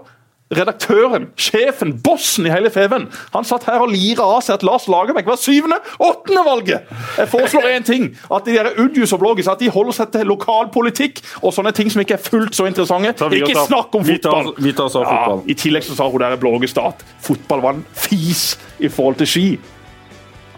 [0.51, 3.05] Redaktøren, sjefen, bossen i hele Feven.
[3.36, 6.89] Han satt her og lira av seg at Lars Lagerbäck var syvende, åttende valget!
[7.20, 8.09] Jeg foreslår én ting.
[8.35, 11.93] At de der Udjus og Blågis at de holder seg til lokalpolitikk og sånne ting
[11.94, 13.14] som ikke er fullt så interessante.
[13.22, 14.64] Så Ikke tar, snakk om vi tar- fotball!
[14.66, 15.44] vi tar oss av fotball.
[15.47, 19.31] I tillegg så sa hun der Blågestad at fotball var en fis i forhold til
[19.31, 19.47] ski.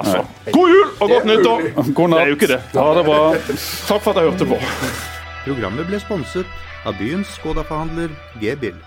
[0.00, 0.22] Altså,
[0.54, 1.66] God jul og godt nyttår!
[1.92, 2.16] God natt.
[2.16, 2.60] Det er jo ikke det.
[2.78, 3.20] Ha det bra.
[3.90, 4.58] Takk for at jeg hørte på.
[5.44, 6.56] Programmet ble sponset
[6.88, 8.08] av byens Skoda-forhandler
[8.40, 8.80] G-Bill.